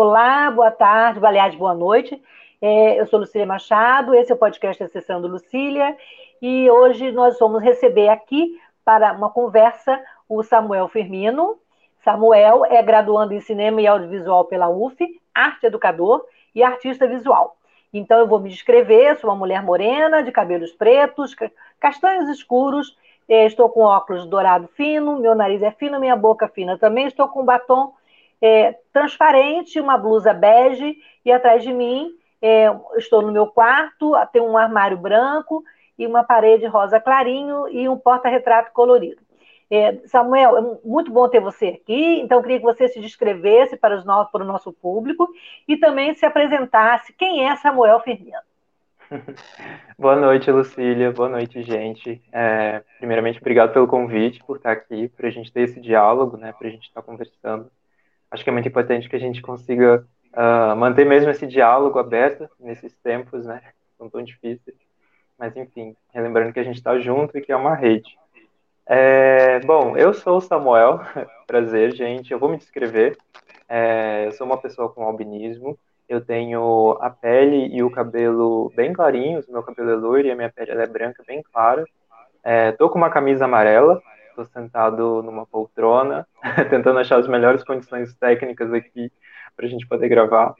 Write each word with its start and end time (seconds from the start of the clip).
Olá, 0.00 0.48
boa 0.52 0.70
tarde, 0.70 1.18
aliás, 1.26 1.56
boa 1.56 1.74
noite. 1.74 2.22
É, 2.62 3.00
eu 3.00 3.06
sou 3.08 3.18
Lucília 3.18 3.44
Machado, 3.44 4.14
esse 4.14 4.30
é 4.30 4.34
o 4.36 4.38
podcast 4.38 4.80
Acessando 4.80 5.26
Lucília, 5.26 5.96
e 6.40 6.70
hoje 6.70 7.10
nós 7.10 7.36
vamos 7.36 7.60
receber 7.60 8.08
aqui 8.08 8.56
para 8.84 9.12
uma 9.12 9.28
conversa 9.28 10.00
o 10.28 10.40
Samuel 10.44 10.86
Firmino. 10.86 11.58
Samuel 12.04 12.64
é 12.66 12.80
graduando 12.80 13.34
em 13.34 13.40
Cinema 13.40 13.80
e 13.82 13.88
Audiovisual 13.88 14.44
pela 14.44 14.68
UF, 14.68 15.04
arte 15.34 15.66
educador 15.66 16.24
e 16.54 16.62
artista 16.62 17.08
visual. 17.08 17.56
Então 17.92 18.20
eu 18.20 18.28
vou 18.28 18.38
me 18.38 18.50
descrever, 18.50 19.18
sou 19.18 19.30
uma 19.30 19.36
mulher 19.36 19.64
morena, 19.64 20.22
de 20.22 20.30
cabelos 20.30 20.70
pretos, 20.70 21.34
castanhos 21.80 22.28
escuros, 22.28 22.96
é, 23.28 23.46
estou 23.46 23.68
com 23.68 23.80
óculos 23.80 24.26
dourado 24.26 24.68
fino, 24.68 25.18
meu 25.18 25.34
nariz 25.34 25.60
é 25.60 25.72
fino, 25.72 25.98
minha 25.98 26.14
boca 26.14 26.46
fina 26.46 26.78
também, 26.78 27.08
estou 27.08 27.26
com 27.26 27.44
batom 27.44 27.97
é, 28.40 28.76
transparente, 28.92 29.80
uma 29.80 29.98
blusa 29.98 30.32
bege, 30.32 30.96
e 31.24 31.32
atrás 31.32 31.62
de 31.62 31.72
mim 31.72 32.12
é, 32.40 32.66
estou 32.96 33.22
no 33.22 33.32
meu 33.32 33.46
quarto, 33.46 34.12
tem 34.32 34.40
um 34.40 34.56
armário 34.56 34.96
branco 34.96 35.64
e 35.98 36.06
uma 36.06 36.22
parede 36.22 36.66
rosa 36.66 37.00
clarinho 37.00 37.68
e 37.68 37.88
um 37.88 37.96
porta-retrato 37.96 38.72
colorido. 38.72 39.20
É, 39.70 39.98
Samuel, 40.06 40.56
é 40.56 40.78
muito 40.82 41.10
bom 41.10 41.28
ter 41.28 41.40
você 41.40 41.78
aqui, 41.80 42.20
então 42.20 42.40
queria 42.40 42.58
que 42.58 42.64
você 42.64 42.88
se 42.88 43.00
descrevesse 43.00 43.76
para, 43.76 44.02
no, 44.02 44.26
para 44.26 44.42
o 44.42 44.46
nosso 44.46 44.72
público 44.72 45.28
e 45.66 45.76
também 45.76 46.14
se 46.14 46.24
apresentasse. 46.24 47.12
Quem 47.12 47.46
é 47.46 47.54
Samuel 47.56 48.00
Firmino? 48.00 48.38
Boa 49.98 50.16
noite, 50.16 50.50
Lucília. 50.50 51.12
Boa 51.12 51.28
noite, 51.28 51.62
gente. 51.62 52.22
É, 52.32 52.82
primeiramente, 52.98 53.40
obrigado 53.40 53.72
pelo 53.72 53.86
convite, 53.86 54.42
por 54.44 54.56
estar 54.56 54.72
aqui, 54.72 55.08
para 55.08 55.28
a 55.28 55.30
gente 55.30 55.52
ter 55.52 55.62
esse 55.62 55.80
diálogo, 55.80 56.36
né, 56.36 56.52
para 56.52 56.68
a 56.68 56.70
gente 56.70 56.88
estar 56.88 57.02
conversando 57.02 57.70
acho 58.30 58.44
que 58.44 58.50
é 58.50 58.52
muito 58.52 58.68
importante 58.68 59.08
que 59.08 59.16
a 59.16 59.20
gente 59.20 59.42
consiga 59.42 60.06
uh, 60.32 60.76
manter 60.76 61.06
mesmo 61.06 61.30
esse 61.30 61.46
diálogo 61.46 61.98
aberto 61.98 62.48
nesses 62.58 62.96
tempos, 62.98 63.46
né? 63.46 63.62
São 63.96 64.08
tão 64.08 64.22
difíceis. 64.22 64.76
Mas, 65.38 65.56
enfim, 65.56 65.96
relembrando 66.12 66.52
que 66.52 66.60
a 66.60 66.64
gente 66.64 66.76
está 66.76 66.98
junto 66.98 67.36
e 67.38 67.40
que 67.40 67.52
é 67.52 67.56
uma 67.56 67.74
rede. 67.74 68.16
É, 68.86 69.60
bom, 69.60 69.96
eu 69.96 70.14
sou 70.14 70.38
o 70.38 70.40
Samuel, 70.40 71.00
prazer, 71.46 71.94
gente. 71.94 72.32
Eu 72.32 72.38
vou 72.38 72.48
me 72.48 72.56
descrever. 72.56 73.16
É, 73.68 74.26
eu 74.26 74.32
sou 74.32 74.46
uma 74.46 74.56
pessoa 74.56 74.88
com 74.88 75.04
albinismo. 75.04 75.78
Eu 76.08 76.24
tenho 76.24 76.96
a 77.02 77.10
pele 77.10 77.68
e 77.68 77.82
o 77.82 77.90
cabelo 77.90 78.72
bem 78.74 78.92
clarinhos. 78.92 79.46
Meu 79.46 79.62
cabelo 79.62 79.90
é 79.90 79.94
loiro 79.94 80.26
e 80.26 80.30
a 80.30 80.36
minha 80.36 80.50
pele 80.50 80.72
é 80.72 80.86
branca, 80.86 81.22
bem 81.26 81.42
clara. 81.42 81.84
É, 82.42 82.72
com 82.72 82.98
uma 82.98 83.10
camisa 83.10 83.44
amarela, 83.44 84.00
estou 84.42 84.46
sentado 84.46 85.22
numa 85.22 85.46
poltrona, 85.46 86.26
tentando 86.70 86.98
achar 86.98 87.18
as 87.18 87.26
melhores 87.26 87.64
condições 87.64 88.14
técnicas 88.14 88.72
aqui 88.72 89.10
para 89.56 89.66
a 89.66 89.68
gente 89.68 89.86
poder 89.86 90.08
gravar. 90.08 90.54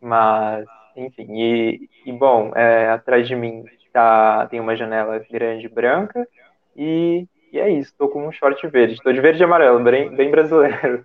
Mas, 0.00 0.66
enfim, 0.96 1.26
e, 1.30 1.88
e 2.04 2.12
bom, 2.12 2.52
é, 2.54 2.90
atrás 2.90 3.26
de 3.26 3.34
mim 3.34 3.64
tá, 3.92 4.46
tem 4.46 4.60
uma 4.60 4.76
janela 4.76 5.18
grande 5.30 5.68
branca 5.68 6.26
e, 6.76 7.26
e 7.52 7.58
é 7.58 7.70
isso, 7.70 7.90
estou 7.90 8.08
com 8.08 8.26
um 8.26 8.32
short 8.32 8.64
verde. 8.68 8.94
Estou 8.94 9.12
de 9.12 9.20
verde 9.20 9.42
e 9.42 9.44
amarelo, 9.44 9.82
bem, 9.82 10.14
bem 10.14 10.30
brasileiro. 10.30 11.04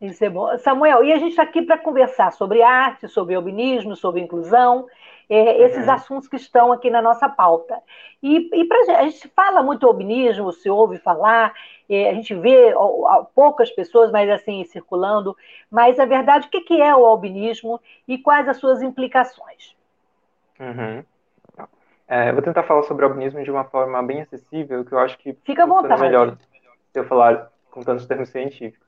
Isso 0.00 0.24
é 0.24 0.28
bom. 0.28 0.58
Samuel, 0.58 1.04
e 1.04 1.12
a 1.12 1.18
gente 1.18 1.30
está 1.30 1.44
aqui 1.44 1.62
para 1.62 1.78
conversar 1.78 2.32
sobre 2.32 2.62
arte, 2.62 3.08
sobre 3.08 3.34
albinismo, 3.34 3.94
sobre 3.94 4.20
inclusão 4.20 4.86
é, 5.28 5.62
esses 5.62 5.86
uhum. 5.86 5.92
assuntos 5.92 6.28
que 6.28 6.36
estão 6.36 6.72
aqui 6.72 6.90
na 6.90 7.00
nossa 7.00 7.28
pauta. 7.28 7.80
E, 8.22 8.50
e 8.52 8.64
pra, 8.66 8.78
a 8.98 9.04
gente 9.04 9.28
fala 9.28 9.62
muito 9.62 9.86
albinismo, 9.86 10.52
se 10.52 10.68
ouve 10.68 10.98
falar, 10.98 11.52
é, 11.88 12.10
a 12.10 12.14
gente 12.14 12.34
vê 12.34 12.72
ó, 12.74 13.24
poucas 13.34 13.70
pessoas, 13.70 14.10
mas 14.10 14.30
assim, 14.30 14.64
circulando. 14.64 15.36
Mas 15.70 15.98
a 15.98 16.04
verdade, 16.04 16.46
o 16.46 16.50
que, 16.50 16.60
que 16.60 16.80
é 16.80 16.94
o 16.94 17.04
albinismo 17.04 17.80
e 18.06 18.18
quais 18.18 18.48
as 18.48 18.56
suas 18.56 18.82
implicações? 18.82 19.74
Uhum. 20.58 21.04
É, 22.06 22.28
eu 22.28 22.34
vou 22.34 22.42
tentar 22.42 22.62
falar 22.64 22.82
sobre 22.82 23.04
albinismo 23.04 23.42
de 23.42 23.50
uma 23.50 23.64
forma 23.64 24.02
bem 24.02 24.20
acessível, 24.20 24.84
que 24.84 24.92
eu 24.92 24.98
acho 24.98 25.16
que 25.18 25.32
Fica 25.44 25.66
vontade. 25.66 26.00
melhor 26.02 26.36
se 26.92 27.00
eu 27.00 27.04
falar 27.04 27.50
com 27.70 27.80
tantos 27.80 28.06
termos 28.06 28.28
científicos. 28.28 28.84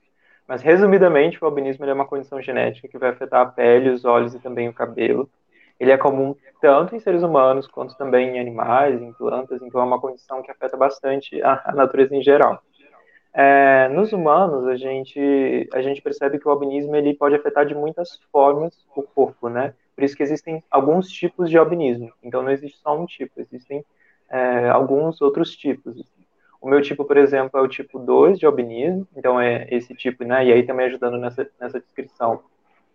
Mas, 0.47 0.61
resumidamente, 0.61 1.43
o 1.43 1.45
albinismo 1.45 1.83
é 1.83 1.93
uma 1.93 2.05
condição 2.05 2.41
genética 2.41 2.87
que 2.87 2.97
vai 2.97 3.09
afetar 3.09 3.41
a 3.41 3.45
pele, 3.45 3.89
os 3.89 4.05
olhos 4.05 4.33
e 4.33 4.39
também 4.39 4.69
o 4.69 4.73
cabelo 4.73 5.29
ele 5.79 5.91
é 5.91 5.97
comum 5.97 6.35
tanto 6.61 6.95
em 6.95 6.99
seres 6.99 7.23
humanos 7.23 7.67
quanto 7.67 7.95
também 7.97 8.35
em 8.35 8.39
animais, 8.39 9.01
em 9.01 9.13
plantas, 9.13 9.61
então 9.61 9.81
é 9.81 9.83
uma 9.83 10.01
condição 10.01 10.41
que 10.41 10.51
afeta 10.51 10.75
bastante 10.75 11.41
a, 11.41 11.61
a 11.65 11.71
natureza 11.73 12.15
em 12.15 12.21
geral. 12.21 12.61
É, 13.33 13.87
nos 13.89 14.11
humanos, 14.13 14.67
a 14.67 14.75
gente, 14.75 15.69
a 15.71 15.81
gente 15.81 16.01
percebe 16.01 16.39
que 16.39 16.47
o 16.47 16.51
albinismo 16.51 16.95
ele 16.95 17.13
pode 17.13 17.35
afetar 17.35 17.65
de 17.65 17.75
muitas 17.75 18.19
formas 18.31 18.73
o 18.95 19.03
corpo, 19.03 19.47
né? 19.47 19.75
Por 19.95 20.03
isso 20.03 20.15
que 20.15 20.23
existem 20.23 20.63
alguns 20.71 21.07
tipos 21.09 21.49
de 21.49 21.57
albinismo. 21.57 22.11
Então 22.23 22.41
não 22.41 22.51
existe 22.51 22.79
só 22.79 22.97
um 22.97 23.05
tipo, 23.05 23.39
existem 23.39 23.85
é, 24.29 24.69
alguns 24.69 25.21
outros 25.21 25.55
tipos. 25.55 26.03
O 26.59 26.67
meu 26.67 26.81
tipo, 26.81 27.05
por 27.05 27.17
exemplo, 27.17 27.59
é 27.59 27.61
o 27.61 27.67
tipo 27.67 27.99
2 27.99 28.39
de 28.39 28.45
albinismo, 28.45 29.07
então 29.15 29.39
é 29.39 29.67
esse 29.69 29.93
tipo, 29.93 30.23
né? 30.23 30.45
E 30.45 30.51
aí 30.51 30.63
também 30.63 30.87
ajudando 30.87 31.17
nessa, 31.17 31.47
nessa 31.59 31.79
descrição. 31.79 32.41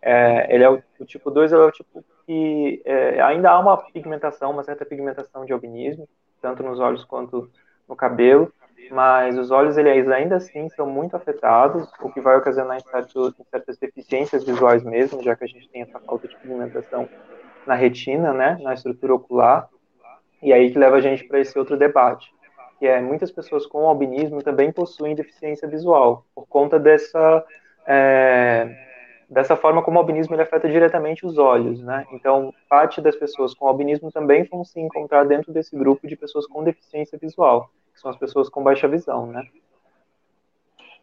É, 0.03 0.53
ele 0.53 0.65
é 0.65 0.71
o, 0.71 0.83
o 0.99 1.05
tipo 1.05 1.31
2 1.31 1.53
é 1.53 1.57
o 1.57 1.71
tipo 1.71 2.05
que 2.27 2.83
é, 2.85 3.21
ainda 3.21 3.51
há 3.51 3.59
uma 3.59 3.77
pigmentação, 3.77 4.51
uma 4.51 4.65
certa 4.65 4.85
pigmentação 4.85 5.45
de 5.45 5.53
albinismo, 5.53 6.09
tanto 6.41 6.63
nos 6.63 6.81
olhos 6.81 7.05
quanto 7.05 7.49
no 7.89 7.95
cabelo, 7.95 8.53
mas 8.91 9.39
os 9.39 9.51
olhos 9.51 9.79
eles 9.79 10.09
ainda 10.09 10.37
assim 10.37 10.69
são 10.71 10.87
muito 10.87 11.17
afetados, 11.17 11.89
o 12.01 12.11
que 12.11 12.21
vai 12.21 12.37
ocasionar 12.37 12.79
em, 12.79 12.81
em 12.81 13.45
certas 13.51 13.79
deficiências 13.79 14.45
visuais 14.45 14.83
mesmo, 14.83 15.23
já 15.23 15.37
que 15.37 15.45
a 15.45 15.49
gente 15.49 15.69
tem 15.69 15.83
essa 15.83 16.01
falta 16.01 16.27
de 16.27 16.37
pigmentação 16.37 17.09
na 17.67 17.75
retina, 17.75 18.33
né, 18.33 18.59
na 18.61 18.75
estrutura 18.75 19.15
ocular, 19.15 19.69
e 20.43 20.53
aí 20.53 20.73
que 20.73 20.79
leva 20.79 20.97
a 20.97 21.01
gente 21.01 21.25
para 21.25 21.39
esse 21.39 21.57
outro 21.57 21.77
debate, 21.77 22.33
que 22.79 22.87
é 22.87 23.01
muitas 23.01 23.31
pessoas 23.31 23.65
com 23.67 23.89
albinismo 23.89 24.43
também 24.43 24.73
possuem 24.73 25.15
deficiência 25.15 25.69
visual, 25.69 26.27
por 26.35 26.47
conta 26.49 26.79
dessa 26.79 27.45
é, 27.87 28.92
dessa 29.33 29.57
forma 29.57 29.83
como 29.83 29.97
o 29.97 30.01
albinismo 30.01 30.35
ele 30.35 30.43
afeta 30.43 30.69
diretamente 30.69 31.25
os 31.25 31.39
olhos, 31.39 31.81
né? 31.83 32.07
Então, 32.13 32.53
parte 32.69 33.01
das 33.01 33.17
pessoas 33.17 33.55
com 33.55 33.67
albinismo 33.67 34.13
também 34.13 34.45
vão 34.45 34.63
se 34.63 34.79
encontrar 34.79 35.25
dentro 35.25 35.51
desse 35.51 35.75
grupo 35.75 36.07
de 36.07 36.15
pessoas 36.15 36.47
com 36.47 36.63
deficiência 36.63 37.19
visual, 37.19 37.71
que 37.95 38.01
são 38.01 38.11
as 38.11 38.17
pessoas 38.19 38.51
com 38.51 38.63
baixa 38.63 38.87
visão, 38.87 39.27
né? 39.27 39.43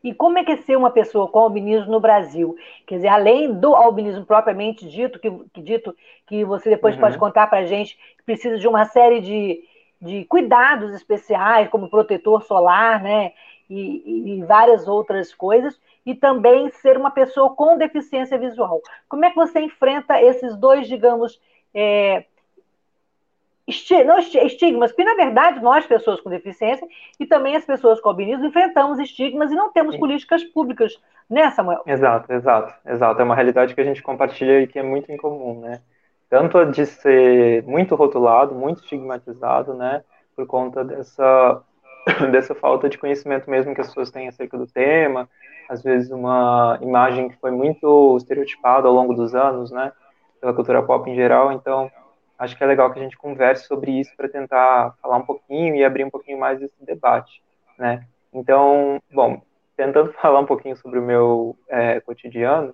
E 0.03 0.13
como 0.13 0.37
é 0.37 0.43
que 0.43 0.51
é 0.51 0.57
ser 0.57 0.77
uma 0.77 0.91
pessoa 0.91 1.27
com 1.27 1.39
albinismo 1.39 1.91
no 1.91 1.99
Brasil? 1.99 2.55
Quer 2.85 2.97
dizer, 2.97 3.07
além 3.07 3.51
do 3.51 3.75
albinismo 3.75 4.23
propriamente 4.23 4.87
dito, 4.87 5.19
que, 5.19 5.31
que 5.51 5.61
dito 5.61 5.95
que 6.27 6.45
você 6.45 6.69
depois 6.69 6.93
uhum. 6.95 7.01
pode 7.01 7.17
contar 7.17 7.47
para 7.47 7.59
a 7.59 7.65
gente, 7.65 7.97
que 8.15 8.23
precisa 8.23 8.59
de 8.59 8.67
uma 8.67 8.85
série 8.85 9.21
de, 9.21 9.63
de 9.99 10.23
cuidados 10.25 10.93
especiais, 10.93 11.67
como 11.67 11.89
protetor 11.89 12.43
solar, 12.43 13.01
né? 13.01 13.33
E, 13.67 14.37
e 14.37 14.43
várias 14.43 14.87
outras 14.87 15.33
coisas 15.33 15.79
e 16.09 16.15
também 16.15 16.71
ser 16.71 16.97
uma 16.97 17.11
pessoa 17.11 17.55
com 17.55 17.77
deficiência 17.77 18.37
visual. 18.37 18.81
Como 19.07 19.23
é 19.25 19.29
que 19.29 19.35
você 19.35 19.59
enfrenta 19.59 20.19
esses 20.19 20.55
dois, 20.57 20.87
digamos, 20.87 21.39
é, 21.71 22.25
não 24.07 24.17
estigmas, 24.17 24.91
porque 24.91 25.03
na 25.03 25.13
verdade 25.13 25.61
nós, 25.61 25.85
pessoas 25.85 26.19
com 26.19 26.31
deficiência, 26.31 26.87
e 27.19 27.27
também 27.27 27.55
as 27.55 27.63
pessoas 27.63 28.01
com 28.01 28.09
albinismo, 28.09 28.45
enfrentamos 28.45 28.97
estigmas 28.97 29.51
e 29.51 29.55
não 29.55 29.71
temos 29.71 29.93
Sim. 29.93 29.99
políticas 29.99 30.43
públicas, 30.45 30.99
né, 31.29 31.51
Samuel? 31.51 31.83
Exato, 31.85 32.33
exato, 32.33 32.73
exato. 32.87 33.21
É 33.21 33.23
uma 33.23 33.35
realidade 33.35 33.75
que 33.75 33.81
a 33.81 33.83
gente 33.83 34.01
compartilha 34.01 34.61
e 34.61 34.67
que 34.67 34.79
é 34.79 34.83
muito 34.83 35.11
incomum, 35.11 35.59
né? 35.59 35.79
Tanto 36.27 36.65
de 36.65 36.87
ser 36.87 37.63
muito 37.63 37.93
rotulado, 37.93 38.55
muito 38.55 38.81
estigmatizado, 38.81 39.75
né, 39.75 40.03
por 40.35 40.47
conta 40.47 40.83
dessa, 40.83 41.61
dessa 42.31 42.55
falta 42.55 42.89
de 42.89 42.97
conhecimento 42.97 43.47
mesmo 43.49 43.75
que 43.75 43.81
as 43.81 43.87
pessoas 43.87 44.09
têm 44.09 44.27
acerca 44.27 44.57
do 44.57 44.65
tema, 44.65 45.29
às 45.69 45.83
vezes 45.83 46.09
uma 46.09 46.79
imagem 46.81 47.29
que 47.29 47.37
foi 47.37 47.51
muito 47.51 48.17
estereotipada 48.17 48.87
ao 48.87 48.93
longo 48.93 49.13
dos 49.13 49.35
anos, 49.35 49.69
né, 49.69 49.91
pela 50.41 50.53
cultura 50.53 50.81
pop 50.81 51.07
em 51.07 51.15
geral. 51.15 51.51
Então, 51.51 51.91
acho 52.39 52.57
que 52.57 52.63
é 52.63 52.67
legal 52.67 52.91
que 52.91 52.99
a 52.99 53.03
gente 53.03 53.17
converse 53.17 53.67
sobre 53.67 53.91
isso 53.91 54.11
para 54.17 54.27
tentar 54.27 54.95
falar 54.99 55.17
um 55.17 55.25
pouquinho 55.25 55.75
e 55.75 55.85
abrir 55.85 56.03
um 56.03 56.09
pouquinho 56.09 56.39
mais 56.39 56.59
esse 56.59 56.83
debate. 56.83 57.43
né? 57.77 58.03
Então, 58.33 58.99
bom, 59.13 59.41
tentando 59.77 60.11
falar 60.19 60.39
um 60.39 60.45
pouquinho 60.45 60.75
sobre 60.75 60.97
o 60.97 61.03
meu 61.03 61.55
é, 61.67 61.99
cotidiano, 61.99 62.73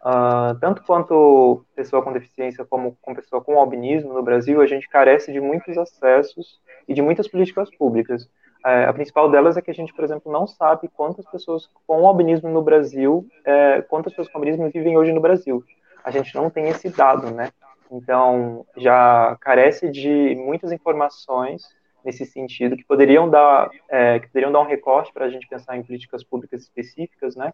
uh, 0.00 0.58
tanto 0.60 0.82
quanto 0.82 1.64
pessoa 1.76 2.02
com 2.02 2.12
deficiência 2.12 2.64
como 2.64 2.98
com 3.00 3.14
pessoa 3.14 3.42
com 3.42 3.58
albinismo 3.58 4.12
no 4.12 4.22
Brasil, 4.22 4.60
a 4.60 4.66
gente 4.66 4.88
carece 4.88 5.32
de 5.32 5.40
muitos 5.40 5.78
acessos 5.78 6.60
e 6.88 6.94
de 6.94 7.02
muitas 7.02 7.28
políticas 7.28 7.70
públicas. 7.76 8.28
É, 8.66 8.84
a 8.84 8.92
principal 8.92 9.30
delas 9.30 9.56
é 9.56 9.62
que 9.62 9.70
a 9.70 9.74
gente, 9.74 9.94
por 9.94 10.02
exemplo, 10.02 10.32
não 10.32 10.44
sabe 10.44 10.88
quantas 10.88 11.24
pessoas 11.24 11.70
com 11.86 12.04
albinismo 12.04 12.48
no 12.48 12.60
Brasil, 12.60 13.24
é, 13.44 13.80
quantas 13.82 14.12
pessoas 14.12 14.28
com 14.28 14.38
albinismo 14.38 14.68
vivem 14.68 14.98
hoje 14.98 15.12
no 15.12 15.20
Brasil. 15.20 15.62
A 16.02 16.10
gente 16.10 16.34
não 16.34 16.50
tem 16.50 16.66
esse 16.68 16.88
dado, 16.88 17.30
né? 17.30 17.50
Então, 17.92 18.66
já 18.76 19.36
carece 19.40 19.88
de 19.88 20.34
muitas 20.34 20.72
informações 20.72 21.62
nesse 22.04 22.26
sentido, 22.26 22.76
que 22.76 22.84
poderiam 22.84 23.30
dar, 23.30 23.70
é, 23.88 24.18
que 24.18 24.26
poderiam 24.26 24.50
dar 24.50 24.60
um 24.60 24.66
recorte 24.66 25.12
para 25.12 25.26
a 25.26 25.30
gente 25.30 25.46
pensar 25.46 25.76
em 25.76 25.84
políticas 25.84 26.24
públicas 26.24 26.62
específicas, 26.62 27.36
né? 27.36 27.52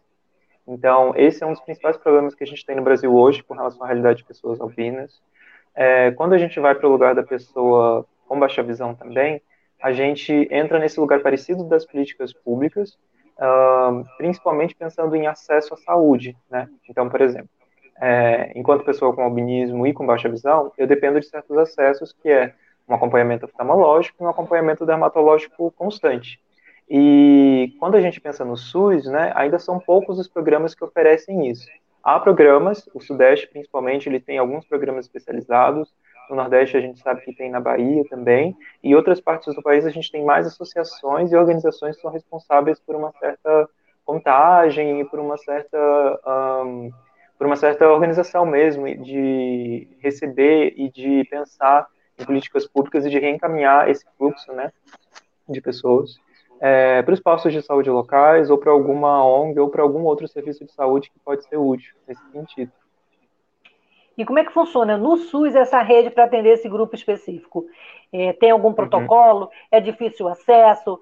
Então, 0.67 1.13
esse 1.15 1.43
é 1.43 1.45
um 1.45 1.51
dos 1.51 1.61
principais 1.61 1.95
problemas 1.95 2.33
que 2.33 2.43
a 2.43 2.47
gente 2.47 2.65
tem 2.65 2.75
no 2.75 2.81
Brasil 2.81 3.13
hoje 3.13 3.43
com 3.43 3.53
relação 3.53 3.83
à 3.83 3.85
realidade 3.85 4.19
de 4.19 4.25
pessoas 4.25 4.59
albinas. 4.59 5.21
É, 5.75 6.09
quando 6.11 6.33
a 6.33 6.39
gente 6.39 6.59
vai 6.59 6.73
para 6.73 6.87
o 6.87 6.91
lugar 6.91 7.13
da 7.13 7.21
pessoa 7.21 8.03
com 8.27 8.39
baixa 8.39 8.63
visão 8.63 8.95
também, 8.95 9.39
a 9.83 9.91
gente 9.91 10.47
entra 10.49 10.79
nesse 10.79 10.97
lugar 10.97 11.19
parecido 11.19 11.65
das 11.65 11.85
políticas 11.85 12.31
públicas, 12.31 12.97
uh, 13.37 14.05
principalmente 14.17 14.73
pensando 14.73 15.13
em 15.13 15.27
acesso 15.27 15.73
à 15.73 15.77
saúde, 15.77 16.37
né? 16.49 16.69
Então, 16.89 17.09
por 17.09 17.19
exemplo, 17.19 17.49
é, 18.01 18.53
enquanto 18.55 18.85
pessoa 18.85 19.13
com 19.13 19.21
albinismo 19.21 19.85
e 19.85 19.91
com 19.91 20.05
baixa 20.05 20.29
visão, 20.29 20.71
eu 20.77 20.87
dependo 20.87 21.19
de 21.19 21.27
certos 21.27 21.57
acessos 21.57 22.13
que 22.13 22.29
é 22.29 22.53
um 22.87 22.95
acompanhamento 22.95 23.45
oftalmológico 23.45 24.23
e 24.23 24.25
um 24.25 24.29
acompanhamento 24.29 24.85
dermatológico 24.85 25.69
constante. 25.71 26.39
E 26.89 27.75
quando 27.77 27.95
a 27.95 28.01
gente 28.01 28.21
pensa 28.21 28.45
no 28.45 28.55
SUS, 28.55 29.05
né, 29.05 29.33
ainda 29.35 29.59
são 29.59 29.79
poucos 29.79 30.17
os 30.17 30.29
programas 30.29 30.73
que 30.73 30.83
oferecem 30.83 31.49
isso. 31.49 31.67
Há 32.01 32.19
programas, 32.21 32.89
o 32.93 33.01
Sudeste 33.01 33.47
principalmente, 33.47 34.07
ele 34.07 34.19
tem 34.19 34.37
alguns 34.37 34.65
programas 34.65 35.05
especializados, 35.05 35.93
no 36.29 36.35
Nordeste 36.35 36.77
a 36.77 36.81
gente 36.81 36.99
sabe 36.99 37.21
que 37.21 37.33
tem 37.33 37.49
na 37.49 37.59
Bahia 37.59 38.03
também, 38.09 38.55
e 38.83 38.95
outras 38.95 39.19
partes 39.19 39.53
do 39.53 39.61
país 39.61 39.85
a 39.85 39.89
gente 39.89 40.11
tem 40.11 40.23
mais 40.23 40.47
associações 40.47 41.31
e 41.31 41.35
organizações 41.35 41.95
que 41.95 42.01
são 42.01 42.11
responsáveis 42.11 42.79
por 42.79 42.95
uma 42.95 43.11
certa 43.13 43.69
contagem 44.05 44.99
e 44.99 45.05
por 45.05 45.19
uma 45.19 45.37
certa 45.37 45.77
um, 46.65 46.91
por 47.37 47.47
uma 47.47 47.55
certa 47.55 47.89
organização 47.89 48.45
mesmo 48.45 48.85
de 49.03 49.87
receber 49.99 50.73
e 50.77 50.89
de 50.89 51.25
pensar 51.29 51.87
em 52.17 52.25
políticas 52.25 52.67
públicas 52.67 53.05
e 53.05 53.09
de 53.09 53.19
reencaminhar 53.19 53.89
esse 53.89 54.05
fluxo 54.17 54.51
né, 54.53 54.71
de 55.49 55.59
pessoas 55.61 56.17
é, 56.59 57.01
para 57.01 57.13
os 57.13 57.19
postos 57.19 57.51
de 57.51 57.61
saúde 57.61 57.89
locais 57.89 58.49
ou 58.49 58.57
para 58.57 58.71
alguma 58.71 59.25
ONG 59.25 59.59
ou 59.59 59.69
para 59.69 59.81
algum 59.81 60.03
outro 60.03 60.27
serviço 60.27 60.63
de 60.63 60.71
saúde 60.71 61.09
que 61.11 61.19
pode 61.19 61.43
ser 61.43 61.57
útil 61.57 61.93
nesse 62.07 62.23
sentido. 62.31 62.71
E 64.17 64.25
como 64.25 64.39
é 64.39 64.45
que 64.45 64.53
funciona 64.53 64.97
no 64.97 65.17
SUS 65.17 65.55
essa 65.55 65.81
rede 65.81 66.09
para 66.09 66.25
atender 66.25 66.49
esse 66.49 66.69
grupo 66.69 66.95
específico? 66.95 67.65
É, 68.11 68.33
tem 68.33 68.51
algum 68.51 68.69
uhum. 68.69 68.73
protocolo? 68.73 69.45
Uhum. 69.45 69.51
É 69.71 69.79
difícil 69.79 70.25
o 70.25 70.29
acesso? 70.29 70.99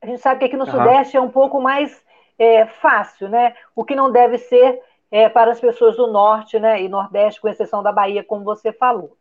A 0.00 0.06
gente 0.06 0.20
sabe 0.20 0.40
que 0.40 0.46
aqui 0.46 0.56
no 0.56 0.64
uhum. 0.64 0.70
Sudeste 0.70 1.16
é 1.16 1.20
um 1.20 1.30
pouco 1.30 1.60
mais 1.60 2.04
é, 2.38 2.66
fácil, 2.66 3.28
né? 3.28 3.54
O 3.74 3.84
que 3.84 3.94
não 3.94 4.10
deve 4.10 4.38
ser 4.38 4.80
é, 5.12 5.28
para 5.28 5.52
as 5.52 5.60
pessoas 5.60 5.94
do 5.96 6.06
Norte 6.06 6.58
né, 6.58 6.82
e 6.82 6.88
Nordeste, 6.88 7.40
com 7.40 7.48
exceção 7.48 7.82
da 7.82 7.92
Bahia, 7.92 8.24
como 8.24 8.42
você 8.42 8.72
falou. 8.72 9.14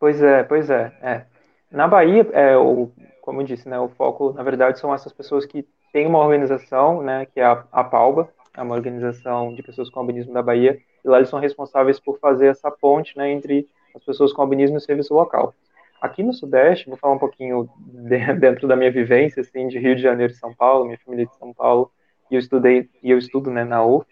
Pois 0.00 0.22
é, 0.22 0.42
pois 0.42 0.70
é. 0.70 0.92
é. 1.02 1.24
Na 1.70 1.86
Bahia, 1.86 2.26
é, 2.32 2.56
o, 2.56 2.90
como 3.20 3.42
eu 3.42 3.44
disse, 3.44 3.68
né, 3.68 3.78
o 3.78 3.88
foco, 3.88 4.32
na 4.32 4.42
verdade, 4.42 4.78
são 4.78 4.94
essas 4.94 5.12
pessoas 5.12 5.44
que 5.44 5.68
têm 5.92 6.06
uma 6.06 6.18
organização, 6.18 7.02
né, 7.02 7.26
que 7.26 7.40
é 7.40 7.44
a, 7.44 7.62
a 7.70 7.84
PALBA, 7.84 8.28
é 8.56 8.62
uma 8.62 8.74
organização 8.74 9.54
de 9.54 9.62
pessoas 9.62 9.90
com 9.90 10.00
albinismo 10.00 10.32
da 10.32 10.42
Bahia, 10.42 10.78
e 11.04 11.08
lá 11.08 11.18
eles 11.18 11.28
são 11.28 11.38
responsáveis 11.38 12.00
por 12.00 12.18
fazer 12.18 12.46
essa 12.48 12.70
ponte 12.70 13.16
né, 13.16 13.30
entre 13.30 13.68
as 13.94 14.02
pessoas 14.04 14.32
com 14.32 14.42
albinismo 14.42 14.76
e 14.76 14.78
o 14.78 14.80
serviço 14.80 15.14
local. 15.14 15.54
Aqui 16.00 16.22
no 16.22 16.32
Sudeste, 16.32 16.88
vou 16.88 16.96
falar 16.96 17.14
um 17.14 17.18
pouquinho 17.18 17.68
de, 17.78 18.34
dentro 18.34 18.66
da 18.66 18.76
minha 18.76 18.90
vivência, 18.90 19.40
assim, 19.40 19.68
de 19.68 19.78
Rio 19.78 19.94
de 19.94 20.02
Janeiro 20.02 20.32
e 20.32 20.36
São 20.36 20.54
Paulo, 20.54 20.86
minha 20.86 20.98
família 20.98 21.24
é 21.24 21.26
de 21.26 21.36
São 21.36 21.52
Paulo, 21.52 21.90
e 22.30 22.34
eu 22.34 22.38
estudei, 22.38 22.88
e 23.02 23.10
eu 23.10 23.18
estudo 23.18 23.50
né, 23.50 23.64
na 23.64 23.84
UF, 23.84 24.06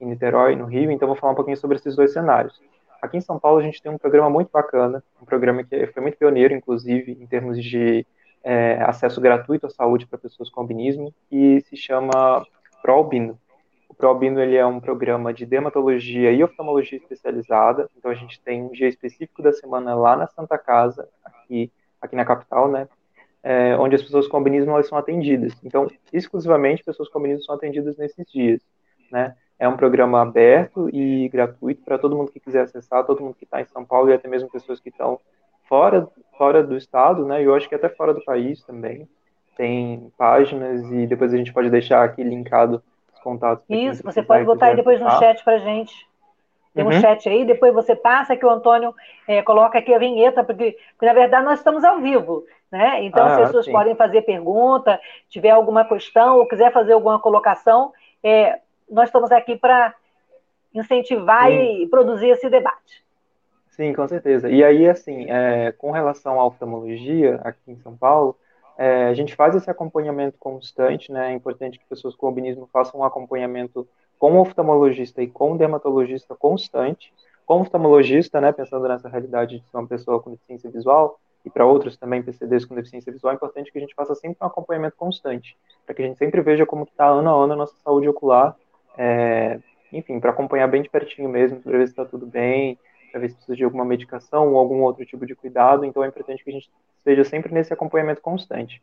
em 0.00 0.06
Niterói, 0.06 0.56
no 0.56 0.66
Rio, 0.66 0.90
então 0.90 1.08
vou 1.08 1.16
falar 1.16 1.32
um 1.32 1.36
pouquinho 1.36 1.56
sobre 1.56 1.76
esses 1.76 1.96
dois 1.96 2.12
cenários. 2.12 2.60
Aqui 3.00 3.16
em 3.16 3.20
São 3.20 3.38
Paulo 3.38 3.58
a 3.58 3.62
gente 3.62 3.82
tem 3.82 3.92
um 3.92 3.98
programa 3.98 4.30
muito 4.30 4.50
bacana, 4.50 5.02
um 5.20 5.24
programa 5.24 5.62
que 5.62 5.86
foi 5.88 6.02
muito 6.02 6.16
pioneiro, 6.16 6.54
inclusive, 6.54 7.12
em 7.12 7.26
termos 7.26 7.62
de 7.62 8.06
é, 8.42 8.82
acesso 8.82 9.20
gratuito 9.20 9.66
à 9.66 9.70
saúde 9.70 10.06
para 10.06 10.18
pessoas 10.18 10.50
com 10.50 10.60
albinismo, 10.60 11.14
e 11.30 11.60
se 11.62 11.76
chama 11.76 12.46
ProAlbino. 12.82 13.38
O 13.94 13.96
ProAlbino 13.96 14.40
ele 14.40 14.56
é 14.56 14.66
um 14.66 14.80
programa 14.80 15.32
de 15.32 15.46
dermatologia 15.46 16.32
e 16.32 16.42
oftalmologia 16.42 16.98
especializada, 16.98 17.88
então 17.96 18.10
a 18.10 18.14
gente 18.14 18.42
tem 18.42 18.60
um 18.60 18.72
dia 18.72 18.88
específico 18.88 19.40
da 19.40 19.52
semana 19.52 19.94
lá 19.94 20.16
na 20.16 20.26
Santa 20.26 20.58
Casa, 20.58 21.08
aqui, 21.24 21.70
aqui 22.00 22.16
na 22.16 22.24
capital, 22.24 22.68
né, 22.68 22.88
é, 23.40 23.76
onde 23.78 23.94
as 23.94 24.02
pessoas 24.02 24.26
com 24.26 24.36
albinismo 24.36 24.72
elas 24.72 24.88
são 24.88 24.98
atendidas. 24.98 25.52
Então, 25.62 25.86
exclusivamente 26.12 26.82
pessoas 26.82 27.08
com 27.08 27.18
albinismo 27.18 27.44
são 27.44 27.54
atendidas 27.54 27.96
nesses 27.96 28.26
dias, 28.26 28.60
né. 29.12 29.36
É 29.60 29.68
um 29.68 29.76
programa 29.76 30.20
aberto 30.20 30.90
e 30.92 31.28
gratuito 31.28 31.84
para 31.84 31.96
todo 31.96 32.16
mundo 32.16 32.32
que 32.32 32.40
quiser 32.40 32.62
acessar, 32.62 33.06
todo 33.06 33.22
mundo 33.22 33.36
que 33.36 33.44
está 33.44 33.60
em 33.60 33.66
São 33.66 33.84
Paulo 33.84 34.10
e 34.10 34.12
até 34.12 34.26
mesmo 34.26 34.50
pessoas 34.50 34.80
que 34.80 34.88
estão 34.88 35.20
fora, 35.68 36.08
fora 36.36 36.64
do 36.64 36.76
estado, 36.76 37.24
né? 37.24 37.40
E 37.40 37.44
eu 37.44 37.54
acho 37.54 37.68
que 37.68 37.74
até 37.76 37.88
fora 37.88 38.12
do 38.12 38.24
país 38.24 38.64
também. 38.64 39.08
Tem 39.56 40.10
páginas 40.18 40.82
e 40.90 41.06
depois 41.06 41.32
a 41.32 41.36
gente 41.36 41.52
pode 41.52 41.70
deixar 41.70 42.02
aqui 42.02 42.24
linkado 42.24 42.82
contatos. 43.24 43.64
Isso, 43.68 44.02
você 44.04 44.22
pode 44.22 44.44
botar 44.44 44.66
aí 44.66 44.76
depois 44.76 45.00
no 45.00 45.10
chat 45.18 45.42
para 45.42 45.58
gente. 45.58 45.92
Tem 46.74 46.84
um 46.84 46.88
uhum. 46.88 47.00
chat 47.00 47.28
aí, 47.28 47.44
depois 47.44 47.72
você 47.72 47.94
passa 47.94 48.36
que 48.36 48.44
o 48.44 48.50
Antônio 48.50 48.94
é, 49.28 49.40
coloca 49.42 49.78
aqui 49.78 49.94
a 49.94 49.98
vinheta, 49.98 50.42
porque, 50.42 50.76
porque, 50.92 51.06
na 51.06 51.12
verdade 51.12 51.44
nós 51.44 51.60
estamos 51.60 51.84
ao 51.84 52.00
vivo, 52.00 52.44
né? 52.70 53.04
Então 53.04 53.24
ah, 53.24 53.28
as 53.28 53.46
pessoas 53.46 53.64
sim. 53.64 53.72
podem 53.72 53.94
fazer 53.94 54.22
pergunta, 54.22 55.00
tiver 55.28 55.50
alguma 55.50 55.84
questão 55.84 56.38
ou 56.38 56.46
quiser 56.46 56.72
fazer 56.72 56.92
alguma 56.92 57.20
colocação, 57.20 57.92
é, 58.22 58.58
nós 58.90 59.08
estamos 59.08 59.30
aqui 59.30 59.56
para 59.56 59.94
incentivar 60.74 61.48
Sim. 61.48 61.82
e 61.82 61.86
produzir 61.86 62.30
esse 62.30 62.50
debate. 62.50 63.04
Sim, 63.68 63.92
com 63.92 64.06
certeza. 64.06 64.48
E 64.50 64.62
aí, 64.62 64.88
assim, 64.88 65.30
é, 65.30 65.72
com 65.72 65.90
relação 65.90 66.38
à 66.38 66.46
oftalmologia 66.46 67.40
aqui 67.44 67.72
em 67.72 67.76
São 67.76 67.96
Paulo, 67.96 68.36
é, 68.76 69.04
a 69.04 69.14
gente 69.14 69.34
faz 69.34 69.54
esse 69.54 69.70
acompanhamento 69.70 70.36
constante, 70.38 71.12
né? 71.12 71.30
É 71.30 71.34
importante 71.34 71.78
que 71.78 71.84
pessoas 71.86 72.14
com 72.14 72.26
albinismo 72.26 72.68
façam 72.72 73.00
um 73.00 73.04
acompanhamento 73.04 73.86
com 74.18 74.32
o 74.32 74.40
oftalmologista 74.40 75.22
e 75.22 75.28
com 75.28 75.52
o 75.52 75.58
dermatologista 75.58 76.34
constante. 76.34 77.12
Com 77.46 77.58
o 77.58 77.60
oftalmologista, 77.60 78.40
né, 78.40 78.52
pensando 78.52 78.88
nessa 78.88 79.08
realidade 79.08 79.58
de 79.58 79.70
ser 79.70 79.76
uma 79.76 79.86
pessoa 79.86 80.20
com 80.20 80.30
deficiência 80.30 80.70
visual, 80.70 81.20
e 81.44 81.50
para 81.50 81.66
outros 81.66 81.96
também 81.98 82.22
PCDs 82.22 82.64
com 82.64 82.74
deficiência 82.74 83.12
visual, 83.12 83.32
é 83.32 83.36
importante 83.36 83.70
que 83.70 83.76
a 83.76 83.80
gente 83.80 83.94
faça 83.94 84.14
sempre 84.14 84.38
um 84.40 84.46
acompanhamento 84.46 84.96
constante, 84.96 85.54
para 85.84 85.94
que 85.94 86.00
a 86.00 86.06
gente 86.06 86.16
sempre 86.16 86.40
veja 86.40 86.64
como 86.64 86.84
está 86.84 87.06
ano 87.06 87.28
a 87.28 87.44
ano 87.44 87.52
a 87.52 87.56
nossa 87.56 87.76
saúde 87.84 88.08
ocular 88.08 88.56
é, 88.96 89.60
enfim, 89.92 90.18
para 90.18 90.30
acompanhar 90.30 90.66
bem 90.66 90.82
de 90.82 90.88
pertinho 90.88 91.28
mesmo, 91.28 91.60
para 91.60 91.78
ver 91.78 91.86
se 91.86 91.92
está 91.92 92.04
tudo 92.04 92.26
bem, 92.26 92.78
para 93.14 93.20
ver 93.20 93.28
se 93.28 93.36
precisa 93.36 93.56
de 93.56 93.62
alguma 93.62 93.84
medicação 93.84 94.52
ou 94.52 94.58
algum 94.58 94.82
outro 94.82 95.06
tipo 95.06 95.24
de 95.24 95.36
cuidado. 95.36 95.84
Então 95.84 96.02
é 96.02 96.08
importante 96.08 96.42
que 96.42 96.50
a 96.50 96.52
gente 96.52 96.68
esteja 96.98 97.22
sempre 97.22 97.54
nesse 97.54 97.72
acompanhamento 97.72 98.20
constante. 98.20 98.82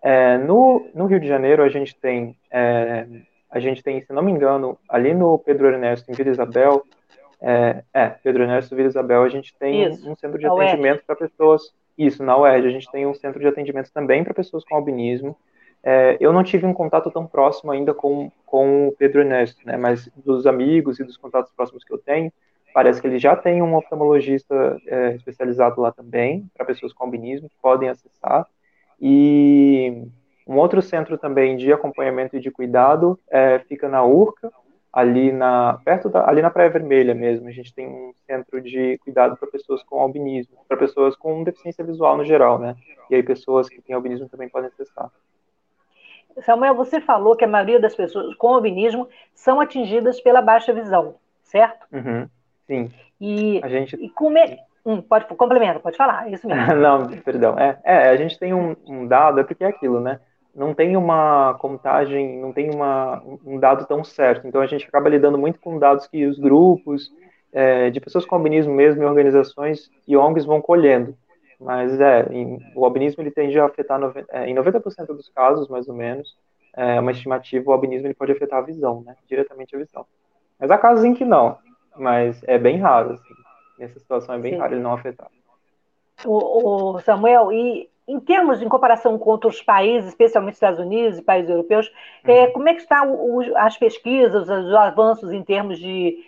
É, 0.00 0.38
no, 0.38 0.88
no, 0.94 1.04
Rio 1.04 1.20
de 1.20 1.28
Janeiro 1.28 1.62
a 1.62 1.68
gente 1.68 1.94
tem, 1.94 2.34
é, 2.50 3.06
a 3.50 3.60
gente 3.60 3.82
tem, 3.82 4.00
se 4.00 4.12
não 4.14 4.22
me 4.22 4.32
engano, 4.32 4.78
ali 4.88 5.12
no 5.12 5.38
Pedro 5.38 5.68
Ernesto, 5.68 6.10
em 6.10 6.14
Vila 6.14 6.30
Isabel, 6.30 6.84
é, 7.40 7.82
é 7.92 8.08
Pedro 8.08 8.44
Ernesto, 8.44 8.74
Vila 8.74 8.88
Isabel, 8.88 9.22
a 9.22 9.28
gente 9.28 9.54
tem 9.58 9.84
isso, 9.84 10.10
um 10.10 10.16
centro 10.16 10.38
de 10.38 10.46
atendimento 10.46 11.04
para 11.04 11.16
pessoas. 11.16 11.74
Isso, 11.98 12.22
na 12.22 12.36
UERJ, 12.36 12.68
a 12.68 12.70
gente 12.70 12.90
tem 12.90 13.06
um 13.06 13.14
centro 13.14 13.40
de 13.40 13.46
atendimento 13.46 13.90
também 13.92 14.22
para 14.24 14.32
pessoas 14.32 14.64
com 14.64 14.74
albinismo. 14.74 15.36
É, 15.82 16.16
eu 16.18 16.32
não 16.32 16.42
tive 16.42 16.66
um 16.66 16.74
contato 16.74 17.10
tão 17.10 17.26
próximo 17.26 17.72
ainda 17.72 17.94
com, 17.94 18.30
com 18.44 18.88
o 18.88 18.92
Pedro 18.92 19.20
Ernesto, 19.20 19.60
né, 19.66 19.76
mas 19.76 20.10
dos 20.16 20.46
amigos 20.46 20.98
e 20.98 21.04
dos 21.04 21.16
contatos 21.16 21.52
próximos 21.52 21.84
que 21.84 21.92
eu 21.92 21.98
tenho, 21.98 22.32
parece 22.76 23.00
que 23.00 23.06
ele 23.06 23.18
já 23.18 23.34
tem 23.34 23.62
um 23.62 23.74
oftalmologista 23.74 24.76
é, 24.86 25.14
especializado 25.14 25.80
lá 25.80 25.90
também, 25.90 26.46
para 26.54 26.66
pessoas 26.66 26.92
com 26.92 27.04
albinismo, 27.04 27.48
que 27.48 27.56
podem 27.56 27.88
acessar. 27.88 28.46
E 29.00 30.06
um 30.46 30.58
outro 30.58 30.82
centro 30.82 31.16
também 31.16 31.56
de 31.56 31.72
acompanhamento 31.72 32.36
e 32.36 32.38
de 32.38 32.50
cuidado 32.50 33.18
é, 33.30 33.60
fica 33.60 33.88
na 33.88 34.04
URCA, 34.04 34.52
ali 34.92 35.32
na 35.32 35.80
perto 35.86 36.10
da, 36.10 36.28
ali 36.28 36.42
na 36.42 36.50
Praia 36.50 36.68
Vermelha 36.68 37.14
mesmo. 37.14 37.48
A 37.48 37.50
gente 37.50 37.72
tem 37.72 37.88
um 37.88 38.12
centro 38.26 38.60
de 38.60 38.98
cuidado 38.98 39.38
para 39.38 39.48
pessoas 39.48 39.82
com 39.82 39.98
albinismo, 39.98 40.58
para 40.68 40.76
pessoas 40.76 41.16
com 41.16 41.44
deficiência 41.44 41.82
visual 41.82 42.18
no 42.18 42.26
geral, 42.26 42.58
né? 42.58 42.76
E 43.08 43.14
aí 43.14 43.22
pessoas 43.22 43.70
que 43.70 43.80
têm 43.80 43.96
albinismo 43.96 44.28
também 44.28 44.50
podem 44.50 44.68
acessar. 44.68 45.10
Samuel, 46.42 46.74
você 46.74 47.00
falou 47.00 47.36
que 47.36 47.44
a 47.46 47.48
maioria 47.48 47.80
das 47.80 47.96
pessoas 47.96 48.34
com 48.34 48.48
albinismo 48.48 49.08
são 49.34 49.62
atingidas 49.62 50.20
pela 50.20 50.42
baixa 50.42 50.74
visão, 50.74 51.14
certo? 51.42 51.86
Uhum, 51.90 52.28
sim. 52.66 52.90
E, 53.20 53.60
a 53.62 53.68
gente... 53.68 53.96
e 53.96 54.08
como 54.10 54.38
é... 54.38 54.58
Hum, 54.84 55.02
pode, 55.02 55.26
complementa, 55.34 55.80
pode 55.80 55.96
falar, 55.96 56.28
é 56.28 56.32
isso 56.32 56.46
mesmo. 56.46 56.74
Não, 56.76 57.08
perdão. 57.08 57.58
É, 57.58 57.78
é, 57.82 58.08
a 58.08 58.16
gente 58.16 58.38
tem 58.38 58.54
um, 58.54 58.76
um, 58.86 59.06
dado, 59.06 59.40
é 59.40 59.44
porque 59.44 59.64
é 59.64 59.68
aquilo, 59.68 60.00
né? 60.00 60.20
não 60.56 60.72
tem 60.72 60.96
uma 60.96 61.54
contagem, 61.60 62.38
não 62.40 62.50
tem 62.50 62.70
uma, 62.74 63.22
um 63.44 63.60
dado 63.60 63.86
tão 63.86 64.02
certo. 64.02 64.48
Então 64.48 64.62
a 64.62 64.66
gente 64.66 64.86
acaba 64.86 65.10
lidando 65.10 65.36
muito 65.36 65.60
com 65.60 65.78
dados 65.78 66.06
que 66.06 66.24
os 66.24 66.38
grupos 66.38 67.12
é, 67.52 67.90
de 67.90 68.00
pessoas 68.00 68.24
com 68.24 68.34
albinismo 68.34 68.72
mesmo 68.72 69.02
em 69.02 69.06
organizações 69.06 69.90
e 70.08 70.16
ONGs 70.16 70.46
vão 70.46 70.62
colhendo. 70.62 71.14
Mas 71.60 72.00
é, 72.00 72.26
em, 72.30 72.58
o 72.74 72.84
albinismo 72.84 73.22
ele 73.22 73.30
tende 73.30 73.58
a 73.60 73.66
afetar 73.66 74.00
é, 74.30 74.48
em 74.48 74.54
90% 74.54 75.06
dos 75.08 75.28
casos, 75.28 75.68
mais 75.68 75.88
ou 75.88 75.94
menos, 75.94 76.34
é 76.74 76.98
uma 76.98 77.10
estimativa, 77.10 77.70
o 77.70 77.72
albinismo 77.72 78.06
ele 78.06 78.14
pode 78.14 78.32
afetar 78.32 78.58
a 78.58 78.62
visão, 78.62 79.02
né? 79.04 79.14
Diretamente 79.28 79.76
a 79.76 79.78
visão. 79.78 80.06
Mas 80.58 80.70
há 80.70 80.78
casos 80.78 81.04
em 81.04 81.12
que 81.12 81.24
não, 81.24 81.58
mas 81.98 82.42
é 82.44 82.58
bem 82.58 82.78
raro, 82.78 83.12
assim. 83.12 83.34
Nessa 83.78 83.98
situação 83.98 84.34
é 84.34 84.38
bem 84.38 84.54
Sim. 84.54 84.58
raro 84.58 84.74
ele 84.74 84.82
não 84.82 84.92
afetar. 84.92 85.28
O, 86.24 86.94
o, 86.94 87.00
Samuel, 87.00 87.52
e 87.52 87.90
em 88.08 88.18
termos, 88.20 88.62
em 88.62 88.68
comparação 88.68 89.18
com 89.18 89.30
outros 89.30 89.60
países, 89.60 90.08
especialmente 90.08 90.54
Estados 90.54 90.80
Unidos 90.80 91.18
e 91.18 91.22
países 91.22 91.50
europeus, 91.50 91.92
é, 92.24 92.30
uhum. 92.30 92.38
é, 92.38 92.46
como 92.48 92.68
é 92.68 92.74
que 92.74 92.80
estão 92.80 93.40
as 93.56 93.76
pesquisas, 93.76 94.48
os 94.48 94.74
avanços 94.74 95.32
em 95.32 95.42
termos 95.42 95.78
de, 95.78 96.24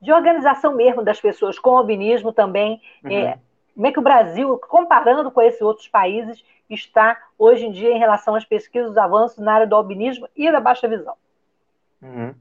de 0.00 0.12
organização 0.12 0.74
mesmo 0.74 1.02
das 1.02 1.20
pessoas 1.20 1.58
com 1.58 1.76
albinismo 1.76 2.32
também? 2.32 2.80
É, 3.04 3.08
uhum. 3.08 3.14
É, 3.14 3.38
como 3.74 3.86
é 3.86 3.92
que 3.92 3.98
o 3.98 4.02
Brasil, 4.02 4.58
comparando 4.58 5.30
com 5.30 5.42
esses 5.42 5.60
outros 5.60 5.88
países, 5.88 6.42
está 6.70 7.20
hoje 7.38 7.66
em 7.66 7.72
dia 7.72 7.92
em 7.92 7.98
relação 7.98 8.34
às 8.34 8.44
pesquisas, 8.44 8.92
os 8.92 8.98
avanços 8.98 9.38
na 9.38 9.52
área 9.52 9.66
do 9.66 9.76
albinismo 9.76 10.28
e 10.36 10.50
da 10.50 10.60
baixa 10.60 10.88
visão? 10.88 11.14
Uhum. 12.00 12.34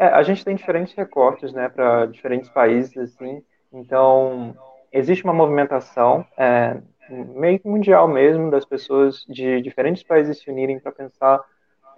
É, 0.00 0.06
a 0.06 0.22
gente 0.22 0.42
tem 0.42 0.56
diferentes 0.56 0.94
recortes, 0.94 1.52
né, 1.52 1.68
para 1.68 2.06
diferentes 2.06 2.48
países, 2.48 2.96
assim. 2.96 3.42
Então, 3.70 4.56
existe 4.90 5.22
uma 5.24 5.34
movimentação 5.34 6.24
é, 6.38 6.80
meio 7.10 7.60
mundial 7.66 8.08
mesmo 8.08 8.50
das 8.50 8.64
pessoas 8.64 9.26
de 9.28 9.60
diferentes 9.60 10.02
países 10.02 10.38
se 10.38 10.50
unirem 10.50 10.80
para 10.80 10.90
pensar 10.90 11.44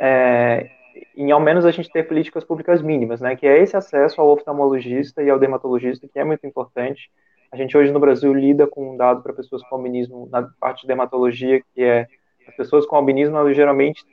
é, 0.00 0.68
em 1.16 1.30
ao 1.30 1.38
menos 1.38 1.64
a 1.64 1.71
gente 1.71 1.88
ter 1.92 2.02
políticas 2.02 2.42
públicas 2.42 2.82
mínimas, 2.82 3.21
né, 3.21 3.37
que 3.37 3.47
é 3.47 3.62
esse 3.62 3.76
acesso 3.76 4.21
ao 4.21 4.30
oftalmologista 4.30 5.23
e 5.23 5.30
ao 5.30 5.38
dermatologista 5.38 6.09
que 6.09 6.18
é 6.18 6.25
muito 6.25 6.44
importante 6.44 7.09
a 7.52 7.56
gente 7.56 7.76
hoje 7.76 7.92
no 7.92 8.00
Brasil 8.00 8.35
lida 8.35 8.66
com 8.66 8.94
um 8.94 8.97
dado 8.97 9.23
para 9.23 9.32
pessoas 9.32 9.62
com 9.62 9.76
albinismo 9.76 10.28
na 10.30 10.42
parte 10.59 10.82
de 10.82 10.88
dermatologia, 10.88 11.62
que 11.73 11.82
é 11.82 12.09
as 12.49 12.56
pessoas 12.56 12.85
com 12.85 12.97
albinismo 12.97 13.52
geralmente 13.52 14.04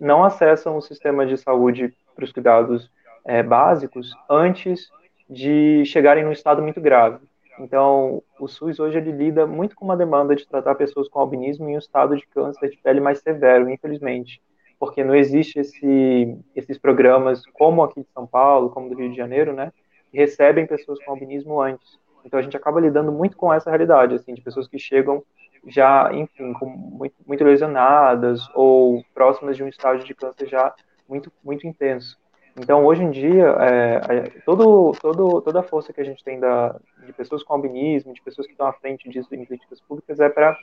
não 0.00 0.24
acessam 0.24 0.78
o 0.78 0.80
sistema 0.80 1.26
de 1.26 1.36
saúde 1.36 1.92
para 2.14 2.24
os 2.24 2.32
cuidados 2.32 2.90
é, 3.24 3.42
básicos 3.42 4.14
antes 4.28 4.88
de 5.28 5.84
chegarem 5.86 6.24
num 6.24 6.32
estado 6.32 6.62
muito 6.62 6.80
grave. 6.80 7.18
Então, 7.58 8.22
o 8.38 8.48
SUS 8.48 8.80
hoje 8.80 8.98
ele 8.98 9.12
lida 9.12 9.46
muito 9.46 9.76
com 9.76 9.84
uma 9.84 9.96
demanda 9.96 10.34
de 10.34 10.46
tratar 10.46 10.74
pessoas 10.74 11.08
com 11.08 11.20
albinismo 11.20 11.68
em 11.68 11.76
um 11.76 11.78
estado 11.78 12.16
de 12.16 12.26
câncer 12.26 12.68
de 12.68 12.76
pele 12.78 13.00
mais 13.00 13.20
severo, 13.20 13.70
infelizmente, 13.70 14.42
porque 14.78 15.04
não 15.04 15.14
existe 15.14 15.60
esse, 15.60 16.36
esses 16.54 16.78
programas 16.78 17.42
como 17.52 17.82
aqui 17.82 18.00
de 18.00 18.08
São 18.12 18.26
Paulo, 18.26 18.70
como 18.70 18.88
do 18.88 18.96
Rio 18.96 19.10
de 19.10 19.16
Janeiro, 19.16 19.52
né, 19.52 19.72
que 20.10 20.16
recebem 20.16 20.66
pessoas 20.66 21.02
com 21.04 21.12
albinismo 21.12 21.60
antes. 21.60 21.98
Então 22.24 22.40
a 22.40 22.42
gente 22.42 22.56
acaba 22.56 22.80
lidando 22.80 23.12
muito 23.12 23.36
com 23.36 23.52
essa 23.52 23.70
realidade, 23.70 24.14
assim, 24.14 24.34
de 24.34 24.42
pessoas 24.42 24.66
que 24.66 24.78
chegam 24.78 25.22
já, 25.66 26.10
enfim, 26.12 26.52
com 26.54 26.66
muito, 26.66 27.14
muito 27.26 27.44
lesionadas 27.44 28.40
ou 28.54 29.02
próximas 29.14 29.56
de 29.56 29.62
um 29.62 29.68
estágio 29.68 30.04
de 30.04 30.14
câncer 30.14 30.48
já 30.48 30.74
muito, 31.08 31.32
muito 31.42 31.66
intenso. 31.66 32.18
Então, 32.56 32.84
hoje 32.84 33.02
em 33.02 33.10
dia, 33.10 33.46
é, 33.60 34.40
todo, 34.44 34.92
todo, 35.00 35.40
toda 35.42 35.60
a 35.60 35.62
força 35.62 35.92
que 35.92 36.00
a 36.00 36.04
gente 36.04 36.22
tem 36.22 36.38
da, 36.38 36.76
de 37.04 37.12
pessoas 37.12 37.42
com 37.42 37.52
albinismo, 37.52 38.14
de 38.14 38.22
pessoas 38.22 38.46
que 38.46 38.52
estão 38.52 38.66
à 38.66 38.72
frente 38.72 39.08
disso 39.08 39.34
em 39.34 39.44
políticas 39.44 39.80
públicas, 39.80 40.20
é 40.20 40.28
para 40.28 40.56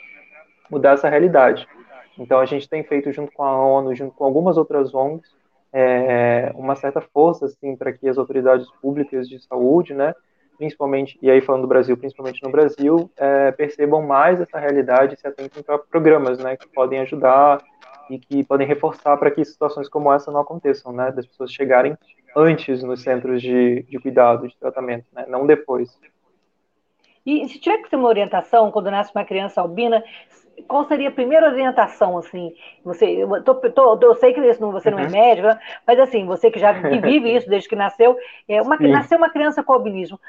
mudar 0.69 0.93
essa 0.93 1.09
realidade. 1.09 1.67
Então, 2.17 2.39
a 2.39 2.45
gente 2.45 2.69
tem 2.69 2.83
feito, 2.83 3.11
junto 3.11 3.31
com 3.33 3.43
a 3.43 3.65
ONU, 3.65 3.93
junto 3.93 4.15
com 4.15 4.23
algumas 4.23 4.57
outras 4.57 4.93
ONGs, 4.93 5.29
é, 5.73 6.51
uma 6.55 6.75
certa 6.75 7.01
força 7.01 7.45
assim, 7.45 7.75
para 7.75 7.91
que 7.91 8.07
as 8.07 8.17
autoridades 8.17 8.69
públicas 8.81 9.27
de 9.27 9.39
saúde, 9.39 9.93
né, 9.93 10.13
principalmente, 10.57 11.17
e 11.21 11.31
aí 11.31 11.41
falando 11.41 11.63
do 11.63 11.67
Brasil, 11.67 11.97
principalmente 11.97 12.43
no 12.43 12.51
Brasil, 12.51 13.09
é, 13.17 13.51
percebam 13.51 14.01
mais 14.01 14.39
essa 14.39 14.59
realidade 14.59 15.15
e 15.15 15.17
se 15.17 15.27
atentem 15.27 15.63
para 15.63 15.79
programas 15.79 16.37
né, 16.39 16.55
que 16.55 16.67
podem 16.67 16.99
ajudar 16.99 17.61
e 18.09 18.19
que 18.19 18.43
podem 18.43 18.67
reforçar 18.67 19.17
para 19.17 19.31
que 19.31 19.43
situações 19.43 19.87
como 19.87 20.11
essa 20.11 20.31
não 20.31 20.41
aconteçam, 20.41 20.91
né, 20.91 21.11
das 21.11 21.25
pessoas 21.25 21.51
chegarem 21.51 21.97
antes 22.35 22.83
nos 22.83 23.01
centros 23.01 23.41
de, 23.41 23.83
de 23.83 23.99
cuidado, 23.99 24.47
de 24.47 24.57
tratamento, 24.57 25.05
né, 25.13 25.25
não 25.27 25.45
depois. 25.45 25.97
E 27.25 27.47
se 27.47 27.59
tiver 27.59 27.77
que 27.79 27.89
ter 27.89 27.95
uma 27.95 28.07
orientação 28.07 28.71
quando 28.71 28.89
nasce 28.89 29.11
uma 29.13 29.25
criança 29.25 29.61
albina, 29.61 30.03
qual 30.67 30.85
seria 30.85 31.09
a 31.09 31.13
primeira 31.13 31.49
orientação, 31.49 32.17
assim? 32.17 32.53
Você, 32.83 33.05
eu, 33.05 33.43
tô, 33.43 33.55
tô, 33.55 33.99
eu 34.01 34.15
sei 34.15 34.33
que 34.33 34.41
você 34.41 34.89
não 34.89 34.99
é 34.99 35.05
uhum. 35.05 35.11
médico, 35.11 35.47
mas 35.85 35.99
assim, 35.99 36.25
você 36.25 36.49
que 36.49 36.59
já 36.59 36.71
vive 37.01 37.35
isso 37.35 37.49
desde 37.49 37.69
que 37.69 37.75
nasceu, 37.75 38.17
é, 38.47 38.61
uma, 38.61 38.77
nasceu 38.77 39.17
uma 39.17 39.29
criança 39.29 39.63
com 39.63 39.73
albinismo. 39.73 40.19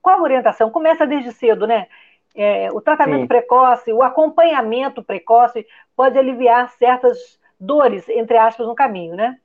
Qual 0.00 0.18
a 0.18 0.22
orientação? 0.22 0.70
Começa 0.70 1.06
desde 1.06 1.32
cedo, 1.32 1.66
né? 1.66 1.86
É, 2.34 2.70
o 2.72 2.80
tratamento 2.80 3.22
Sim. 3.22 3.26
precoce, 3.26 3.92
o 3.92 4.02
acompanhamento 4.02 5.02
precoce 5.02 5.66
pode 5.96 6.18
aliviar 6.18 6.70
certas 6.70 7.38
dores, 7.58 8.08
entre 8.08 8.38
aspas, 8.38 8.66
no 8.66 8.74
caminho, 8.74 9.16
né? 9.16 9.38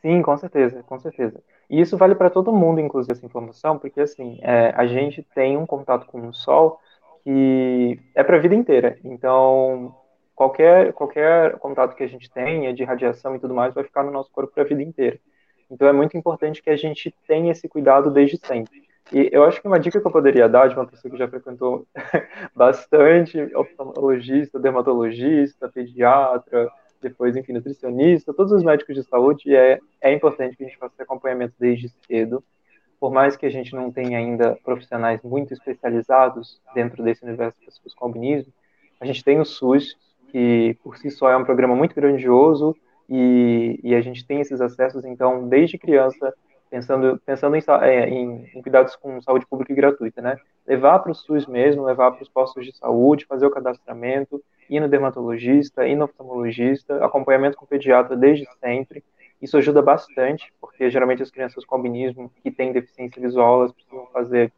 Sim, 0.00 0.22
com 0.22 0.36
certeza, 0.36 0.82
com 0.82 0.98
certeza. 0.98 1.42
E 1.68 1.80
isso 1.80 1.96
vale 1.96 2.14
para 2.14 2.30
todo 2.30 2.52
mundo, 2.52 2.80
inclusive, 2.80 3.12
essa 3.12 3.24
informação, 3.24 3.78
porque 3.78 4.00
assim, 4.00 4.38
é, 4.42 4.72
a 4.76 4.86
gente 4.86 5.22
tem 5.34 5.56
um 5.56 5.66
contato 5.66 6.06
com 6.06 6.26
o 6.26 6.34
sol 6.34 6.80
que 7.22 8.00
é 8.14 8.22
para 8.22 8.36
a 8.36 8.40
vida 8.40 8.54
inteira. 8.54 8.98
Então, 9.04 9.94
qualquer, 10.34 10.92
qualquer 10.94 11.58
contato 11.58 11.94
que 11.94 12.02
a 12.02 12.06
gente 12.08 12.30
tenha 12.30 12.72
de 12.72 12.82
radiação 12.82 13.36
e 13.36 13.38
tudo 13.38 13.54
mais 13.54 13.74
vai 13.74 13.84
ficar 13.84 14.02
no 14.02 14.10
nosso 14.10 14.30
corpo 14.32 14.52
para 14.54 14.62
a 14.62 14.66
vida 14.66 14.82
inteira. 14.82 15.18
Então, 15.70 15.86
é 15.86 15.92
muito 15.92 16.16
importante 16.16 16.62
que 16.62 16.70
a 16.70 16.76
gente 16.76 17.14
tenha 17.26 17.52
esse 17.52 17.68
cuidado 17.68 18.10
desde 18.10 18.38
sempre. 18.38 18.89
E 19.12 19.28
eu 19.32 19.44
acho 19.44 19.60
que 19.60 19.66
uma 19.66 19.80
dica 19.80 20.00
que 20.00 20.06
eu 20.06 20.12
poderia 20.12 20.48
dar 20.48 20.68
de 20.68 20.74
uma 20.76 20.86
pessoa 20.86 21.10
que 21.10 21.18
já 21.18 21.28
frequentou 21.28 21.86
bastante 22.54 23.38
oftalmologista, 23.56 24.58
dermatologista, 24.58 25.68
pediatra, 25.68 26.70
depois, 27.00 27.36
enfim, 27.36 27.52
nutricionista, 27.52 28.34
todos 28.34 28.52
os 28.52 28.62
médicos 28.62 28.94
de 28.94 29.02
saúde, 29.02 29.54
é, 29.54 29.80
é 30.00 30.12
importante 30.12 30.56
que 30.56 30.64
a 30.64 30.66
gente 30.66 30.78
faça 30.78 31.02
acompanhamento 31.02 31.54
desde 31.58 31.88
cedo. 32.06 32.44
Por 33.00 33.10
mais 33.10 33.36
que 33.36 33.46
a 33.46 33.50
gente 33.50 33.74
não 33.74 33.90
tenha 33.90 34.18
ainda 34.18 34.58
profissionais 34.62 35.22
muito 35.22 35.54
especializados 35.54 36.60
dentro 36.74 37.02
desse 37.02 37.24
universo 37.24 37.58
de 37.58 37.66
pessoas 37.66 37.94
com 37.94 38.04
albinismo, 38.04 38.52
a 39.00 39.06
gente 39.06 39.24
tem 39.24 39.40
o 39.40 39.44
SUS, 39.44 39.96
que 40.28 40.76
por 40.84 40.98
si 40.98 41.10
só 41.10 41.30
é 41.30 41.36
um 41.36 41.44
programa 41.44 41.74
muito 41.74 41.94
grandioso 41.94 42.76
e, 43.08 43.80
e 43.82 43.94
a 43.94 44.00
gente 44.02 44.24
tem 44.24 44.40
esses 44.40 44.60
acessos, 44.60 45.04
então, 45.04 45.48
desde 45.48 45.78
criança, 45.78 46.32
pensando, 46.70 47.20
pensando 47.26 47.56
em, 47.56 47.62
é, 47.82 48.08
em, 48.08 48.50
em, 48.54 48.62
cuidados 48.62 48.94
com 48.96 49.20
saúde 49.20 49.44
pública 49.44 49.72
e 49.72 49.76
gratuita, 49.76 50.22
né? 50.22 50.36
Levar 50.66 51.00
para 51.00 51.10
o 51.10 51.14
SUS 51.14 51.46
mesmo, 51.46 51.84
levar 51.84 52.12
para 52.12 52.22
os 52.22 52.28
postos 52.28 52.64
de 52.64 52.74
saúde, 52.76 53.26
fazer 53.26 53.44
o 53.44 53.50
cadastramento, 53.50 54.42
ir 54.68 54.80
no 54.80 54.88
dermatologista, 54.88 55.86
ir 55.86 55.96
no 55.96 56.04
oftalmologista, 56.04 57.04
acompanhamento 57.04 57.56
com 57.56 57.66
pediatra 57.66 58.16
desde 58.16 58.46
sempre. 58.60 59.02
Isso 59.42 59.56
ajuda 59.56 59.82
bastante, 59.82 60.52
porque 60.60 60.88
geralmente 60.88 61.22
as 61.22 61.30
crianças 61.30 61.64
com 61.64 61.74
albinismo 61.74 62.30
que 62.42 62.50
têm 62.50 62.72
deficiência 62.72 63.20
visual, 63.20 63.60
elas 63.60 63.72
precisam 63.72 64.06
fazer 64.12 64.52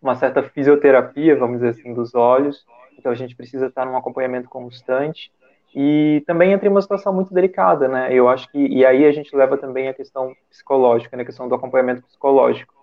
uma 0.00 0.14
certa 0.14 0.42
fisioterapia, 0.42 1.36
vamos 1.36 1.58
dizer 1.60 1.70
assim, 1.70 1.92
dos 1.92 2.14
olhos. 2.14 2.64
Então 2.98 3.12
a 3.12 3.14
gente 3.14 3.36
precisa 3.36 3.66
estar 3.66 3.84
num 3.84 3.96
acompanhamento 3.96 4.48
constante 4.48 5.30
e 5.74 6.22
também 6.26 6.52
entra 6.52 6.68
em 6.68 6.70
uma 6.70 6.82
situação 6.82 7.12
muito 7.12 7.32
delicada, 7.32 7.88
né? 7.88 8.12
Eu 8.12 8.28
acho 8.28 8.50
que 8.50 8.58
e 8.58 8.84
aí 8.84 9.04
a 9.04 9.12
gente 9.12 9.34
leva 9.34 9.56
também 9.56 9.88
a 9.88 9.94
questão 9.94 10.34
psicológica, 10.50 11.16
né? 11.16 11.22
A 11.22 11.26
questão 11.26 11.48
do 11.48 11.54
acompanhamento 11.54 12.02
psicológico, 12.02 12.74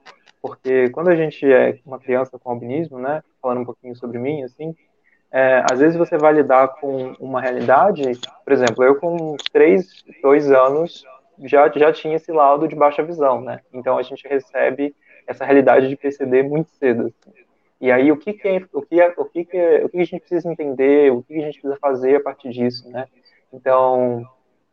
porque 0.42 0.90
quando 0.90 1.10
a 1.10 1.16
gente 1.16 1.46
é 1.46 1.80
uma 1.86 2.00
criança 2.00 2.40
com 2.40 2.50
albinismo, 2.50 2.98
né? 2.98 3.24
Falando 3.42 3.62
um 3.62 3.66
pouquinho 3.66 3.96
sobre 3.96 4.18
mim, 4.18 4.44
assim, 4.44 4.76
é, 5.32 5.64
às 5.72 5.80
vezes 5.80 5.98
você 5.98 6.18
vai 6.18 6.34
lidar 6.34 6.68
com 6.80 7.14
uma 7.20 7.40
realidade, 7.40 8.02
por 8.44 8.52
exemplo, 8.52 8.84
eu 8.84 8.96
com 8.96 9.36
três, 9.52 10.04
dois 10.22 10.52
anos 10.52 11.04
já 11.44 11.70
já 11.70 11.94
tinha 11.94 12.16
esse 12.16 12.32
laudo 12.32 12.68
de 12.68 12.76
baixa 12.76 13.04
visão, 13.04 13.42
né? 13.42 13.60
Então 13.72 13.98
a 13.98 14.02
gente 14.02 14.28
recebe 14.28 14.96
essa 15.28 15.46
realidade 15.46 15.88
de 15.88 15.96
PCD 15.96 16.42
muito 16.42 16.70
cedo. 16.72 17.08
Assim. 17.08 17.49
E 17.82 17.92
aí 17.92 18.12
o 18.12 18.18
que 18.18 18.34
que 18.34 18.48
é, 18.48 18.62
o 18.74 18.82
que 18.82 19.00
é, 19.00 19.14
o 19.18 19.26
que 19.26 19.46
que 19.46 19.58
é, 19.58 19.86
o 19.86 19.90
que 19.90 19.98
a 19.98 20.04
gente 20.04 20.20
precisa 20.20 20.52
entender, 20.52 21.12
o 21.12 21.24
que 21.24 21.38
a 21.38 21.42
gente 21.42 21.60
precisa 21.60 21.78
fazer 21.80 22.18
a 22.18 22.20
partir 22.22 22.50
disso, 22.50 22.90
né? 22.90 23.06
Então 23.54 24.26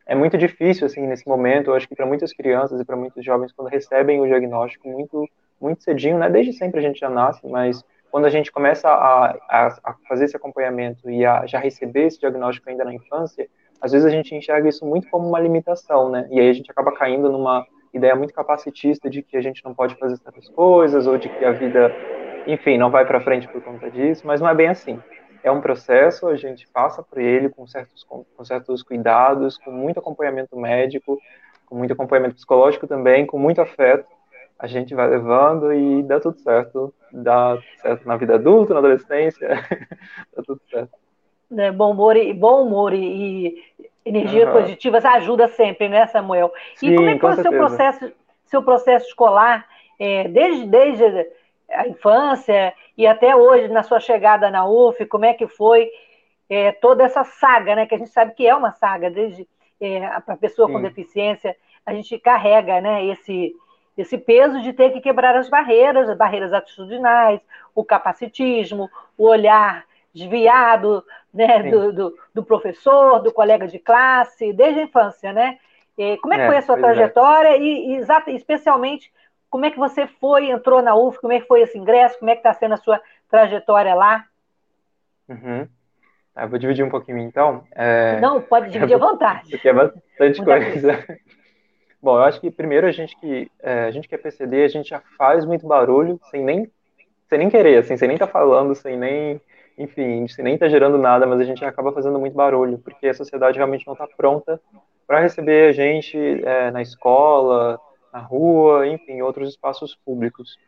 é 0.05 0.15
muito 0.15 0.37
difícil 0.37 0.87
assim 0.87 1.07
nesse 1.07 1.27
momento. 1.29 1.71
Eu 1.71 1.75
acho 1.75 1.89
que 1.89 1.95
para 1.95 2.07
muitas 2.07 2.33
crianças 2.33 2.81
e 2.81 2.85
para 2.85 2.97
muitos 2.97 3.25
jovens 3.25 3.53
quando 3.53 3.69
recebem 3.69 4.21
o 4.21 4.27
diagnóstico 4.27 4.89
muito 4.89 5.29
muito 5.61 5.83
cedinho, 5.83 6.19
né? 6.19 6.29
Desde 6.29 6.53
sempre 6.53 6.81
a 6.81 6.83
gente 6.83 6.99
já 6.99 7.09
nasce, 7.09 7.47
mas 7.47 7.83
quando 8.11 8.27
a 8.27 8.31
gente 8.31 8.53
começa 8.53 8.89
a, 8.89 9.31
a, 9.49 9.67
a 9.85 9.95
fazer 10.09 10.25
esse 10.25 10.37
acompanhamento 10.37 11.11
e 11.11 11.25
a 11.25 11.47
já 11.47 11.59
receber 11.59 12.07
esse 12.07 12.19
diagnóstico 12.19 12.69
ainda 12.69 12.85
na 12.85 12.95
infância, 12.95 13.49
às 13.81 13.93
vezes 13.93 14.07
a 14.07 14.11
gente 14.11 14.35
enxerga 14.35 14.69
isso 14.69 14.85
muito 14.85 15.09
como 15.09 15.29
uma 15.29 15.41
limitação, 15.41 16.11
né? 16.11 16.27
E 16.31 16.41
aí 16.41 16.49
a 16.49 16.53
gente 16.53 16.71
acaba 16.71 16.93
caindo 16.93 17.31
numa 17.31 17.67
ideia 17.93 18.15
muito 18.15 18.35
capacitista 18.35 19.09
de 19.09 19.23
que 19.23 19.37
a 19.37 19.41
gente 19.41 19.65
não 19.65 19.75
pode 19.75 19.95
fazer 19.97 20.17
certas 20.17 20.49
coisas 20.49 21.07
ou 21.07 21.17
de 21.17 21.29
que 21.29 21.45
a 21.45 21.53
vida 21.53 21.95
enfim, 22.47 22.79
não 22.79 22.91
vai 22.91 23.05
para 23.05 23.21
frente 23.21 23.49
por 23.49 23.63
conta 23.63 23.91
disso, 23.91 24.27
mas 24.27 24.41
não 24.41 24.49
é 24.49 24.55
bem 24.55 24.69
assim. 24.69 25.01
é 25.43 25.51
um 25.51 25.61
processo, 25.61 26.29
a 26.29 26.37
gente 26.37 26.67
passa 26.69 27.03
por 27.03 27.19
ele 27.19 27.49
com 27.49 27.67
certos, 27.67 28.05
com 28.05 28.45
certos 28.45 28.83
cuidados, 28.83 29.59
com 29.59 29.71
muito 29.71 29.99
acompanhamento 29.99 30.57
médico, 30.57 31.21
com 31.67 31.77
muito 31.77 31.93
acompanhamento 31.93 32.37
psicológico 32.37 32.87
também, 32.87 33.27
com 33.27 33.39
muito 33.39 33.61
afeto. 33.61 34.07
A 34.59 34.67
gente 34.67 34.95
vai 34.95 35.09
levando 35.09 35.73
e 35.73 36.03
dá 36.03 36.19
tudo 36.19 36.39
certo. 36.39 36.95
Dá 37.13 37.59
certo 37.83 38.07
na 38.07 38.17
vida 38.17 38.35
adulta, 38.35 38.73
na 38.73 38.81
adolescência, 38.81 39.49
dá 40.35 40.43
tudo 40.43 40.61
certo. 40.71 40.93
É, 41.57 41.71
bom 41.71 41.93
humor 41.93 42.17
e, 42.17 42.33
bom 42.33 42.67
humor 42.67 42.93
e, 42.93 42.99
e 42.99 43.65
energia 44.05 44.47
uhum. 44.47 44.53
positiva 44.53 44.99
ajuda 44.99 45.49
sempre, 45.49 45.89
né, 45.89 46.07
Samuel? 46.07 46.53
E 46.75 46.79
Sim, 46.79 46.97
como 46.97 47.09
é 47.09 47.15
que 47.15 47.21
foi 47.21 47.31
o 47.33 47.43
seu 47.43 47.53
processo, 47.53 48.13
seu 48.45 48.63
processo 48.63 49.07
escolar, 49.07 49.67
é, 49.99 50.29
desde, 50.29 50.67
desde 50.67 51.27
a 51.77 51.87
infância 51.87 52.75
e 52.97 53.07
até 53.07 53.37
hoje, 53.37 53.69
na 53.69 53.83
sua 53.83 54.01
chegada 54.01 54.51
na 54.51 54.67
UF, 54.67 55.05
como 55.07 55.25
é 55.25 55.35
que 55.35 55.47
foi 55.47 55.91
é, 56.49 56.73
toda 56.73 57.05
essa 57.05 57.25
saga, 57.25 57.77
né? 57.77 57.87
Que 57.87 57.95
a 57.95 57.99
gente 57.99 58.11
sabe 58.11 58.35
que 58.35 58.47
é 58.47 58.55
uma 58.55 58.73
saga, 58.73 59.11
desde 59.11 59.47
é, 59.81 60.07
a 60.07 60.37
pessoa 60.37 60.69
Sim. 60.69 60.75
com 60.75 60.83
deficiência, 60.83 61.57
a 61.85 61.93
gente 61.93 62.19
carrega 62.19 62.81
né, 62.81 63.05
esse, 63.07 63.55
esse 63.97 64.19
peso 64.19 64.61
de 64.61 64.73
ter 64.73 64.91
que 64.91 65.01
quebrar 65.01 65.37
as 65.37 65.49
barreiras, 65.49 66.09
as 66.09 66.17
barreiras 66.17 66.53
atitudinais, 66.53 67.41
o 67.75 67.85
capacitismo, 67.85 68.91
o 69.17 69.27
olhar 69.27 69.85
desviado 70.15 71.05
né, 71.33 71.63
do, 71.71 71.93
do, 71.93 72.19
do, 72.35 72.43
professor, 72.43 73.21
do 73.21 73.33
colega 73.33 73.69
de 73.69 73.79
classe, 73.79 74.53
desde 74.53 74.81
a 74.81 74.85
infância, 74.85 75.33
né? 75.33 75.59
E 75.99 76.17
como 76.19 76.35
é 76.35 76.39
que 76.39 76.43
é, 76.43 76.47
foi 76.47 76.57
a 76.57 76.63
sua 76.63 76.79
é. 76.79 76.81
trajetória 76.81 77.57
e, 77.59 77.97
e, 77.97 78.35
especialmente 78.35 79.13
como 79.51 79.65
é 79.65 79.71
que 79.71 79.79
você 79.79 80.07
foi, 80.07 80.51
entrou 80.51 80.83
na 80.83 80.95
UF, 80.95 81.19
como 81.21 81.33
é 81.33 81.41
que 81.41 81.47
foi 81.47 81.63
esse 81.63 81.79
ingresso, 81.79 82.19
como 82.19 82.31
é 82.31 82.35
que 82.35 82.41
está 82.41 82.53
sendo 82.53 82.75
a 82.75 82.79
sua 82.79 83.01
trajetória 83.31 83.95
lá? 83.95 84.25
Uhum. 85.29 85.67
Ah, 86.35 86.45
eu 86.45 86.49
vou 86.49 86.59
dividir 86.59 86.85
um 86.85 86.91
pouquinho 86.91 87.19
então. 87.19 87.65
É... 87.73 88.21
Não, 88.21 88.43
pode 88.43 88.71
dividir 88.71 88.95
à 88.95 88.99
vontade. 89.01 89.51
Porque 89.51 89.69
é 89.69 89.73
bastante 89.73 90.43
Muita 90.43 90.65
coisa. 90.65 91.05
Bom, 92.03 92.19
eu 92.19 92.25
acho 92.25 92.41
que 92.41 92.51
primeiro 92.51 92.87
a 92.87 92.93
gente 92.93 93.19
que 93.19 93.51
é, 93.61 93.85
a 93.85 93.91
gente 93.91 94.07
que 94.07 94.15
é 94.15 94.19
PCD, 94.19 94.65
a 94.65 94.69
gente 94.69 94.91
já 94.91 95.01
faz 95.17 95.45
muito 95.45 95.67
barulho 95.67 96.21
sem 96.31 96.45
nem 96.45 96.71
sem 97.29 97.39
nem 97.39 97.51
querer, 97.51 97.79
assim, 97.79 97.97
sem 97.97 98.07
nem 98.07 98.15
estar 98.15 98.27
tá 98.27 98.33
falando, 98.33 98.75
sem 98.75 98.97
nem, 98.97 99.41
enfim, 99.77 100.29
sem 100.29 100.45
nem 100.45 100.55
estar 100.55 100.67
tá 100.67 100.71
gerando 100.71 100.97
nada, 100.97 101.27
mas 101.27 101.41
a 101.41 101.45
gente 101.45 101.65
acaba 101.65 101.93
fazendo 101.93 102.19
muito 102.19 102.35
barulho, 102.35 102.79
porque 102.79 103.09
a 103.09 103.15
sociedade 103.15 103.57
realmente 103.57 103.87
não 103.87 103.95
está 103.95 104.07
pronta 104.07 104.61
para 105.07 105.21
receber 105.21 105.71
a 105.71 105.73
gente 105.73 106.17
é, 106.45 106.71
na 106.71 106.83
escola, 106.83 107.81
na 108.17 108.23
rua, 108.23 108.87
enfim, 108.87 109.21
outros 109.21 109.51
espaços 109.51 109.95
públicos. 109.95 110.59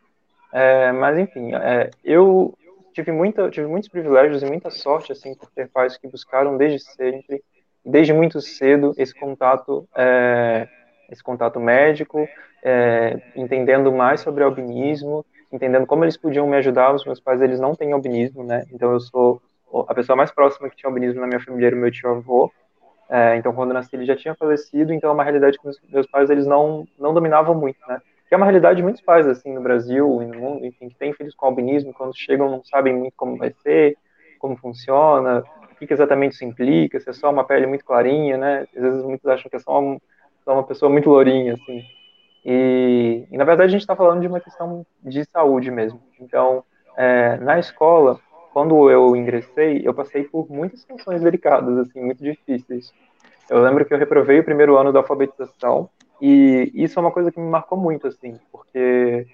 É, 0.53 0.91
mas, 0.91 1.17
enfim, 1.17 1.53
é, 1.55 1.89
eu 2.03 2.55
tive, 2.93 3.11
muita, 3.11 3.49
tive 3.49 3.65
muitos 3.65 3.89
privilégios 3.89 4.43
e 4.43 4.45
muita 4.45 4.69
sorte, 4.69 5.11
assim, 5.11 5.33
por 5.33 5.49
ter 5.49 5.67
pais 5.67 5.97
que 5.97 6.07
buscaram 6.07 6.57
desde 6.57 6.79
sempre, 6.79 7.43
desde 7.83 8.13
muito 8.13 8.39
cedo, 8.39 8.93
esse 8.97 9.15
contato, 9.15 9.87
é, 9.95 10.67
esse 11.09 11.23
contato 11.23 11.59
médico, 11.59 12.27
é, 12.63 13.19
entendendo 13.35 13.91
mais 13.91 14.21
sobre 14.21 14.43
albinismo, 14.43 15.25
entendendo 15.51 15.87
como 15.87 16.05
eles 16.05 16.17
podiam 16.17 16.47
me 16.47 16.57
ajudar. 16.57 16.93
Os 16.93 17.05
meus 17.05 17.19
pais, 17.19 17.41
eles 17.41 17.59
não 17.59 17.73
têm 17.73 17.93
albinismo, 17.93 18.43
né? 18.43 18.63
Então, 18.71 18.91
eu 18.91 18.99
sou 18.99 19.41
a 19.87 19.93
pessoa 19.93 20.15
mais 20.15 20.31
próxima 20.31 20.69
que 20.69 20.75
tinha 20.75 20.89
albinismo 20.89 21.21
na 21.21 21.27
minha 21.27 21.39
família 21.39 21.67
era 21.67 21.75
o 21.75 21.79
meu 21.79 21.91
tio-avô, 21.91 22.51
é, 23.09 23.37
então, 23.37 23.51
quando 23.53 23.69
eu 23.69 23.73
nasci, 23.73 23.95
ele 23.95 24.05
já 24.05 24.15
tinha 24.15 24.35
falecido, 24.35 24.93
então 24.93 25.09
é 25.09 25.13
uma 25.13 25.23
realidade 25.23 25.57
que 25.57 25.67
meus 25.91 26.05
pais 26.05 26.29
eles 26.29 26.45
não, 26.45 26.87
não 26.97 27.11
dominavam 27.11 27.55
muito, 27.55 27.79
né? 27.87 27.99
Que 28.27 28.35
é 28.35 28.37
uma 28.37 28.45
realidade 28.45 28.77
de 28.77 28.83
muitos 28.83 29.01
pais, 29.01 29.27
assim, 29.27 29.51
no 29.51 29.61
Brasil 29.61 30.21
e 30.21 30.27
no 30.27 30.37
mundo, 30.37 30.63
enfim, 30.63 30.89
que 30.89 30.95
tem 30.95 31.11
filhos 31.13 31.33
com 31.33 31.47
albinismo, 31.47 31.91
quando 31.91 32.15
chegam 32.15 32.51
não 32.51 32.63
sabem 32.63 32.95
muito 32.95 33.15
como 33.17 33.35
vai 33.35 33.51
ser, 33.63 33.97
como 34.37 34.55
funciona, 34.55 35.43
o 35.71 35.75
que, 35.75 35.87
que 35.87 35.93
exatamente 35.93 36.33
isso 36.33 36.45
implica, 36.45 36.99
se 36.99 37.09
é 37.09 37.13
só 37.13 37.31
uma 37.31 37.43
pele 37.43 37.65
muito 37.65 37.83
clarinha, 37.83 38.37
né? 38.37 38.67
Às 38.75 38.81
vezes 38.81 39.03
muitos 39.03 39.25
acham 39.25 39.49
que 39.49 39.55
é 39.55 39.59
só, 39.59 39.81
um, 39.81 39.99
só 40.45 40.53
uma 40.53 40.63
pessoa 40.63 40.91
muito 40.91 41.09
lourinha, 41.09 41.55
assim. 41.55 41.83
E, 42.45 43.25
e 43.31 43.37
na 43.37 43.43
verdade 43.43 43.69
a 43.69 43.71
gente 43.71 43.81
está 43.81 43.95
falando 43.95 44.21
de 44.21 44.27
uma 44.27 44.39
questão 44.39 44.85
de 45.01 45.25
saúde 45.25 45.71
mesmo. 45.71 45.99
Então, 46.19 46.63
é, 46.95 47.37
na 47.37 47.57
escola, 47.57 48.19
quando 48.53 48.89
eu 48.89 49.15
ingressei, 49.15 49.81
eu 49.85 49.93
passei 49.93 50.23
por 50.23 50.49
muitas 50.49 50.81
situações 50.81 51.21
delicadas, 51.21 51.77
assim, 51.77 52.01
muito 52.01 52.23
difíceis. 52.23 52.91
Eu 53.49 53.61
lembro 53.61 53.85
que 53.85 53.93
eu 53.93 53.97
reprovei 53.97 54.39
o 54.39 54.43
primeiro 54.43 54.77
ano 54.77 54.91
da 54.91 54.99
alfabetização, 54.99 55.89
e 56.21 56.71
isso 56.73 56.99
é 56.99 57.01
uma 57.01 57.11
coisa 57.11 57.31
que 57.31 57.39
me 57.39 57.49
marcou 57.49 57.77
muito, 57.77 58.07
assim, 58.07 58.37
porque 58.51 59.25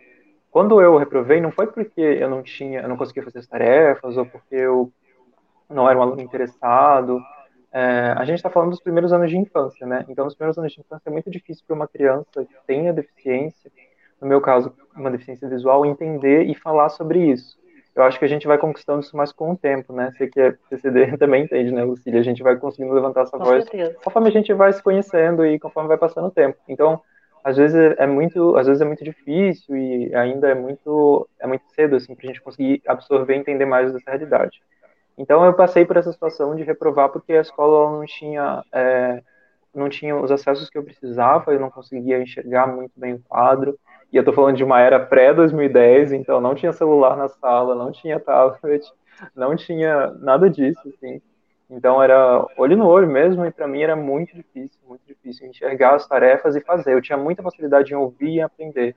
quando 0.51 0.81
eu 0.81 0.97
reprovei, 0.97 1.41
não 1.41 1.51
foi 1.51 1.67
porque 1.67 2.01
eu 2.01 2.29
não 2.29 2.43
tinha, 2.43 2.81
eu 2.81 2.87
não 2.87 2.97
conseguia 2.97 3.23
fazer 3.23 3.39
as 3.39 3.47
tarefas, 3.47 4.17
ou 4.17 4.25
porque 4.25 4.55
eu 4.55 4.91
não 5.69 5.89
era 5.89 5.97
um 5.97 6.01
aluno 6.01 6.21
interessado. 6.21 7.19
É, 7.73 8.13
a 8.15 8.23
gente 8.23 8.37
está 8.37 8.49
falando 8.49 8.69
dos 8.69 8.79
primeiros 8.79 9.11
anos 9.11 9.29
de 9.29 9.37
infância, 9.37 9.85
né? 9.85 10.05
Então, 10.07 10.23
nos 10.23 10.35
primeiros 10.35 10.57
anos 10.57 10.71
de 10.71 10.79
infância 10.79 11.09
é 11.09 11.11
muito 11.11 11.29
difícil 11.29 11.63
para 11.67 11.75
uma 11.75 11.87
criança 11.87 12.45
que 12.45 12.55
tenha 12.65 12.93
deficiência, 12.93 13.71
no 14.21 14.27
meu 14.27 14.39
caso, 14.39 14.73
uma 14.95 15.11
deficiência 15.11 15.49
visual, 15.49 15.85
entender 15.85 16.43
e 16.43 16.55
falar 16.55 16.87
sobre 16.89 17.19
isso 17.19 17.57
eu 17.95 18.03
acho 18.03 18.19
que 18.19 18.25
a 18.25 18.27
gente 18.27 18.45
vai 18.45 18.57
conquistando 18.57 18.99
isso 18.99 19.15
mais 19.15 19.31
com 19.31 19.51
o 19.51 19.57
tempo, 19.57 19.93
né? 19.93 20.11
Você 20.11 20.27
que 20.27 20.39
é 20.39 20.51
PCD 20.69 21.15
também 21.17 21.43
entende, 21.45 21.71
né, 21.71 21.83
Lucília? 21.83 22.19
A 22.19 22.23
gente 22.23 22.43
vai 22.43 22.57
conseguindo 22.57 22.93
levantar 22.93 23.21
essa 23.21 23.37
com 23.37 23.43
voz 23.43 23.63
certeza. 23.63 23.95
conforme 24.03 24.27
a 24.27 24.31
gente 24.31 24.53
vai 24.53 24.73
se 24.73 24.83
conhecendo 24.83 25.45
e 25.45 25.57
conforme 25.57 25.87
vai 25.87 25.97
passando 25.97 26.27
o 26.27 26.31
tempo. 26.31 26.57
Então, 26.67 27.01
às 27.43 27.55
vezes 27.55 27.95
é 27.97 28.05
muito, 28.05 28.57
às 28.57 28.67
vezes 28.67 28.81
é 28.81 28.85
muito 28.85 29.03
difícil 29.03 29.77
e 29.77 30.13
ainda 30.13 30.49
é 30.49 30.55
muito, 30.55 31.27
é 31.39 31.47
muito 31.47 31.63
cedo 31.73 31.95
assim 31.95 32.13
para 32.13 32.25
a 32.25 32.27
gente 32.27 32.41
conseguir 32.41 32.81
absorver 32.85 33.35
e 33.35 33.37
entender 33.37 33.65
mais 33.65 33.93
dessa 33.93 34.11
realidade. 34.11 34.61
Então, 35.17 35.45
eu 35.45 35.53
passei 35.53 35.85
por 35.85 35.95
essa 35.95 36.11
situação 36.11 36.53
de 36.55 36.63
reprovar 36.63 37.09
porque 37.09 37.31
a 37.33 37.41
escola 37.41 37.97
não 37.97 38.05
tinha 38.05 38.61
é, 38.73 39.21
não 39.73 39.89
tinha 39.89 40.15
os 40.15 40.31
acessos 40.31 40.69
que 40.69 40.77
eu 40.77 40.83
precisava, 40.83 41.53
eu 41.53 41.59
não 41.59 41.69
conseguia 41.69 42.21
enxergar 42.21 42.67
muito 42.67 42.93
bem 42.97 43.13
o 43.13 43.23
quadro. 43.27 43.77
E 44.15 44.17
eu 44.17 44.23
tô 44.23 44.31
falando 44.31 44.55
de 44.55 44.63
uma 44.63 44.79
era 44.79 44.97
pré-2010, 44.97 46.13
então 46.13 46.39
não 46.39 46.55
tinha 46.55 46.71
celular 46.71 47.17
na 47.17 47.27
sala, 47.27 47.75
não 47.75 47.91
tinha 47.91 48.17
tablet, 48.17 48.89
não 49.35 49.57
tinha 49.57 50.11
nada 50.21 50.49
disso, 50.49 50.79
assim. 50.87 51.21
Então 51.69 52.01
era 52.01 52.47
olho 52.57 52.77
no 52.77 52.87
olho 52.87 53.09
mesmo, 53.09 53.45
e 53.45 53.51
para 53.51 53.67
mim 53.67 53.81
era 53.81 53.93
muito 53.93 54.33
difícil, 54.33 54.79
muito 54.87 55.01
difícil 55.05 55.45
enxergar 55.45 55.95
as 55.95 56.07
tarefas 56.07 56.55
e 56.55 56.61
fazer. 56.61 56.93
Eu 56.93 57.01
tinha 57.01 57.17
muita 57.17 57.43
facilidade 57.43 57.91
em 57.91 57.97
ouvir 57.97 58.35
e 58.35 58.41
aprender, 58.41 58.95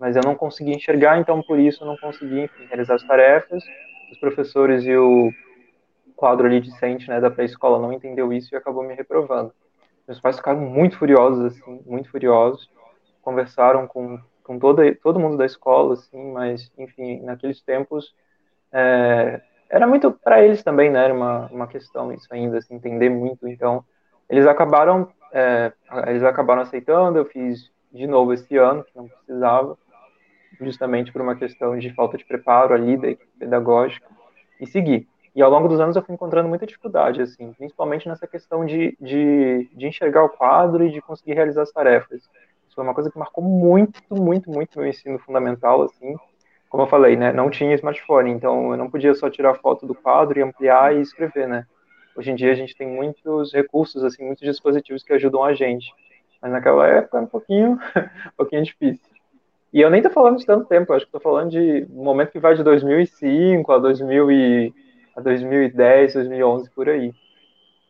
mas 0.00 0.16
eu 0.16 0.22
não 0.24 0.34
conseguia 0.34 0.74
enxergar, 0.74 1.18
então 1.18 1.42
por 1.42 1.58
isso 1.58 1.84
eu 1.84 1.86
não 1.86 1.98
conseguia, 1.98 2.44
enfim, 2.44 2.64
realizar 2.64 2.94
as 2.94 3.04
tarefas. 3.04 3.62
Os 4.12 4.18
professores 4.18 4.82
e 4.86 4.96
o 4.96 5.30
quadro 6.16 6.46
ali 6.46 6.58
discente, 6.58 7.06
né, 7.06 7.20
da 7.20 7.30
pré-escola 7.30 7.78
não 7.78 7.92
entendeu 7.92 8.32
isso 8.32 8.54
e 8.54 8.56
acabou 8.56 8.82
me 8.82 8.94
reprovando. 8.94 9.52
Meus 10.08 10.22
pais 10.22 10.36
ficaram 10.36 10.60
muito 10.60 10.96
furiosos, 10.96 11.44
assim, 11.44 11.82
muito 11.84 12.10
furiosos. 12.10 12.70
Conversaram 13.20 13.86
com 13.86 14.18
com 14.44 14.58
todo, 14.58 14.82
todo 14.96 15.18
mundo 15.18 15.36
da 15.36 15.46
escola, 15.46 15.94
assim, 15.94 16.32
mas, 16.32 16.70
enfim, 16.78 17.20
naqueles 17.22 17.60
tempos, 17.62 18.14
é, 18.70 19.40
era 19.68 19.86
muito 19.86 20.12
para 20.12 20.44
eles 20.44 20.62
também, 20.62 20.90
né, 20.90 21.04
era 21.04 21.14
uma, 21.14 21.46
uma 21.46 21.66
questão 21.66 22.12
isso 22.12 22.28
ainda, 22.30 22.58
assim, 22.58 22.74
entender 22.74 23.08
muito, 23.08 23.48
então, 23.48 23.84
eles 24.28 24.46
acabaram, 24.46 25.08
é, 25.32 25.72
eles 26.06 26.22
acabaram 26.22 26.62
aceitando, 26.62 27.18
eu 27.18 27.24
fiz 27.24 27.72
de 27.92 28.06
novo 28.06 28.32
esse 28.32 28.56
ano, 28.56 28.84
que 28.84 28.96
não 28.96 29.08
precisava, 29.08 29.76
justamente 30.60 31.10
por 31.10 31.22
uma 31.22 31.34
questão 31.34 31.76
de 31.78 31.92
falta 31.94 32.16
de 32.16 32.24
preparo 32.24 32.74
ali 32.74 32.96
da 32.96 33.08
equipe 33.08 33.32
pedagógica, 33.38 34.06
e 34.60 34.66
segui. 34.66 35.08
E 35.34 35.42
ao 35.42 35.50
longo 35.50 35.66
dos 35.66 35.80
anos 35.80 35.96
eu 35.96 36.02
fui 36.02 36.14
encontrando 36.14 36.48
muita 36.48 36.66
dificuldade, 36.66 37.20
assim, 37.20 37.52
principalmente 37.54 38.08
nessa 38.08 38.26
questão 38.26 38.64
de, 38.64 38.96
de, 39.00 39.68
de 39.72 39.86
enxergar 39.86 40.22
o 40.22 40.28
quadro 40.28 40.84
e 40.84 40.92
de 40.92 41.00
conseguir 41.00 41.34
realizar 41.34 41.62
as 41.62 41.72
tarefas. 41.72 42.28
Foi 42.74 42.82
uma 42.84 42.94
coisa 42.94 43.10
que 43.10 43.18
marcou 43.18 43.42
muito, 43.42 44.00
muito, 44.10 44.50
muito 44.50 44.78
meu 44.78 44.88
ensino 44.88 45.18
fundamental, 45.18 45.82
assim. 45.82 46.16
Como 46.68 46.82
eu 46.82 46.86
falei, 46.88 47.16
né, 47.16 47.32
não 47.32 47.50
tinha 47.50 47.74
smartphone, 47.74 48.30
então 48.30 48.72
eu 48.72 48.76
não 48.76 48.90
podia 48.90 49.14
só 49.14 49.30
tirar 49.30 49.54
foto 49.54 49.86
do 49.86 49.94
quadro 49.94 50.38
e 50.38 50.42
ampliar 50.42 50.94
e 50.94 51.00
escrever, 51.00 51.46
né. 51.46 51.66
Hoje 52.16 52.30
em 52.30 52.34
dia 52.34 52.52
a 52.52 52.54
gente 52.54 52.76
tem 52.76 52.86
muitos 52.86 53.52
recursos, 53.52 54.02
assim, 54.02 54.24
muitos 54.24 54.46
dispositivos 54.46 55.02
que 55.02 55.12
ajudam 55.12 55.44
a 55.44 55.54
gente. 55.54 55.92
Mas 56.40 56.52
naquela 56.52 56.86
época 56.86 57.16
era 57.16 57.26
um 57.26 57.28
pouquinho, 57.28 57.78
um 58.26 58.36
pouquinho 58.36 58.62
difícil. 58.62 59.14
E 59.72 59.80
eu 59.80 59.90
nem 59.90 60.00
tô 60.00 60.10
falando 60.10 60.38
de 60.38 60.46
tanto 60.46 60.66
tempo, 60.66 60.92
acho 60.92 61.06
que 61.06 61.10
tô 61.10 61.18
falando 61.18 61.50
de 61.50 61.86
um 61.90 62.04
momento 62.04 62.30
que 62.30 62.38
vai 62.38 62.54
de 62.54 62.62
2005 62.62 63.72
a, 63.72 63.78
2000 63.78 64.30
e, 64.30 64.74
a 65.16 65.20
2010, 65.20 66.14
2011, 66.14 66.70
por 66.70 66.88
aí. 66.88 67.12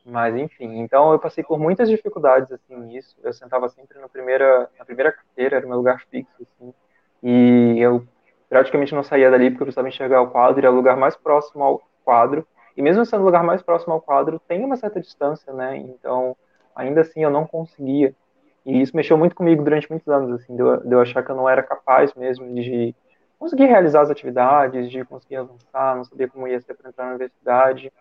Mas 0.05 0.37
enfim, 0.37 0.81
então 0.81 1.13
eu 1.13 1.19
passei 1.19 1.43
por 1.43 1.59
muitas 1.59 1.89
dificuldades 1.89 2.53
assim 2.53 2.77
nisso. 2.77 3.17
Eu 3.23 3.33
sentava 3.33 3.69
sempre 3.69 3.99
na 3.99 4.09
primeira, 4.09 4.69
na 4.79 4.85
primeira 4.85 5.13
carteira, 5.13 5.57
era 5.57 5.67
o 5.67 5.69
meu 5.69 5.79
lugar 5.79 6.03
fixo 6.11 6.35
assim. 6.43 6.75
E 7.23 7.79
eu 7.79 8.07
praticamente 8.49 8.95
não 8.95 9.03
saía 9.03 9.31
dali 9.31 9.51
porque 9.51 9.63
eu 9.63 9.67
precisava 9.67 9.89
enxergar 9.89 10.21
o 10.21 10.31
quadro, 10.31 10.61
e 10.61 10.63
era 10.63 10.73
o 10.73 10.75
lugar 10.77 10.97
mais 10.97 11.17
próximo 11.17 11.65
ao 11.65 11.83
quadro. 12.05 12.47
E 12.77 12.83
mesmo 12.83 13.05
sendo 13.07 13.23
o 13.23 13.25
lugar 13.25 13.43
mais 13.43 13.63
próximo 13.63 13.95
ao 13.95 14.01
quadro, 14.01 14.39
tem 14.47 14.65
uma 14.65 14.77
certa 14.77 15.01
distância, 15.01 15.53
né? 15.53 15.77
Então, 15.77 16.37
ainda 16.75 17.01
assim 17.01 17.23
eu 17.23 17.31
não 17.31 17.47
conseguia. 17.47 18.15
E 18.67 18.81
isso 18.81 18.97
mexeu 18.97 19.17
muito 19.17 19.35
comigo 19.35 19.63
durante 19.63 19.89
muitos 19.91 20.09
anos, 20.09 20.41
assim, 20.41 20.55
de 20.55 20.63
eu, 20.63 20.81
de 20.81 20.93
eu 20.93 21.01
achar 21.01 21.23
que 21.23 21.31
eu 21.31 21.37
não 21.37 21.49
era 21.49 21.63
capaz 21.63 22.15
mesmo 22.15 22.53
de, 22.55 22.95
conseguir 23.39 23.67
realizar 23.67 24.01
as 24.01 24.11
atividades, 24.11 24.91
de 24.91 25.05
conseguir 25.05 25.37
avançar, 25.37 25.97
não 25.97 26.05
sabia 26.05 26.29
como 26.29 26.49
ia 26.49 26.61
ser 26.61 26.75
para 26.75 26.89
entrar 26.89 27.05
na 27.05 27.11
universidade. 27.11 27.93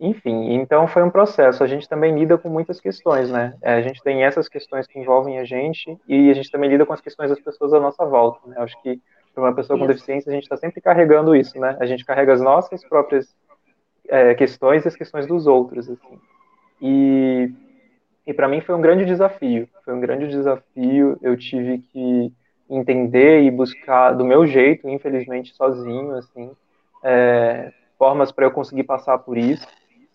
Enfim, 0.00 0.54
então 0.54 0.86
foi 0.86 1.02
um 1.02 1.10
processo. 1.10 1.62
A 1.64 1.66
gente 1.66 1.88
também 1.88 2.16
lida 2.16 2.38
com 2.38 2.48
muitas 2.48 2.80
questões, 2.80 3.30
né? 3.30 3.54
É, 3.60 3.74
a 3.74 3.82
gente 3.82 4.00
tem 4.02 4.22
essas 4.22 4.48
questões 4.48 4.86
que 4.86 4.98
envolvem 4.98 5.38
a 5.38 5.44
gente 5.44 5.98
e 6.06 6.30
a 6.30 6.34
gente 6.34 6.50
também 6.50 6.70
lida 6.70 6.86
com 6.86 6.92
as 6.92 7.00
questões 7.00 7.30
das 7.30 7.40
pessoas 7.40 7.72
à 7.74 7.80
nossa 7.80 8.04
volta, 8.06 8.48
né? 8.48 8.56
Acho 8.58 8.80
que 8.80 9.00
para 9.34 9.42
uma 9.42 9.54
pessoa 9.54 9.76
isso. 9.76 9.84
com 9.84 9.92
deficiência 9.92 10.30
a 10.30 10.34
gente 10.34 10.44
está 10.44 10.56
sempre 10.56 10.80
carregando 10.80 11.34
isso, 11.34 11.58
né? 11.58 11.76
A 11.80 11.86
gente 11.86 12.04
carrega 12.04 12.32
as 12.32 12.40
nossas 12.40 12.84
próprias 12.88 13.34
é, 14.08 14.34
questões 14.36 14.84
e 14.84 14.88
as 14.88 14.94
questões 14.94 15.26
dos 15.26 15.48
outros, 15.48 15.90
assim. 15.90 16.18
E, 16.80 17.50
e 18.24 18.32
para 18.32 18.46
mim 18.46 18.60
foi 18.60 18.76
um 18.76 18.80
grande 18.80 19.04
desafio. 19.04 19.68
Foi 19.84 19.94
um 19.94 20.00
grande 20.00 20.28
desafio. 20.28 21.18
Eu 21.20 21.36
tive 21.36 21.78
que 21.78 22.32
entender 22.70 23.42
e 23.42 23.50
buscar 23.50 24.12
do 24.12 24.24
meu 24.24 24.46
jeito, 24.46 24.88
infelizmente 24.88 25.56
sozinho, 25.56 26.12
assim, 26.12 26.52
é, 27.02 27.72
formas 27.98 28.30
para 28.30 28.46
eu 28.46 28.52
conseguir 28.52 28.84
passar 28.84 29.18
por 29.18 29.36
isso 29.36 29.66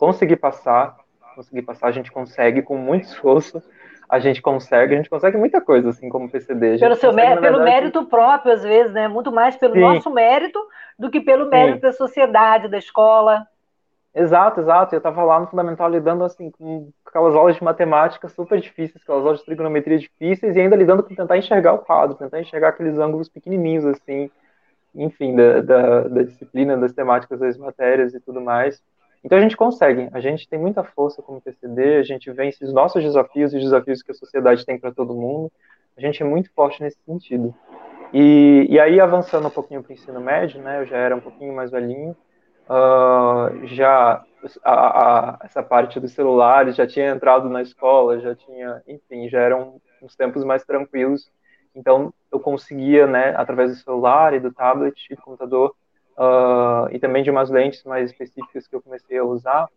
conseguir 0.03 0.35
passar, 0.35 0.97
conseguir 1.33 1.61
passar, 1.61 1.87
a 1.87 1.91
gente 1.91 2.11
consegue 2.11 2.61
com 2.61 2.75
muito 2.77 3.05
esforço, 3.05 3.63
a 4.09 4.19
gente 4.19 4.41
consegue, 4.41 4.93
a 4.93 4.97
gente 4.97 5.09
consegue 5.09 5.37
muita 5.37 5.61
coisa, 5.61 5.91
assim, 5.91 6.09
como 6.09 6.29
PCD. 6.29 6.77
Pelo, 6.77 6.95
seu 6.95 7.11
consegue, 7.11 7.39
pelo 7.39 7.57
verdade, 7.59 7.63
mérito 7.63 8.05
próprio, 8.05 8.53
às 8.53 8.61
vezes, 8.61 8.91
né? 8.91 9.07
Muito 9.07 9.31
mais 9.31 9.55
pelo 9.55 9.75
Sim. 9.75 9.79
nosso 9.79 10.09
mérito 10.11 10.59
do 10.99 11.09
que 11.09 11.21
pelo 11.21 11.49
mérito 11.49 11.77
Sim. 11.77 11.81
da 11.83 11.93
sociedade, 11.93 12.67
da 12.67 12.77
escola. 12.77 13.47
Exato, 14.13 14.59
exato. 14.59 14.93
Eu 14.93 14.97
estava 14.97 15.23
lá 15.23 15.39
no 15.39 15.47
Fundamental 15.47 15.89
lidando, 15.89 16.25
assim, 16.25 16.51
com 16.51 16.91
aquelas 17.05 17.33
aulas 17.33 17.55
de 17.55 17.63
matemática 17.63 18.27
super 18.27 18.59
difíceis, 18.59 19.01
aquelas 19.01 19.23
aulas 19.23 19.39
de 19.39 19.45
trigonometria 19.45 19.97
difíceis, 19.97 20.57
e 20.57 20.59
ainda 20.59 20.75
lidando 20.75 21.01
com 21.01 21.15
tentar 21.15 21.37
enxergar 21.37 21.73
o 21.73 21.79
quadro, 21.79 22.17
tentar 22.17 22.41
enxergar 22.41 22.69
aqueles 22.69 22.99
ângulos 22.99 23.29
pequenininhos, 23.29 23.85
assim, 23.85 24.29
enfim, 24.93 25.33
da, 25.33 25.61
da, 25.61 26.01
da 26.01 26.23
disciplina, 26.23 26.75
das 26.77 26.91
temáticas 26.91 27.39
das 27.39 27.57
matérias 27.57 28.13
e 28.13 28.19
tudo 28.19 28.41
mais. 28.41 28.83
Então 29.23 29.37
a 29.37 29.41
gente 29.41 29.55
consegue, 29.55 30.09
a 30.11 30.19
gente 30.19 30.47
tem 30.47 30.59
muita 30.59 30.83
força 30.83 31.21
como 31.21 31.41
PCD, 31.41 31.95
a 31.95 32.03
gente 32.03 32.29
vence 32.31 32.63
os 32.63 32.73
nossos 32.73 33.01
desafios 33.01 33.53
e 33.53 33.57
os 33.57 33.63
desafios 33.63 34.03
que 34.03 34.11
a 34.11 34.15
sociedade 34.15 34.65
tem 34.65 34.77
para 34.77 34.91
todo 34.91 35.13
mundo, 35.13 35.51
a 35.97 36.01
gente 36.01 36.21
é 36.21 36.25
muito 36.25 36.51
forte 36.53 36.81
nesse 36.81 36.97
sentido. 37.05 37.53
E, 38.13 38.67
e 38.69 38.79
aí, 38.79 38.99
avançando 38.99 39.47
um 39.47 39.51
pouquinho 39.51 39.81
para 39.81 39.91
o 39.91 39.93
ensino 39.93 40.19
médio, 40.19 40.61
né, 40.61 40.81
eu 40.81 40.85
já 40.85 40.97
era 40.97 41.15
um 41.15 41.21
pouquinho 41.21 41.55
mais 41.55 41.71
velhinho, 41.71 42.15
uh, 42.69 43.65
já 43.65 44.23
a, 44.63 44.73
a, 44.73 45.39
essa 45.43 45.63
parte 45.63 45.99
dos 45.99 46.11
celulares 46.11 46.75
já 46.75 46.85
tinha 46.85 47.09
entrado 47.09 47.49
na 47.49 47.61
escola, 47.61 48.19
já 48.19 48.35
tinha, 48.35 48.83
enfim, 48.87 49.29
já 49.29 49.39
eram 49.39 49.81
uns 50.01 50.15
tempos 50.15 50.43
mais 50.43 50.63
tranquilos, 50.63 51.31
então 51.73 52.13
eu 52.31 52.39
conseguia, 52.39 53.07
né, 53.07 53.33
através 53.35 53.71
do 53.71 53.77
celular 53.77 54.33
e 54.33 54.39
do 54.39 54.51
tablet 54.51 55.07
e 55.09 55.15
do 55.15 55.21
computador, 55.21 55.73
uh, 56.17 56.87
e 56.91 56.99
também 56.99 57.23
de 57.23 57.31
umas 57.31 57.49
lentes 57.49 57.83
mais 57.83 58.11
específicas 58.11 58.67
que 58.67 58.75
eu 58.75 58.81
comecei 58.81 59.17
a 59.17 59.23
usar. 59.23 59.67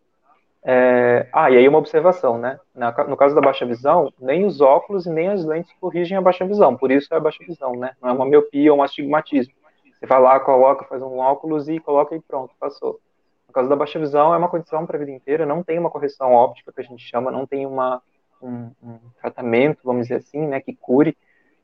É... 0.63 1.27
Ah, 1.31 1.49
e 1.49 1.57
aí 1.57 1.67
uma 1.67 1.77
observação, 1.77 2.37
né? 2.37 2.59
Na, 2.75 2.91
no 3.05 3.15
caso 3.15 3.33
da 3.33 3.41
baixa 3.41 3.65
visão, 3.65 4.11
nem 4.19 4.45
os 4.45 4.59
óculos 4.59 5.05
e 5.05 5.09
nem 5.09 5.29
as 5.29 5.45
lentes 5.45 5.71
corrigem 5.79 6.17
a 6.17 6.21
baixa 6.21 6.45
visão, 6.45 6.75
por 6.75 6.91
isso 6.91 7.13
é 7.13 7.17
a 7.17 7.21
baixa 7.21 7.43
visão, 7.45 7.73
né? 7.73 7.93
Não 8.01 8.09
é 8.09 8.11
uma 8.11 8.25
miopia 8.25 8.73
ou 8.73 8.79
um 8.79 8.83
astigmatismo. 8.83 9.53
Você 9.97 10.05
vai 10.05 10.21
lá, 10.21 10.39
coloca, 10.39 10.85
faz 10.85 11.01
um 11.01 11.17
óculos 11.17 11.69
e 11.69 11.79
coloca 11.79 12.15
e 12.15 12.21
pronto, 12.21 12.53
passou. 12.59 12.99
No 13.47 13.53
caso 13.53 13.69
da 13.69 13.75
baixa 13.75 13.97
visão, 13.97 14.33
é 14.33 14.37
uma 14.37 14.49
condição 14.49 14.85
para 14.85 14.97
a 14.97 14.99
vida 14.99 15.11
inteira, 15.11 15.45
não 15.45 15.63
tem 15.63 15.79
uma 15.79 15.89
correção 15.89 16.33
óptica 16.33 16.71
que 16.71 16.81
a 16.81 16.83
gente 16.83 17.01
chama, 17.07 17.31
não 17.31 17.47
tem 17.47 17.65
uma, 17.65 18.01
um, 18.41 18.71
um 18.83 18.99
tratamento, 19.21 19.79
vamos 19.83 20.03
dizer 20.03 20.15
assim, 20.15 20.45
né, 20.45 20.59
que 20.59 20.75
cure. 20.75 21.17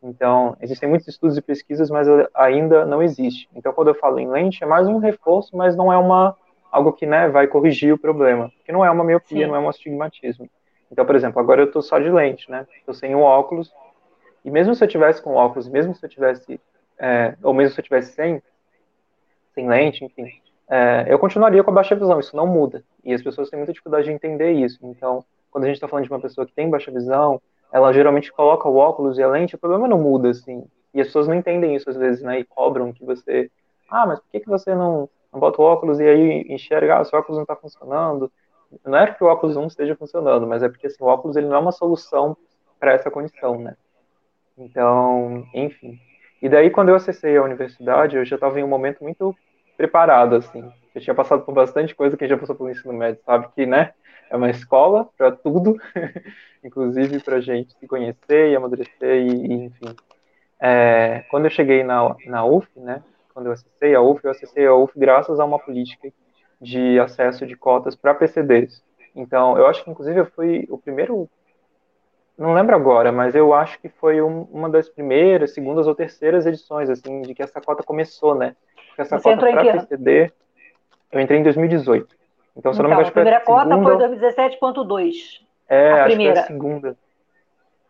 Então, 0.03 0.57
existem 0.59 0.89
muitos 0.89 1.07
estudos 1.07 1.37
e 1.37 1.41
pesquisas, 1.41 1.89
mas 1.89 2.07
ainda 2.33 2.85
não 2.85 3.01
existe. 3.01 3.49
Então, 3.55 3.71
quando 3.71 3.87
eu 3.87 3.95
falo 3.95 4.19
em 4.19 4.27
lente, 4.27 4.61
é 4.61 4.67
mais 4.67 4.85
um 4.85 4.97
reforço, 4.97 5.55
mas 5.55 5.77
não 5.77 5.91
é 5.91 5.97
uma 5.97 6.35
algo 6.69 6.91
que 6.91 7.05
né, 7.05 7.29
vai 7.29 7.47
corrigir 7.47 7.93
o 7.93 7.97
problema. 7.97 8.51
Porque 8.57 8.71
não 8.71 8.83
é 8.83 8.89
uma 8.89 9.03
miopia, 9.03 9.45
Sim. 9.45 9.47
não 9.47 9.55
é 9.55 9.59
um 9.59 9.69
astigmatismo. 9.69 10.49
Então, 10.91 11.05
por 11.05 11.15
exemplo, 11.15 11.39
agora 11.39 11.61
eu 11.61 11.67
estou 11.67 11.81
só 11.81 11.99
de 11.99 12.09
lente, 12.09 12.51
né? 12.51 12.67
Estou 12.79 12.93
sem 12.93 13.15
o 13.15 13.19
óculos. 13.19 13.71
E 14.43 14.51
mesmo 14.51 14.75
se 14.75 14.83
eu 14.83 14.87
tivesse 14.87 15.21
com 15.21 15.35
óculos, 15.35 15.67
mesmo 15.69 15.95
se 15.95 16.05
eu 16.05 16.09
tivesse, 16.09 16.59
é, 16.99 17.35
ou 17.41 17.53
mesmo 17.53 17.73
se 17.73 17.79
eu 17.79 17.83
tivesse 17.83 18.13
sem, 18.13 18.41
sem 19.53 19.67
lente, 19.67 20.03
enfim, 20.03 20.27
é, 20.69 21.05
eu 21.07 21.17
continuaria 21.17 21.63
com 21.63 21.71
a 21.71 21.73
baixa 21.73 21.95
visão. 21.95 22.19
Isso 22.19 22.35
não 22.35 22.45
muda. 22.45 22.83
E 23.03 23.13
as 23.13 23.21
pessoas 23.21 23.49
têm 23.49 23.57
muita 23.57 23.71
dificuldade 23.71 24.05
de 24.05 24.11
entender 24.11 24.51
isso. 24.51 24.79
Então, 24.83 25.23
quando 25.49 25.63
a 25.63 25.67
gente 25.67 25.75
está 25.75 25.87
falando 25.87 26.05
de 26.05 26.11
uma 26.11 26.19
pessoa 26.19 26.45
que 26.45 26.53
tem 26.53 26.69
baixa 26.69 26.91
visão, 26.91 27.39
ela 27.73 27.91
geralmente 27.91 28.31
coloca 28.31 28.69
o 28.69 28.75
óculos 28.75 29.17
e 29.17 29.23
a 29.23 29.27
lente, 29.27 29.55
o 29.55 29.57
problema 29.57 29.88
não 29.88 29.97
muda, 29.97 30.29
assim. 30.29 30.63
E 30.93 31.01
as 31.01 31.07
pessoas 31.07 31.27
não 31.27 31.33
entendem 31.33 31.75
isso 31.75 31.89
às 31.89 31.97
vezes, 31.97 32.21
né? 32.21 32.39
E 32.39 32.43
cobram 32.45 32.93
que 32.93 33.03
você. 33.03 33.49
Ah, 33.89 34.05
mas 34.05 34.19
por 34.19 34.29
que, 34.31 34.41
que 34.41 34.47
você 34.47 34.75
não, 34.75 35.09
não 35.31 35.39
bota 35.39 35.59
o 35.59 35.65
óculos 35.65 35.99
e 35.99 36.03
aí 36.03 36.45
enxerga, 36.49 36.99
ah, 36.99 37.03
seu 37.03 37.17
óculos 37.17 37.38
não 37.38 37.43
está 37.43 37.55
funcionando? 37.55 38.31
Não 38.86 38.97
é 38.97 39.12
que 39.12 39.23
o 39.23 39.27
óculos 39.27 39.55
não 39.55 39.65
esteja 39.65 39.95
funcionando, 39.95 40.45
mas 40.45 40.62
é 40.62 40.69
porque 40.69 40.86
assim, 40.86 41.03
o 41.03 41.07
óculos 41.07 41.36
ele 41.36 41.47
não 41.47 41.55
é 41.55 41.59
uma 41.59 41.71
solução 41.71 42.38
para 42.79 42.93
essa 42.93 43.09
condição, 43.09 43.57
né? 43.57 43.75
Então, 44.55 45.43
enfim. 45.51 45.99
E 46.39 46.47
daí, 46.47 46.69
quando 46.69 46.89
eu 46.89 46.95
acessei 46.95 47.38
a 47.38 47.43
universidade, 47.43 48.17
eu 48.17 48.25
já 48.25 48.36
estava 48.36 48.59
em 48.59 48.63
um 48.63 48.67
momento 48.67 49.03
muito 49.03 49.36
preparado, 49.75 50.36
assim. 50.36 50.63
Eu 50.93 51.01
tinha 51.01 51.15
passado 51.15 51.41
por 51.43 51.53
bastante 51.53 51.95
coisa 51.95 52.15
que 52.15 52.27
já 52.27 52.38
passou 52.38 52.55
pelo 52.55 52.69
ensino 52.69 52.93
médio, 52.93 53.19
sabe? 53.25 53.47
Que, 53.55 53.65
né? 53.65 53.93
É 54.34 54.36
uma 54.36 54.50
escola 54.50 55.08
para 55.15 55.32
tudo, 55.32 55.78
inclusive 56.63 57.19
para 57.19 57.36
a 57.36 57.39
gente 57.39 57.78
se 57.78 57.88
conhecer 57.88 58.50
e 58.50 58.56
amadurecer 58.56 59.28
e, 59.28 59.30
e 59.30 59.54
enfim. 59.65 59.96
É, 60.60 61.24
quando 61.30 61.46
eu 61.46 61.52
cheguei 61.52 61.84
na, 61.84 62.15
na 62.26 62.43
UF, 62.43 62.67
né, 62.76 63.04
quando 63.32 63.46
eu 63.46 63.52
acessei 63.52 63.93
a 63.93 64.02
UF, 64.02 64.24
eu 64.24 64.32
acessei 64.32 64.65
a 64.65 64.74
UF 64.74 64.98
graças 64.98 65.39
a 65.39 65.46
uma 65.46 65.60
política 65.60 66.12
de 66.60 67.00
acesso 67.00 67.46
de 67.46 67.56
cotas 67.56 67.96
para 67.96 68.15
PCDs. 68.15 68.84
Então, 69.15 69.56
eu 69.56 69.67
acho 69.67 69.84
que 69.84 69.91
inclusive 69.91 70.22
eu 70.22 70.26
fui 70.26 70.65
o 70.67 70.80
primeiro, 70.80 71.30
não 72.36 72.56
lembro 72.56 72.76
agora, 72.76 73.12
mas 73.12 73.36
eu 73.36 73.54
acho 73.54 73.80
que 73.80 73.88
foi 73.88 74.19
um, 74.19 74.48
uma 74.52 74.67
das 74.67 74.89
primeiras, 74.89 75.54
segundas 75.54 75.86
ou 75.86 75.93
terceiras 75.93 76.48
edições 76.48 76.89
assim 76.89 77.22
de 77.22 77.36
que 77.36 77.43
essa 77.43 77.62
cota 77.62 77.84
começou, 77.84 78.34
né? 78.34 78.56
Porque 78.88 79.02
essa 79.02 79.19
Você 79.19 79.30
cota 79.36 79.52
para 79.52 79.74
PCD, 79.74 80.32
eu 81.12 81.19
entrei 81.22 81.39
em 81.39 81.43
2018. 81.43 82.22
Então, 82.55 82.73
se 82.73 82.79
então, 82.79 82.89
não 82.89 82.95
me 82.95 83.01
engano, 83.01 83.07
a 83.07 83.11
primeira 83.11 83.39
cota 83.41 83.69
segunda... 83.69 84.09
foi 84.09 84.17
2017.2. 84.17 85.13
É, 85.67 86.01
a 86.01 86.03
primeira. 86.05 86.39
a 86.39 86.43
segunda. 86.43 86.97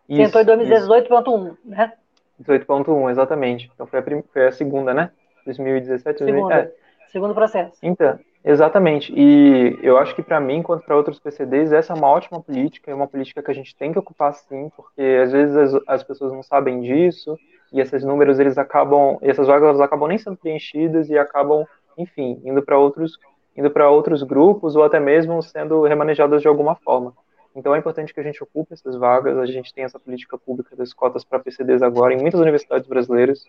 Isso, 0.08 0.32
Você 0.32 0.40
entrou 0.40 0.56
em 0.56 0.70
2018.1, 0.70 1.58
né? 1.66 1.94
18.1, 2.42 3.12
exatamente. 3.12 3.72
Então 3.74 3.86
foi 3.86 4.00
a, 4.00 4.02
prim... 4.02 4.24
foi 4.32 4.48
a 4.48 4.52
segunda, 4.52 4.94
né? 4.94 5.12
2017, 5.46 6.24
segunda. 6.24 6.56
É. 6.56 6.72
Segundo 7.10 7.34
processo. 7.34 7.78
Então, 7.84 8.20
exatamente. 8.44 9.14
E 9.16 9.78
eu 9.82 9.98
acho 9.98 10.16
que 10.16 10.24
para 10.24 10.40
mim, 10.40 10.64
quanto 10.64 10.86
para 10.86 10.96
outros 10.96 11.20
PCDs, 11.20 11.72
essa 11.72 11.94
é 11.94 11.96
uma 11.96 12.10
ótima 12.10 12.42
política, 12.42 12.90
é 12.90 12.96
uma 12.96 13.08
política 13.08 13.42
que 13.42 13.52
a 13.52 13.54
gente 13.54 13.76
tem 13.76 13.92
que 13.92 14.00
ocupar 14.00 14.34
sim, 14.34 14.72
porque 14.76 15.02
às 15.22 15.32
vezes 15.32 15.56
as, 15.56 15.82
as 15.88 16.04
pessoas 16.04 16.34
não 16.34 16.42
sabem 16.42 16.82
disso, 16.82 17.38
e 17.72 17.80
esses 17.80 18.04
números, 18.04 18.40
eles 18.40 18.58
acabam, 18.58 19.18
essas 19.22 19.48
vagas 19.48 19.80
acabam 19.80 20.08
nem 20.08 20.18
sendo 20.18 20.38
preenchidas 20.38 21.10
e 21.10 21.18
acabam, 21.18 21.66
enfim, 21.98 22.42
indo 22.44 22.62
para 22.62 22.78
outros 22.78 23.18
indo 23.56 23.70
para 23.70 23.90
outros 23.90 24.24
grupos 24.24 24.76
ou 24.76 24.84
até 24.84 25.00
mesmo 25.00 25.42
sendo 25.42 25.84
remanejadas 25.84 26.42
de 26.42 26.48
alguma 26.48 26.76
forma. 26.76 27.14
Então 27.56 27.76
é 27.76 27.78
importante 27.78 28.14
que 28.14 28.20
a 28.20 28.24
gente 28.24 28.42
ocupe 28.42 28.74
essas 28.74 28.96
vagas, 28.96 29.38
a 29.38 29.46
gente 29.46 29.74
tem 29.74 29.84
essa 29.84 30.00
política 30.00 30.38
pública 30.38 30.76
das 30.76 30.92
cotas 30.92 31.24
para 31.24 31.40
PCDs 31.40 31.84
agora 31.84 32.14
em 32.14 32.20
muitas 32.20 32.40
universidades 32.40 32.88
brasileiras, 32.88 33.46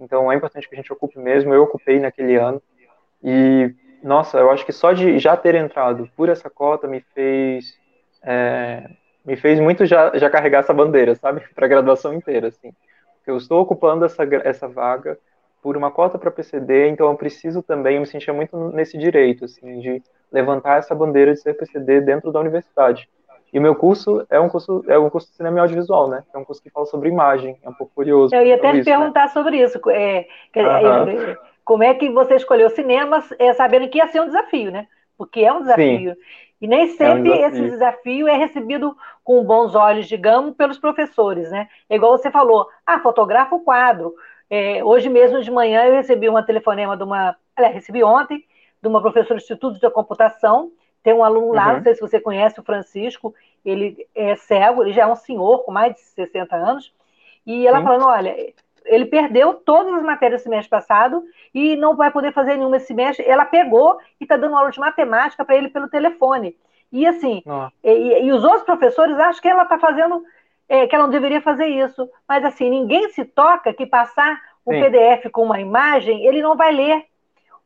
então 0.00 0.32
é 0.32 0.36
importante 0.36 0.68
que 0.68 0.74
a 0.74 0.78
gente 0.78 0.92
ocupe 0.92 1.18
mesmo, 1.18 1.52
eu 1.52 1.62
ocupei 1.62 2.00
naquele 2.00 2.36
ano, 2.36 2.62
e 3.22 3.74
nossa, 4.02 4.38
eu 4.38 4.50
acho 4.50 4.64
que 4.64 4.72
só 4.72 4.92
de 4.92 5.18
já 5.18 5.36
ter 5.36 5.54
entrado 5.54 6.08
por 6.16 6.28
essa 6.28 6.48
cota 6.48 6.88
me 6.88 7.00
fez 7.14 7.78
é, 8.22 8.88
me 9.24 9.36
fez 9.36 9.60
muito 9.60 9.84
já, 9.84 10.16
já 10.16 10.30
carregar 10.30 10.60
essa 10.60 10.72
bandeira, 10.72 11.14
sabe, 11.14 11.42
para 11.54 11.66
a 11.66 11.68
graduação 11.68 12.14
inteira, 12.14 12.48
assim, 12.48 12.72
eu 13.26 13.36
estou 13.36 13.60
ocupando 13.60 14.04
essa, 14.04 14.24
essa 14.44 14.66
vaga 14.66 15.18
por 15.62 15.76
uma 15.76 15.92
cota 15.92 16.18
para 16.18 16.30
PCD, 16.30 16.88
então 16.88 17.08
eu 17.08 17.16
preciso 17.16 17.62
também, 17.62 17.94
eu 17.94 18.00
me 18.00 18.06
sentia 18.06 18.34
muito 18.34 18.56
nesse 18.74 18.98
direito, 18.98 19.44
assim, 19.44 19.78
de 19.78 20.02
levantar 20.30 20.78
essa 20.78 20.94
bandeira 20.94 21.32
de 21.32 21.40
ser 21.40 21.54
PCD 21.54 22.00
dentro 22.00 22.32
da 22.32 22.40
universidade. 22.40 23.08
E 23.52 23.58
o 23.58 23.62
meu 23.62 23.76
curso 23.76 24.26
é 24.28 24.40
um 24.40 24.48
curso 24.48 24.82
é 24.88 24.98
um 24.98 25.10
curso 25.10 25.28
de 25.28 25.36
cinema 25.36 25.58
e 25.58 25.60
audiovisual, 25.60 26.08
né? 26.08 26.24
É 26.34 26.38
um 26.38 26.44
curso 26.44 26.62
que 26.62 26.70
fala 26.70 26.86
sobre 26.86 27.10
imagem, 27.10 27.58
é 27.62 27.68
um 27.68 27.74
pouco 27.74 27.92
curioso. 27.94 28.34
Eu 28.34 28.44
ia 28.44 28.56
até 28.56 28.72
te 28.72 28.78
né? 28.78 28.84
perguntar 28.84 29.24
né? 29.24 29.28
sobre 29.28 29.62
isso. 29.62 29.78
É, 29.90 30.26
é, 30.54 31.36
como 31.62 31.84
é 31.84 31.94
que 31.94 32.10
você 32.10 32.36
escolheu 32.36 32.70
cinema, 32.70 33.22
é, 33.38 33.52
sabendo 33.52 33.88
que 33.88 33.98
ia 33.98 34.08
ser 34.08 34.20
um 34.20 34.26
desafio, 34.26 34.72
né? 34.72 34.88
Porque 35.18 35.40
é 35.40 35.52
um 35.52 35.60
desafio. 35.60 36.14
Sim. 36.14 36.20
E 36.62 36.66
nem 36.66 36.88
sempre 36.96 37.30
é 37.30 37.46
um 37.46 37.48
esse 37.48 37.60
desafio 37.60 38.26
é 38.26 38.36
recebido 38.36 38.96
com 39.22 39.44
bons 39.44 39.74
olhos, 39.74 40.06
digamos, 40.06 40.54
pelos 40.54 40.78
professores, 40.78 41.50
né? 41.50 41.68
É 41.90 41.96
igual 41.96 42.16
você 42.16 42.30
falou, 42.30 42.68
ah, 42.86 43.00
fotografa 43.00 43.54
o 43.54 43.60
quadro, 43.60 44.14
é, 44.54 44.84
hoje 44.84 45.08
mesmo 45.08 45.40
de 45.40 45.50
manhã 45.50 45.82
eu 45.86 45.94
recebi 45.94 46.28
uma 46.28 46.42
telefonema 46.42 46.94
de 46.94 47.02
uma. 47.02 47.34
Aliás, 47.56 47.74
recebi 47.74 48.04
ontem, 48.04 48.44
de 48.82 48.86
uma 48.86 49.00
professora 49.00 49.40
do 49.40 49.42
Instituto 49.42 49.80
de 49.80 49.90
Computação. 49.90 50.70
Tem 51.02 51.14
um 51.14 51.24
aluno 51.24 51.54
lá, 51.54 51.68
uhum. 51.68 51.76
não 51.76 51.82
sei 51.82 51.94
se 51.94 52.02
você 52.02 52.20
conhece 52.20 52.60
o 52.60 52.62
Francisco, 52.62 53.34
ele 53.64 54.06
é 54.14 54.36
cego, 54.36 54.82
ele 54.82 54.92
já 54.92 55.04
é 55.04 55.06
um 55.06 55.16
senhor 55.16 55.64
com 55.64 55.72
mais 55.72 55.94
de 55.94 56.02
60 56.02 56.54
anos. 56.54 56.92
E 57.46 57.66
ela 57.66 57.78
Sim. 57.78 57.84
falando: 57.84 58.04
olha, 58.04 58.36
ele 58.84 59.06
perdeu 59.06 59.54
todas 59.54 59.94
as 59.94 60.02
matérias 60.02 60.42
do 60.42 60.44
semestre 60.44 60.68
passado 60.68 61.24
e 61.54 61.74
não 61.76 61.96
vai 61.96 62.10
poder 62.10 62.34
fazer 62.34 62.58
nenhuma 62.58 62.76
esse 62.76 62.88
semestre. 62.88 63.24
Ela 63.26 63.46
pegou 63.46 63.98
e 64.20 64.24
está 64.24 64.36
dando 64.36 64.54
aula 64.54 64.70
de 64.70 64.78
matemática 64.78 65.46
para 65.46 65.56
ele 65.56 65.70
pelo 65.70 65.88
telefone. 65.88 66.54
E 66.92 67.06
assim, 67.06 67.42
e, 67.82 68.26
e, 68.26 68.30
os 68.32 68.44
outros 68.44 68.64
professores 68.64 69.18
acham 69.18 69.40
que 69.40 69.48
ela 69.48 69.62
está 69.62 69.78
fazendo, 69.78 70.22
é, 70.68 70.86
que 70.86 70.94
ela 70.94 71.04
não 71.04 71.10
deveria 71.10 71.40
fazer 71.40 71.66
isso. 71.66 72.08
Mas 72.28 72.44
assim, 72.44 72.70
ninguém 72.70 73.08
se 73.10 73.24
toca 73.24 73.72
que 73.72 73.86
passar 73.86 74.40
um 74.66 74.72
Sim. 74.72 74.80
PDF 74.80 75.30
com 75.30 75.42
uma 75.42 75.60
imagem, 75.60 76.24
ele 76.24 76.42
não 76.42 76.56
vai 76.56 76.72
ler. 76.72 77.04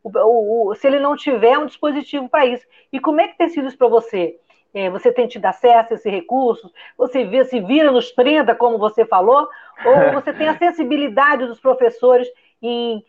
O, 0.02 0.10
o, 0.10 0.70
o, 0.70 0.74
se 0.74 0.86
ele 0.86 0.98
não 0.98 1.16
tiver 1.16 1.58
um 1.58 1.66
dispositivo 1.66 2.28
para 2.28 2.46
isso. 2.46 2.64
E 2.92 3.00
como 3.00 3.20
é 3.20 3.28
que 3.28 3.36
tem 3.36 3.48
sido 3.48 3.66
isso 3.66 3.76
para 3.76 3.88
você? 3.88 4.38
É, 4.72 4.90
você 4.90 5.10
tem 5.10 5.26
tido 5.26 5.46
acesso 5.46 5.92
a 5.92 5.96
esses 5.96 6.12
recursos? 6.12 6.70
Você 6.98 7.24
vê, 7.24 7.44
se 7.44 7.60
vira 7.60 7.90
nos 7.90 8.12
30, 8.12 8.54
como 8.54 8.78
você 8.78 9.04
falou? 9.04 9.48
Ou 9.84 10.12
você 10.20 10.32
tem 10.32 10.48
a 10.48 10.58
sensibilidade 10.58 11.46
dos 11.46 11.58
professores 11.58 12.28
em, 12.60 13.04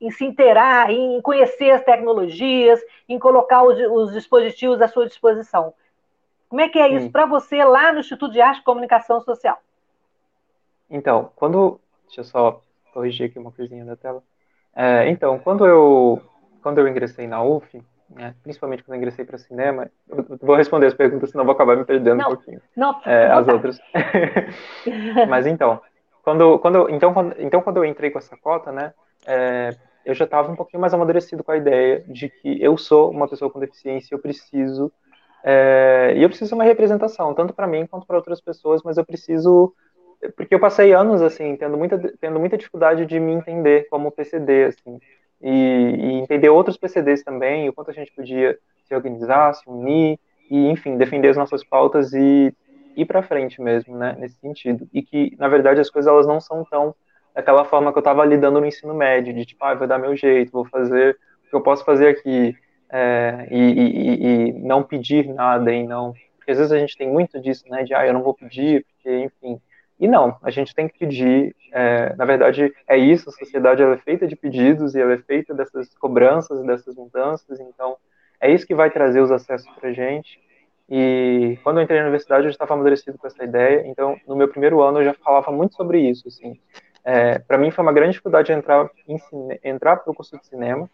em 0.00 0.10
se 0.10 0.24
inteirar, 0.24 0.90
em 0.90 1.20
conhecer 1.20 1.72
as 1.72 1.82
tecnologias, 1.82 2.80
em 3.08 3.18
colocar 3.18 3.62
os, 3.64 3.78
os 3.90 4.12
dispositivos 4.12 4.80
à 4.80 4.88
sua 4.88 5.06
disposição? 5.06 5.74
Como 6.50 6.60
é 6.60 6.68
que 6.68 6.80
é 6.80 6.88
isso 6.88 7.08
para 7.10 7.26
você 7.26 7.62
lá 7.64 7.92
no 7.92 8.00
Instituto 8.00 8.32
de 8.32 8.40
Arte 8.40 8.58
e 8.58 8.64
Comunicação 8.64 9.20
Social? 9.20 9.56
Então, 10.90 11.30
quando. 11.36 11.80
Deixa 12.06 12.22
eu 12.22 12.24
só 12.24 12.60
corrigir 12.92 13.30
aqui 13.30 13.38
uma 13.38 13.52
coisinha 13.52 13.84
da 13.84 13.94
tela. 13.94 14.20
É, 14.74 15.08
então, 15.08 15.38
quando 15.38 15.64
eu, 15.64 16.20
quando 16.60 16.78
eu 16.78 16.88
ingressei 16.88 17.28
na 17.28 17.40
UF, 17.40 17.80
né, 18.08 18.34
principalmente 18.42 18.82
quando 18.82 18.96
eu 18.96 18.98
ingressei 18.98 19.24
para 19.24 19.38
cinema, 19.38 19.88
eu 20.08 20.26
vou 20.42 20.56
responder 20.56 20.86
as 20.86 20.94
perguntas, 20.94 21.30
senão 21.30 21.44
vou 21.44 21.54
acabar 21.54 21.76
me 21.76 21.84
perdendo 21.84 22.18
não, 22.18 22.26
um 22.26 22.34
pouquinho. 22.34 22.60
Não, 22.76 23.00
é, 23.06 23.30
as 23.30 23.46
outras. 23.46 23.78
Mas 25.28 25.46
então, 25.46 25.80
quando, 26.24 26.58
quando, 26.58 26.90
então, 26.90 27.14
quando, 27.14 27.34
então, 27.38 27.62
quando 27.62 27.76
eu 27.76 27.84
entrei 27.84 28.10
com 28.10 28.18
essa 28.18 28.36
cota, 28.36 28.72
né, 28.72 28.92
é, 29.24 29.76
eu 30.04 30.14
já 30.14 30.24
estava 30.24 30.50
um 30.50 30.56
pouquinho 30.56 30.80
mais 30.80 30.92
amadurecido 30.92 31.44
com 31.44 31.52
a 31.52 31.56
ideia 31.56 32.02
de 32.08 32.28
que 32.28 32.60
eu 32.60 32.76
sou 32.76 33.08
uma 33.12 33.28
pessoa 33.28 33.48
com 33.48 33.60
deficiência, 33.60 34.16
eu 34.16 34.18
preciso 34.18 34.90
é, 35.44 36.14
e 36.16 36.22
eu 36.22 36.28
preciso 36.28 36.50
de 36.50 36.54
uma 36.54 36.64
representação, 36.64 37.34
tanto 37.34 37.54
para 37.54 37.66
mim 37.66 37.86
quanto 37.86 38.06
para 38.06 38.16
outras 38.16 38.40
pessoas, 38.40 38.82
mas 38.82 38.96
eu 38.96 39.04
preciso 39.04 39.74
porque 40.36 40.54
eu 40.54 40.60
passei 40.60 40.92
anos 40.92 41.22
assim 41.22 41.56
tendo 41.56 41.78
muita 41.78 41.98
tendo 42.20 42.38
muita 42.38 42.58
dificuldade 42.58 43.06
de 43.06 43.18
me 43.18 43.32
entender 43.32 43.88
como 43.88 44.10
PCD 44.10 44.64
assim 44.64 45.00
e, 45.40 45.50
e 45.50 46.12
entender 46.20 46.50
outros 46.50 46.76
PCDs 46.76 47.24
também 47.24 47.68
o 47.68 47.72
quanto 47.72 47.90
a 47.90 47.94
gente 47.94 48.12
podia 48.12 48.58
se 48.84 48.94
organizar 48.94 49.54
se 49.54 49.62
unir 49.66 50.18
e 50.50 50.68
enfim 50.68 50.98
defender 50.98 51.28
as 51.28 51.36
nossas 51.36 51.64
pautas 51.64 52.12
e 52.12 52.54
ir 52.96 53.04
para 53.06 53.22
frente 53.22 53.62
mesmo 53.62 53.96
né 53.96 54.14
nesse 54.18 54.38
sentido. 54.40 54.86
E 54.92 55.02
que 55.02 55.34
na 55.38 55.48
verdade 55.48 55.80
as 55.80 55.88
coisas 55.88 56.12
elas 56.12 56.26
não 56.26 56.40
são 56.40 56.64
tão 56.64 56.94
daquela 57.34 57.64
forma 57.64 57.92
que 57.92 57.98
eu 57.98 58.00
estava 58.00 58.24
lidando 58.24 58.60
no 58.60 58.66
ensino 58.66 58.92
médio 58.92 59.32
de 59.32 59.46
tipo 59.46 59.64
ah, 59.64 59.74
vai 59.74 59.88
dar 59.88 59.98
meu 59.98 60.14
jeito 60.16 60.52
vou 60.52 60.66
fazer 60.66 61.16
o 61.46 61.50
que 61.50 61.56
eu 61.56 61.62
posso 61.62 61.84
fazer 61.84 62.08
aqui 62.08 62.54
é, 62.92 63.46
e, 63.50 63.58
e, 63.58 64.48
e, 64.48 64.52
não 64.52 64.82
pedir 64.82 65.26
nada 65.32 65.72
e 65.72 65.86
não 65.86 66.12
porque 66.36 66.50
às 66.50 66.58
vezes 66.58 66.72
a 66.72 66.78
gente 66.78 66.96
tem 66.96 67.08
muito 67.08 67.40
disso 67.40 67.64
né 67.68 67.82
de 67.84 67.94
ah 67.94 68.06
eu 68.06 68.12
não 68.12 68.22
vou 68.22 68.34
pedir 68.34 68.84
porque 68.84 69.18
enfim 69.18 69.60
e 70.00 70.08
não, 70.08 70.34
a 70.42 70.50
gente 70.50 70.74
tem 70.74 70.88
que 70.88 70.98
pedir. 70.98 71.54
É, 71.70 72.16
na 72.16 72.24
verdade, 72.24 72.72
é 72.88 72.96
isso. 72.96 73.28
A 73.28 73.32
sociedade 73.32 73.82
é 73.82 73.96
feita 73.98 74.26
de 74.26 74.34
pedidos 74.34 74.94
e 74.94 75.00
ela 75.00 75.12
é 75.12 75.18
feita 75.18 75.52
dessas 75.52 75.94
cobranças, 75.98 76.64
dessas 76.64 76.96
mudanças. 76.96 77.60
Então, 77.60 77.98
é 78.40 78.50
isso 78.50 78.66
que 78.66 78.74
vai 78.74 78.90
trazer 78.90 79.20
os 79.20 79.30
acessos 79.30 79.70
para 79.78 79.90
a 79.90 79.92
gente. 79.92 80.40
E 80.88 81.58
quando 81.62 81.76
eu 81.76 81.84
entrei 81.84 81.98
na 81.98 82.06
universidade, 82.06 82.46
eu 82.46 82.50
estava 82.50 82.72
amadurecido 82.72 83.18
com 83.18 83.26
essa 83.26 83.44
ideia. 83.44 83.86
Então, 83.86 84.18
no 84.26 84.34
meu 84.34 84.48
primeiro 84.48 84.80
ano, 84.80 85.00
eu 85.00 85.04
já 85.04 85.14
falava 85.14 85.52
muito 85.52 85.74
sobre 85.74 86.00
isso. 86.00 86.26
Assim. 86.28 86.58
É, 87.04 87.38
para 87.38 87.58
mim, 87.58 87.70
foi 87.70 87.82
uma 87.82 87.92
grande 87.92 88.12
dificuldade 88.12 88.52
entrar 88.52 89.96
para 89.96 90.10
o 90.10 90.14
curso 90.14 90.38
de 90.38 90.46
cinema, 90.46 90.88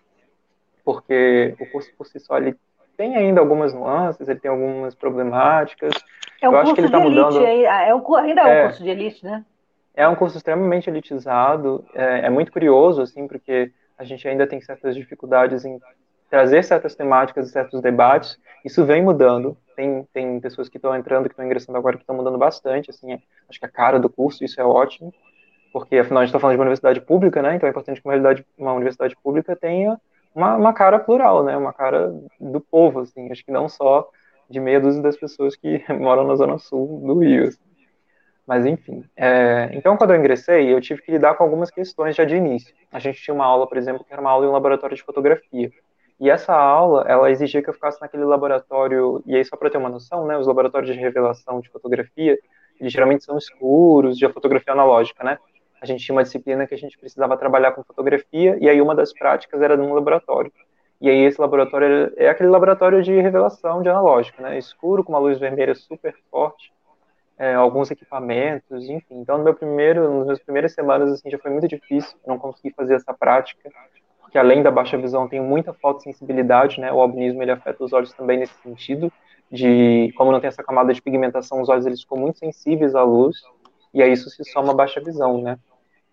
porque 0.87 1.53
o 1.61 1.66
curso 1.66 1.90
por 1.99 2.07
si 2.07 2.20
só 2.20 2.38
ele 2.38 2.57
tem 2.96 3.16
ainda 3.16 3.40
algumas 3.40 3.75
nuances, 3.75 4.27
ele 4.29 4.38
tem 4.38 4.49
algumas 4.49 4.94
problemáticas. 4.94 5.92
É 6.40 6.49
um 6.49 6.53
eu 6.53 6.59
acho 6.61 6.75
que 6.75 6.81
ele 6.81 6.87
está 6.87 7.01
mudando. 7.01 7.44
É 7.44 7.92
um, 7.92 8.14
ainda 8.14 8.42
é, 8.42 8.61
é 8.61 8.62
um 8.62 8.68
curso 8.68 8.85
de 8.85 8.88
elite, 8.88 9.25
né? 9.25 9.44
É 9.94 10.09
um 10.09 10.14
curso 10.14 10.37
extremamente 10.37 10.88
elitizado. 10.88 11.85
É, 11.92 12.27
é, 12.27 12.31
muito 12.31 12.53
curioso, 12.53 13.03
assim, 13.03 13.27
porque 13.27 13.72
a 13.99 14.05
gente 14.05 14.27
ainda 14.29 14.46
tem 14.46 14.61
certas 14.61 14.94
dificuldades 14.94 15.64
em 15.64 15.81
trazer 16.31 16.62
certas 16.62 16.94
temáticas 16.94 17.49
e 17.49 17.53
certos 17.53 17.81
debates. 17.81 18.38
Isso 18.64 18.85
vem 18.85 19.03
mudando. 19.03 19.57
Tem, 19.75 20.07
tem 20.12 20.38
pessoas 20.38 20.68
que 20.68 20.79
estão 20.79 20.94
entrando, 20.94 21.25
que 21.25 21.33
estão 21.33 21.44
ingressando 21.44 21.77
agora, 21.77 21.96
que 21.96 22.05
estão 22.05 22.16
mudando 22.16 22.38
bastante. 22.38 22.90
Assim, 22.90 23.12
é, 23.12 23.18
acho 23.49 23.59
que 23.59 23.66
a 23.66 23.70
cara 23.70 23.99
do 23.99 24.09
curso, 24.09 24.44
isso 24.44 24.61
é 24.61 24.64
ótimo, 24.64 25.12
porque 25.72 25.99
afinal 25.99 26.20
a 26.20 26.25
gente 26.25 26.31
está 26.31 26.38
falando 26.38 26.55
de 26.55 26.59
uma 26.59 26.64
universidade 26.64 27.01
pública, 27.01 27.42
né? 27.42 27.57
Então 27.57 27.66
é 27.66 27.70
importante 27.70 28.01
que 28.01 28.09
uma, 28.09 28.14
uma 28.57 28.72
universidade 28.72 29.16
pública 29.16 29.57
tenha 29.57 30.01
uma, 30.37 30.55
uma 30.55 30.72
cara 30.75 30.99
plural, 30.99 31.42
né? 31.42 31.57
Uma 31.57 31.72
cara 31.72 32.14
do 32.38 32.61
povo, 32.61 33.01
assim. 33.01 33.33
Acho 33.33 33.44
que 33.44 33.51
não 33.51 33.68
só 33.68 34.09
de 34.49 34.61
meia 34.61 34.79
dúzia 34.79 35.03
das 35.03 35.16
pessoas 35.16 35.57
que 35.57 35.83
moram 35.99 36.25
na 36.25 36.37
zona 36.37 36.59
sul 36.59 37.01
do 37.05 37.18
Rio. 37.18 37.49
Assim. 37.49 37.59
Mas 38.46 38.66
enfim. 38.66 39.03
É, 39.16 39.70
então, 39.72 39.96
quando 39.96 40.12
eu 40.12 40.18
ingressei, 40.18 40.72
eu 40.72 40.81
tive 40.81 41.01
que 41.03 41.11
lidar 41.11 41.35
com 41.35 41.42
algumas 41.42 41.70
questões 41.70 42.14
já 42.14 42.25
de 42.25 42.37
início. 42.37 42.72
A 42.92 42.99
gente 42.99 43.20
tinha 43.20 43.35
uma 43.35 43.46
aula, 43.46 43.66
por 43.66 43.79
exemplo, 43.79 44.05
que 44.05 44.12
era 44.12 44.20
uma 44.20 44.31
aula 44.31 44.44
em 44.44 44.49
um 44.49 44.53
laboratório 44.53 44.94
de 44.94 45.03
fotografia. 45.03 45.70
E 46.20 46.31
essa 46.31 46.55
aula, 46.55 47.05
ela 47.09 47.31
exigia 47.31 47.62
que 47.62 47.68
eu 47.68 47.75
ficasse 47.75 48.01
naquele 48.01 48.25
laboratório, 48.25 49.22
e 49.27 49.37
aí 49.37 49.44
só 49.44 49.57
para 49.57 49.68
ter 49.68 49.79
uma 49.79 49.88
noção, 49.88 50.27
né, 50.27 50.38
os 50.38 50.46
laboratórios 50.46 50.94
de 50.94 50.99
revelação 50.99 51.61
de 51.61 51.68
fotografia, 51.68 52.38
eles 52.79 52.92
geralmente 52.92 53.25
são 53.25 53.37
escuros, 53.37 54.16
de 54.16 54.29
fotografia 54.33 54.72
analógica, 54.72 55.25
né? 55.25 55.38
A 55.81 55.87
gente 55.87 56.05
tinha 56.05 56.15
uma 56.15 56.23
disciplina 56.23 56.67
que 56.67 56.75
a 56.75 56.79
gente 56.79 56.99
precisava 56.99 57.37
trabalhar 57.37 57.73
com 57.73 57.85
fotografia, 57.85 58.57
e 58.61 58.69
aí 58.69 58.81
uma 58.81 58.95
das 58.95 59.12
práticas 59.12 59.61
era 59.61 59.77
num 59.77 59.93
laboratório. 59.93 60.53
E 61.01 61.11
aí 61.11 61.25
esse 61.25 61.41
laboratório 61.41 62.12
é 62.17 62.29
aquele 62.29 62.49
laboratório 62.49 63.03
de 63.03 63.21
revelação 63.21 63.83
de 63.83 63.89
analógico, 63.89 64.41
né? 64.41 64.57
Escuro, 64.57 65.05
com 65.05 65.12
uma 65.12 65.19
luz 65.19 65.39
vermelha 65.39 65.75
super 65.75 66.15
forte, 66.31 66.73
é, 67.39 67.55
alguns 67.55 67.91
equipamentos, 67.91 68.89
enfim. 68.89 69.21
Então, 69.21 69.37
no 69.37 69.45
meu 69.45 69.55
primeiro, 69.55 70.19
nas 70.19 70.25
minhas 70.25 70.43
primeiras 70.43 70.73
semanas, 70.73 71.12
assim, 71.12 71.31
já 71.31 71.39
foi 71.39 71.51
muito 71.51 71.69
difícil, 71.69 72.17
não 72.27 72.39
consegui 72.39 72.71
fazer 72.75 72.95
essa 72.95 73.12
prática, 73.12 73.71
porque 74.21 74.39
além 74.39 74.62
da 74.62 74.71
baixa 74.71 74.97
visão, 74.97 75.29
tenho 75.29 75.45
muita 75.45 75.75
fotossensibilidade, 75.75 76.81
né? 76.81 76.91
O 76.91 77.01
albinismo, 77.01 77.43
ele 77.43 77.53
afeta 77.53 77.85
os 77.85 77.93
olhos 77.93 78.12
também 78.15 78.39
nesse 78.39 78.55
sentido, 78.62 79.12
de 79.53 80.12
como 80.17 80.33
não 80.33 80.41
tem 80.41 80.49
essa 80.49 80.65
camada 80.65 80.93
de 80.93 81.01
pigmentação, 81.01 81.61
os 81.61 81.69
olhos, 81.69 81.87
eles 81.87 82.01
ficam 82.01 82.19
muito 82.19 82.39
sensíveis 82.39 82.95
à 82.95 83.03
luz, 83.03 83.37
e 83.97 84.03
aí 84.03 84.13
isso 84.13 84.29
se 84.29 84.45
soma 84.45 84.75
baixa 84.75 85.01
visão, 85.01 85.41
né? 85.41 85.59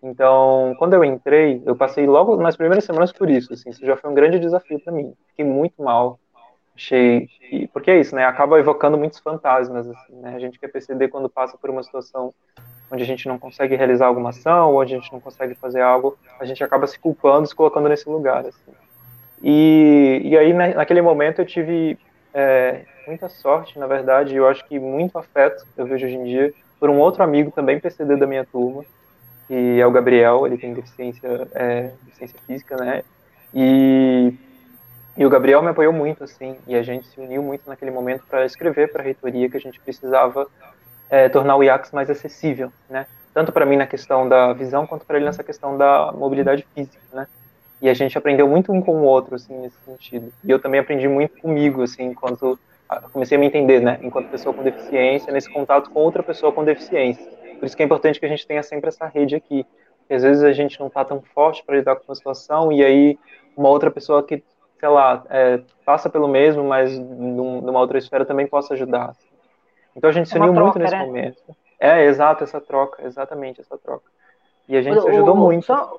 Então, 0.02 0.74
quando 0.78 0.94
eu 0.94 1.04
entrei, 1.04 1.62
eu 1.66 1.76
passei 1.76 2.06
logo 2.06 2.36
nas 2.36 2.56
primeiras 2.56 2.84
semanas 2.84 3.12
por 3.12 3.28
isso, 3.28 3.52
assim, 3.52 3.68
isso 3.68 3.84
já 3.84 3.94
foi 3.94 4.10
um 4.10 4.14
grande 4.14 4.38
desafio 4.38 4.80
para 4.80 4.92
mim. 4.92 5.12
Fiquei 5.28 5.44
muito 5.44 5.82
mal. 5.82 6.18
Achei 6.74 7.26
que, 7.26 7.68
porque 7.68 7.90
é 7.90 8.00
isso, 8.00 8.14
né? 8.14 8.24
Acaba 8.24 8.58
evocando 8.58 8.96
muitos 8.96 9.18
fantasmas, 9.18 9.86
assim, 9.86 10.14
né? 10.16 10.34
A 10.34 10.38
gente 10.38 10.58
quer 10.58 10.68
perceber 10.68 11.08
quando 11.08 11.28
passa 11.28 11.58
por 11.58 11.68
uma 11.68 11.82
situação 11.82 12.34
onde 12.90 13.02
a 13.02 13.06
gente 13.06 13.28
não 13.28 13.38
consegue 13.38 13.76
realizar 13.76 14.06
alguma 14.06 14.30
ação, 14.30 14.74
onde 14.74 14.94
a 14.94 14.98
gente 14.98 15.12
não 15.12 15.20
consegue 15.20 15.54
fazer 15.54 15.82
algo, 15.82 16.16
a 16.40 16.46
gente 16.46 16.64
acaba 16.64 16.86
se 16.86 16.98
culpando, 16.98 17.46
se 17.46 17.54
colocando 17.54 17.88
nesse 17.88 18.08
lugar, 18.08 18.46
assim. 18.46 18.72
E, 19.42 20.22
e 20.24 20.38
aí, 20.38 20.54
né, 20.54 20.72
naquele 20.72 21.02
momento, 21.02 21.40
eu 21.40 21.46
tive 21.46 21.98
é, 22.32 22.86
muita 23.06 23.28
sorte, 23.28 23.78
na 23.78 23.86
verdade, 23.86 24.32
e 24.32 24.36
eu 24.36 24.48
acho 24.48 24.66
que 24.66 24.78
muito 24.78 25.18
afeto, 25.18 25.66
eu 25.76 25.84
vejo 25.84 26.06
hoje 26.06 26.16
em 26.16 26.24
dia, 26.24 26.54
por 26.84 26.90
um 26.90 26.98
outro 26.98 27.22
amigo 27.22 27.50
também 27.50 27.80
PCD 27.80 28.14
da 28.14 28.26
minha 28.26 28.44
turma, 28.44 28.84
que 29.48 29.80
é 29.80 29.86
o 29.86 29.90
Gabriel, 29.90 30.46
ele 30.46 30.58
tem 30.58 30.74
deficiência, 30.74 31.48
é, 31.54 31.90
deficiência 32.02 32.38
física, 32.46 32.76
né? 32.76 33.02
E, 33.54 34.34
e 35.16 35.24
o 35.24 35.30
Gabriel 35.30 35.62
me 35.62 35.70
apoiou 35.70 35.94
muito, 35.94 36.22
assim, 36.22 36.58
e 36.66 36.74
a 36.76 36.82
gente 36.82 37.06
se 37.06 37.18
uniu 37.18 37.42
muito 37.42 37.66
naquele 37.66 37.90
momento 37.90 38.24
para 38.28 38.44
escrever 38.44 38.92
para 38.92 39.00
a 39.00 39.04
reitoria 39.06 39.48
que 39.48 39.56
a 39.56 39.60
gente 39.60 39.80
precisava 39.80 40.46
é, 41.08 41.26
tornar 41.30 41.56
o 41.56 41.62
IACS 41.62 41.90
mais 41.90 42.10
acessível, 42.10 42.70
né? 42.90 43.06
Tanto 43.32 43.50
para 43.50 43.64
mim 43.64 43.76
na 43.76 43.86
questão 43.86 44.28
da 44.28 44.52
visão, 44.52 44.86
quanto 44.86 45.06
para 45.06 45.16
ele 45.16 45.24
nessa 45.24 45.42
questão 45.42 45.78
da 45.78 46.12
mobilidade 46.12 46.66
física, 46.74 47.00
né? 47.14 47.26
E 47.80 47.88
a 47.88 47.94
gente 47.94 48.18
aprendeu 48.18 48.46
muito 48.46 48.70
um 48.70 48.82
com 48.82 48.96
o 48.96 49.04
outro, 49.04 49.36
assim, 49.36 49.58
nesse 49.58 49.78
sentido. 49.86 50.30
E 50.44 50.50
eu 50.50 50.58
também 50.58 50.80
aprendi 50.80 51.08
muito 51.08 51.40
comigo, 51.40 51.82
assim, 51.82 52.08
enquanto 52.08 52.58
comecei 53.12 53.36
a 53.36 53.40
me 53.40 53.46
entender, 53.46 53.80
né, 53.80 53.98
enquanto 54.02 54.30
pessoa 54.30 54.54
com 54.54 54.62
deficiência, 54.62 55.32
nesse 55.32 55.50
contato 55.52 55.90
com 55.90 56.00
outra 56.00 56.22
pessoa 56.22 56.52
com 56.52 56.64
deficiência. 56.64 57.24
Por 57.58 57.66
isso 57.66 57.76
que 57.76 57.82
é 57.82 57.86
importante 57.86 58.20
que 58.20 58.26
a 58.26 58.28
gente 58.28 58.46
tenha 58.46 58.62
sempre 58.62 58.88
essa 58.88 59.06
rede 59.06 59.34
aqui. 59.34 59.66
Porque 60.00 60.14
às 60.14 60.22
vezes 60.22 60.42
a 60.42 60.52
gente 60.52 60.78
não 60.78 60.88
está 60.88 61.04
tão 61.04 61.22
forte 61.22 61.64
para 61.64 61.76
lidar 61.76 61.96
com 61.96 62.04
uma 62.06 62.14
situação 62.14 62.70
e 62.70 62.84
aí 62.84 63.18
uma 63.56 63.68
outra 63.68 63.90
pessoa 63.90 64.22
que, 64.22 64.42
sei 64.78 64.88
lá, 64.88 65.24
é, 65.30 65.60
passa 65.84 66.10
pelo 66.10 66.28
mesmo, 66.28 66.62
mas 66.62 66.98
num, 66.98 67.62
numa 67.62 67.80
outra 67.80 67.96
esfera 67.96 68.24
também 68.24 68.46
possa 68.46 68.74
ajudar. 68.74 69.14
Então 69.96 70.10
a 70.10 70.12
gente 70.12 70.28
se 70.28 70.36
é 70.36 70.40
uniu 70.40 70.52
troca, 70.52 70.78
muito 70.78 70.78
nesse 70.78 70.94
né? 70.94 71.06
momento. 71.06 71.42
É, 71.80 72.04
exato, 72.04 72.44
essa 72.44 72.60
troca, 72.60 73.02
exatamente 73.06 73.60
essa 73.60 73.78
troca. 73.78 74.04
E 74.68 74.76
a 74.76 74.82
gente 74.82 74.98
o, 74.98 75.02
se 75.02 75.08
ajudou 75.08 75.34
o, 75.34 75.38
muito. 75.38 75.64
Só, 75.64 75.96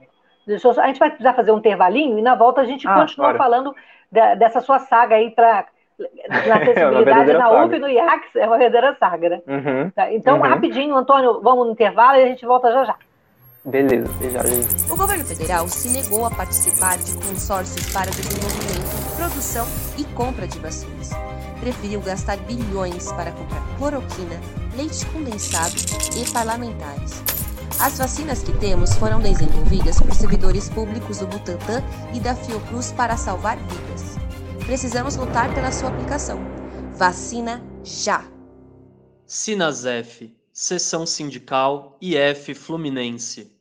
só, 0.60 0.82
a 0.82 0.88
gente 0.88 1.00
vai 1.00 1.10
precisar 1.10 1.34
fazer 1.34 1.52
um 1.52 1.58
intervalinho 1.58 2.20
e 2.20 2.22
na 2.22 2.36
volta 2.36 2.62
a 2.62 2.66
gente 2.66 2.88
ah, 2.88 2.96
continua 3.02 3.34
claro. 3.34 3.38
falando 3.38 3.76
de, 4.12 4.36
dessa 4.36 4.62
sua 4.62 4.80
saga 4.80 5.16
aí 5.16 5.32
para 5.32 5.66
na 6.30 6.56
acessibilidade 6.56 7.32
é 7.32 7.38
na 7.38 7.64
UF 7.64 7.76
e 7.76 7.80
no 7.80 7.88
IACS 7.88 8.36
é 8.36 8.48
uma 8.48 8.58
verdadeira 8.58 8.96
saga, 9.00 9.30
né? 9.30 9.42
Uhum, 9.48 9.90
tá, 9.92 10.12
então, 10.12 10.38
uhum. 10.38 10.44
rapidinho, 10.44 10.96
Antônio, 10.96 11.42
vamos 11.42 11.66
no 11.66 11.72
intervalo 11.72 12.18
e 12.18 12.24
a 12.24 12.28
gente 12.28 12.46
volta 12.46 12.72
já 12.72 12.86
já. 12.86 12.96
Beleza, 13.66 14.08
já, 14.30 14.44
gente. 14.44 14.92
O 14.92 14.96
governo 14.96 15.26
federal 15.26 15.68
se 15.68 15.90
negou 15.90 16.26
a 16.26 16.30
participar 16.30 16.98
de 16.98 17.18
consórcios 17.18 17.92
para 17.92 18.12
desenvolvimento, 18.12 19.16
produção 19.18 19.66
e 19.98 20.04
compra 20.14 20.48
de 20.48 20.60
vacinas. 20.60 21.10
Preferiu 21.60 22.00
gastar 22.02 22.38
bilhões 22.38 23.12
para 23.14 23.32
comprar 23.32 23.64
cloroquina, 23.78 24.40
leite 24.78 25.04
condensado 25.08 25.74
e 26.16 26.32
parlamentares. 26.32 27.24
As 27.80 27.98
vacinas 27.98 28.44
que 28.44 28.54
temos 28.54 28.94
foram 28.96 29.20
desenvolvidas 29.20 30.00
por 30.00 30.14
servidores 30.14 30.70
públicos 30.70 31.20
do 31.20 31.28
Butantan 31.28 31.82
e 32.14 32.20
da 32.20 32.36
Fiocruz 32.36 32.92
para 32.92 33.18
salvar 33.18 33.58
vidas. 33.58 34.15
Precisamos 34.66 35.16
lutar 35.16 35.54
pela 35.54 35.72
sua 35.72 35.90
aplicação. 35.90 36.40
Vacina 36.98 37.64
já! 37.84 38.26
Sinasef, 39.28 40.34
Seção 40.52 41.06
Sindical 41.06 41.98
IF 42.02 42.54
Fluminense. 42.56 43.52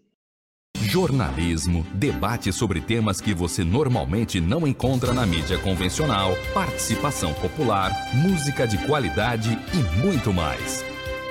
Jornalismo, 0.79 1.85
debate 1.95 2.53
sobre 2.53 2.81
temas 2.81 3.21
que 3.21 3.35
você 3.35 3.65
normalmente 3.65 4.41
não 4.41 4.67
encontra 4.67 5.13
na 5.13 5.27
mídia 5.27 5.59
convencional, 5.59 6.35
participação 6.55 7.35
popular, 7.35 7.91
música 8.15 8.67
de 8.67 8.79
qualidade 8.87 9.59
e 9.75 10.03
muito 10.03 10.33
mais. 10.33 10.85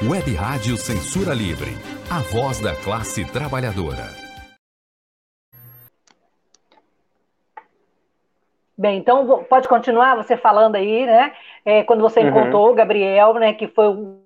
Web 0.03 0.33
Rádio 0.35 0.77
Censura 0.77 1.33
Livre, 1.33 1.75
a 2.09 2.19
voz 2.19 2.59
da 2.59 2.75
classe 2.75 3.25
trabalhadora. 3.25 4.22
Bem, 8.77 8.97
então 8.97 9.43
pode 9.43 9.67
continuar 9.67 10.15
você 10.15 10.35
falando 10.35 10.75
aí, 10.75 11.05
né? 11.05 11.33
É, 11.63 11.83
quando 11.83 12.01
você 12.01 12.21
uhum. 12.21 12.29
encontrou 12.29 12.71
o 12.71 12.73
Gabriel, 12.73 13.35
né? 13.35 13.53
Que 13.53 13.67
foi 13.67 13.87
um. 13.87 14.23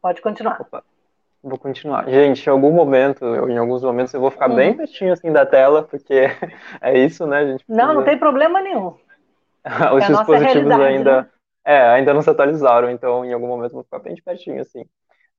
Pode 0.00 0.20
continuar. 0.22 0.60
Opa. 0.60 0.82
Vou 1.42 1.58
continuar. 1.58 2.08
Gente, 2.08 2.46
em 2.46 2.50
algum 2.50 2.70
momento, 2.70 3.24
eu, 3.24 3.50
em 3.50 3.58
alguns 3.58 3.82
momentos, 3.82 4.14
eu 4.14 4.20
vou 4.20 4.30
ficar 4.30 4.48
uhum. 4.48 4.56
bem 4.56 4.74
pertinho 4.74 5.12
assim 5.12 5.30
da 5.32 5.44
tela, 5.44 5.82
porque 5.82 6.14
é 6.80 6.98
isso, 6.98 7.26
né, 7.26 7.44
gente? 7.44 7.64
Precisa... 7.64 7.86
Não, 7.86 7.94
não 7.94 8.04
tem 8.04 8.16
problema 8.16 8.62
nenhum. 8.62 8.94
Os 9.94 10.04
é 10.04 10.06
dispositivos 10.06 10.70
ainda, 10.72 11.22
né? 11.22 11.28
é, 11.64 11.80
ainda 11.90 12.14
não 12.14 12.22
se 12.22 12.30
atualizaram, 12.30 12.90
então 12.90 13.24
em 13.24 13.32
algum 13.32 13.48
momento 13.48 13.72
eu 13.72 13.74
vou 13.74 13.84
ficar 13.84 13.98
bem 13.98 14.14
de 14.14 14.22
pertinho, 14.22 14.60
assim. 14.60 14.84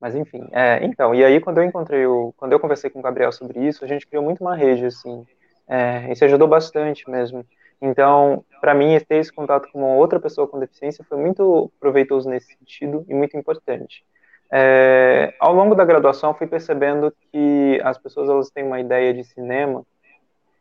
Mas 0.04 0.14
enfim, 0.14 0.46
é, 0.52 0.84
então, 0.84 1.14
e 1.14 1.24
aí 1.24 1.40
quando 1.40 1.56
eu 1.56 1.64
encontrei 1.64 2.04
o, 2.04 2.34
quando 2.36 2.52
eu 2.52 2.60
conversei 2.60 2.90
com 2.90 2.98
o 2.98 3.02
Gabriel 3.02 3.32
sobre 3.32 3.66
isso, 3.66 3.82
a 3.82 3.88
gente 3.88 4.06
criou 4.06 4.22
muito 4.22 4.42
uma 4.42 4.54
rede, 4.54 4.84
assim, 4.84 5.26
é, 5.66 6.12
isso 6.12 6.22
ajudou 6.26 6.46
bastante 6.46 7.08
mesmo. 7.08 7.42
Então, 7.80 8.44
para 8.60 8.74
mim, 8.74 9.00
ter 9.08 9.16
esse 9.16 9.32
contato 9.32 9.66
com 9.72 9.78
uma 9.78 9.96
outra 9.96 10.20
pessoa 10.20 10.46
com 10.46 10.60
deficiência 10.60 11.02
foi 11.08 11.16
muito 11.16 11.72
proveitoso 11.80 12.28
nesse 12.28 12.54
sentido 12.54 13.02
e 13.08 13.14
muito 13.14 13.34
importante. 13.34 14.04
É, 14.52 15.32
ao 15.40 15.54
longo 15.54 15.74
da 15.74 15.86
graduação, 15.86 16.34
fui 16.34 16.46
percebendo 16.46 17.10
que 17.32 17.80
as 17.82 17.96
pessoas 17.96 18.28
elas 18.28 18.50
têm 18.50 18.62
uma 18.62 18.80
ideia 18.80 19.14
de 19.14 19.24
cinema, 19.24 19.86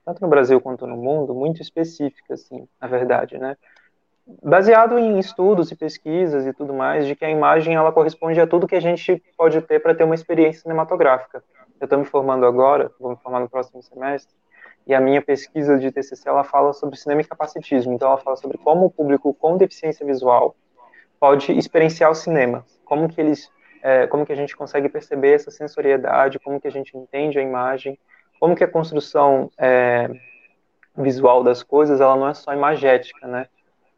tanto 0.06 0.22
no 0.22 0.30
Brasil 0.30 0.62
quanto 0.62 0.88
no 0.88 0.96
mundo, 0.96 1.36
muito 1.36 1.62
específica, 1.62 2.36
assim, 2.36 2.66
na 2.80 2.88
verdade, 2.88 3.38
né? 3.38 3.58
Baseado 4.42 4.98
em 4.98 5.20
estudos 5.20 5.72
e 5.72 5.76
pesquisas 5.76 6.46
e 6.46 6.54
tudo 6.54 6.74
mais, 6.74 7.06
de 7.06 7.16
que 7.16 7.26
a 7.26 7.30
imagem 7.30 7.76
ela 7.76 7.92
corresponde 7.92 8.40
a 8.40 8.48
tudo 8.48 8.68
que 8.68 8.76
a 8.76 8.82
gente 8.82 9.22
pode 9.38 9.62
ter 9.62 9.82
para 9.82 9.94
ter 9.94 10.04
uma 10.04 10.16
experiência 10.16 10.62
cinematográfica. 10.62 11.44
Eu 11.80 11.86
estou 11.86 12.00
me 12.00 12.06
formando 12.06 12.46
agora, 12.46 12.92
vou 13.00 13.12
me 13.12 13.18
formar 13.18 13.42
no 13.42 13.50
próximo 13.50 13.84
semestre, 13.84 14.34
e 14.88 14.94
a 14.94 15.00
minha 15.00 15.22
pesquisa 15.22 15.78
de 15.78 15.92
TCC 15.92 16.28
ela 16.28 16.44
fala 16.44 16.72
sobre 16.74 16.98
cinema 16.98 17.22
e 17.22 17.26
capacitismo. 17.26 17.94
Então 17.94 18.08
ela 18.08 18.18
fala 18.18 18.38
sobre 18.38 18.58
como 18.58 18.86
o 18.86 18.90
público 18.90 19.34
com 19.34 19.58
deficiência 19.58 20.06
visual 20.06 20.56
pode 21.20 21.52
experienciar 21.54 22.12
o 22.12 22.16
cinema, 22.16 22.66
como 22.84 23.08
que 23.08 23.20
eles 23.20 23.50
é, 23.82 24.08
como 24.08 24.26
que 24.26 24.32
a 24.32 24.36
gente 24.36 24.56
consegue 24.56 24.88
perceber 24.88 25.34
essa 25.34 25.52
sensoriedade, 25.52 26.40
como 26.40 26.60
que 26.60 26.68
a 26.68 26.72
gente 26.72 26.98
entende 26.98 27.38
a 27.38 27.42
imagem, 27.42 28.00
como 28.40 28.56
que 28.56 28.64
a 28.64 28.68
construção 28.68 29.52
é, 29.58 30.10
visual 30.98 31.44
das 31.44 31.62
coisas, 31.62 32.00
ela 32.00 32.16
não 32.16 32.30
é 32.30 32.34
só 32.34 32.54
imagética, 32.54 33.28
né? 33.28 33.48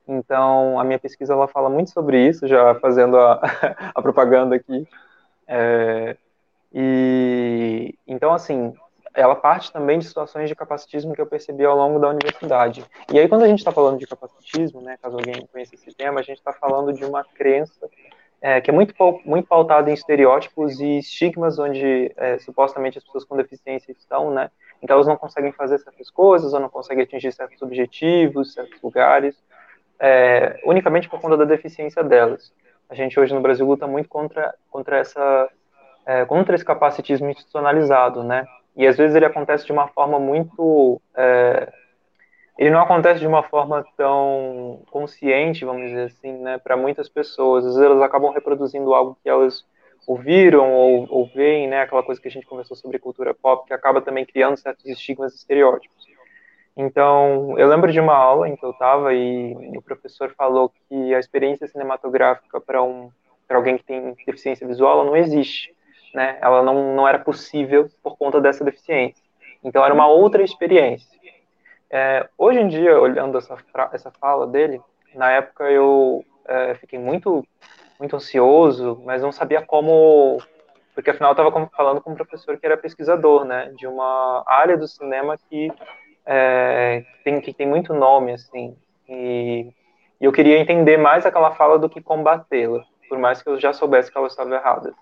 Então, 0.07 0.79
a 0.79 0.83
minha 0.83 0.99
pesquisa, 0.99 1.33
ela 1.33 1.47
fala 1.47 1.69
muito 1.69 1.91
sobre 1.91 2.27
isso, 2.27 2.47
já 2.47 2.75
fazendo 2.75 3.17
a, 3.17 3.41
a 3.93 4.01
propaganda 4.01 4.55
aqui. 4.55 4.87
É, 5.47 6.15
e, 6.73 7.95
então, 8.07 8.33
assim, 8.33 8.73
ela 9.13 9.35
parte 9.35 9.71
também 9.71 9.97
de 9.97 10.05
situações 10.05 10.49
de 10.49 10.55
capacitismo 10.55 11.13
que 11.13 11.21
eu 11.21 11.25
percebi 11.25 11.63
ao 11.65 11.77
longo 11.77 11.99
da 11.99 12.09
universidade. 12.09 12.85
E 13.11 13.17
aí, 13.17 13.27
quando 13.27 13.43
a 13.43 13.47
gente 13.47 13.59
está 13.59 13.71
falando 13.71 13.97
de 13.97 14.05
capacitismo, 14.05 14.81
né, 14.81 14.97
caso 15.01 15.17
alguém 15.17 15.47
conheça 15.47 15.75
esse 15.75 15.91
tema, 15.95 16.19
a 16.19 16.23
gente 16.23 16.37
está 16.37 16.53
falando 16.53 16.93
de 16.93 17.03
uma 17.05 17.23
crença 17.23 17.89
é, 18.41 18.61
que 18.61 18.69
é 18.69 18.73
muito, 18.73 18.93
muito 19.25 19.47
pautado 19.47 19.89
em 19.89 19.93
estereótipos 19.93 20.79
e 20.79 20.99
estigmas 20.99 21.57
onde 21.57 22.13
é, 22.15 22.37
supostamente 22.37 22.97
as 22.97 23.03
pessoas 23.03 23.23
com 23.23 23.35
deficiência 23.35 23.91
estão, 23.91 24.29
né? 24.29 24.51
Então 24.83 24.95
elas 24.95 25.07
não 25.07 25.17
conseguem 25.17 25.51
fazer 25.51 25.79
certas 25.79 26.11
coisas, 26.11 26.53
ou 26.53 26.59
não 26.59 26.69
conseguem 26.69 27.03
atingir 27.03 27.31
certos 27.31 27.61
objetivos, 27.61 28.53
certos 28.53 28.79
lugares, 28.81 29.35
é, 29.99 30.59
unicamente 30.65 31.09
por 31.09 31.19
conta 31.19 31.37
da 31.37 31.45
deficiência 31.45 32.03
delas. 32.03 32.53
A 32.89 32.95
gente 32.95 33.19
hoje 33.19 33.33
no 33.33 33.41
Brasil 33.41 33.65
luta 33.65 33.87
muito 33.87 34.09
contra, 34.09 34.53
contra, 34.69 34.97
essa, 34.97 35.49
é, 36.05 36.25
contra 36.25 36.55
esse 36.55 36.65
capacitismo 36.65 37.29
institucionalizado, 37.29 38.23
né? 38.23 38.45
E 38.75 38.85
às 38.85 38.97
vezes 38.97 39.15
ele 39.15 39.25
acontece 39.25 39.65
de 39.65 39.71
uma 39.71 39.87
forma 39.87 40.19
muito 40.19 41.01
é, 41.15 41.71
ele 42.57 42.69
não 42.69 42.81
acontece 42.81 43.19
de 43.19 43.27
uma 43.27 43.43
forma 43.43 43.85
tão 43.97 44.81
consciente, 44.89 45.65
vamos 45.65 45.89
dizer 45.89 46.05
assim, 46.05 46.31
né, 46.37 46.57
para 46.57 46.77
muitas 46.77 47.09
pessoas. 47.09 47.65
Às 47.65 47.75
vezes 47.75 47.89
elas 47.89 48.01
acabam 48.01 48.31
reproduzindo 48.31 48.93
algo 48.93 49.17
que 49.21 49.29
elas 49.29 49.65
ouviram 50.07 50.71
ou, 50.71 51.05
ou 51.09 51.25
veem, 51.27 51.67
né, 51.67 51.81
aquela 51.81 52.03
coisa 52.03 52.21
que 52.21 52.27
a 52.27 52.31
gente 52.31 52.45
conversou 52.45 52.77
sobre 52.77 52.99
cultura 52.99 53.33
pop, 53.33 53.67
que 53.67 53.73
acaba 53.73 54.01
também 54.01 54.25
criando 54.25 54.55
certos 54.55 54.85
estigmas 54.85 55.33
e 55.33 55.37
estereótipos. 55.37 56.05
Então, 56.77 57.57
eu 57.57 57.69
lembro 57.69 57.91
de 57.91 57.99
uma 57.99 58.15
aula 58.15 58.49
em 58.49 58.55
que 58.55 58.65
eu 58.65 58.71
estava 58.71 59.13
e 59.13 59.53
o 59.77 59.81
professor 59.81 60.33
falou 60.37 60.69
que 60.69 61.15
a 61.15 61.19
experiência 61.19 61.67
cinematográfica 61.67 62.59
para 62.59 62.83
um, 62.83 63.09
alguém 63.49 63.77
que 63.77 63.85
tem 63.85 64.13
deficiência 64.25 64.67
visual, 64.67 65.05
não 65.05 65.15
existe, 65.15 65.73
né? 66.13 66.37
Ela 66.41 66.61
não, 66.61 66.93
não 66.93 67.07
era 67.07 67.17
possível 67.17 67.87
por 68.03 68.17
conta 68.17 68.41
dessa 68.41 68.63
deficiência. 68.63 69.23
Então, 69.63 69.85
era 69.85 69.93
uma 69.93 70.07
outra 70.07 70.43
experiência. 70.43 71.15
É, 71.89 72.27
hoje 72.37 72.59
em 72.59 72.67
dia, 72.67 72.99
olhando 72.99 73.37
essa, 73.37 73.57
essa 73.93 74.11
fala 74.11 74.45
dele, 74.45 74.81
na 75.13 75.31
época 75.31 75.71
eu 75.71 76.25
é, 76.45 76.75
fiquei 76.75 76.99
muito, 76.99 77.45
muito 77.97 78.15
ansioso, 78.17 79.01
mas 79.05 79.21
não 79.21 79.31
sabia 79.31 79.61
como, 79.61 80.41
porque 80.93 81.09
afinal 81.09 81.31
eu 81.31 81.41
estava 81.47 81.69
falando 81.69 82.01
com 82.01 82.11
um 82.11 82.15
professor 82.15 82.57
que 82.57 82.65
era 82.65 82.75
pesquisador, 82.75 83.45
né, 83.45 83.71
de 83.77 83.87
uma 83.87 84.43
área 84.45 84.77
do 84.77 84.87
cinema 84.87 85.37
que 85.49 85.71
é, 86.25 87.03
tem, 87.23 87.39
que 87.41 87.53
tem 87.53 87.67
muito 87.67 87.93
nome, 87.93 88.33
assim, 88.33 88.75
e, 89.07 89.71
e 90.19 90.25
eu 90.25 90.31
queria 90.31 90.57
entender 90.57 90.97
mais 90.97 91.25
aquela 91.25 91.51
fala 91.51 91.77
do 91.77 91.89
que 91.89 92.01
combatê-la, 92.01 92.83
por 93.07 93.17
mais 93.17 93.41
que 93.41 93.49
eu 93.49 93.59
já 93.59 93.73
soubesse 93.73 94.11
que 94.11 94.17
ela 94.17 94.27
estava 94.27 94.55
errada. 94.55 94.93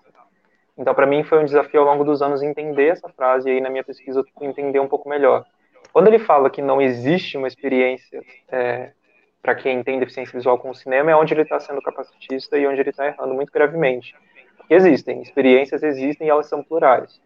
Então, 0.76 0.94
para 0.94 1.06
mim, 1.06 1.22
foi 1.22 1.38
um 1.38 1.44
desafio 1.44 1.80
ao 1.80 1.86
longo 1.86 2.04
dos 2.04 2.20
anos 2.20 2.42
entender 2.42 2.88
essa 2.88 3.08
frase, 3.08 3.48
e 3.48 3.52
aí 3.52 3.60
na 3.60 3.70
minha 3.70 3.84
pesquisa 3.84 4.24
entender 4.40 4.80
um 4.80 4.88
pouco 4.88 5.08
melhor. 5.08 5.44
Quando 5.92 6.08
ele 6.08 6.18
fala 6.18 6.50
que 6.50 6.60
não 6.60 6.82
existe 6.82 7.36
uma 7.36 7.46
experiência 7.46 8.20
é, 8.50 8.90
para 9.40 9.54
quem 9.54 9.82
tem 9.84 10.00
deficiência 10.00 10.36
visual 10.36 10.58
com 10.58 10.70
o 10.70 10.74
cinema, 10.74 11.10
é 11.10 11.16
onde 11.16 11.32
ele 11.32 11.42
está 11.42 11.60
sendo 11.60 11.80
capacitista 11.80 12.58
e 12.58 12.66
onde 12.66 12.80
ele 12.80 12.90
está 12.90 13.06
errando 13.06 13.34
muito 13.34 13.52
gravemente. 13.52 14.16
Porque 14.56 14.74
existem, 14.74 15.22
experiências 15.22 15.82
existem 15.82 16.26
e 16.26 16.30
elas 16.30 16.46
são 16.46 16.64
plurais. 16.64 17.20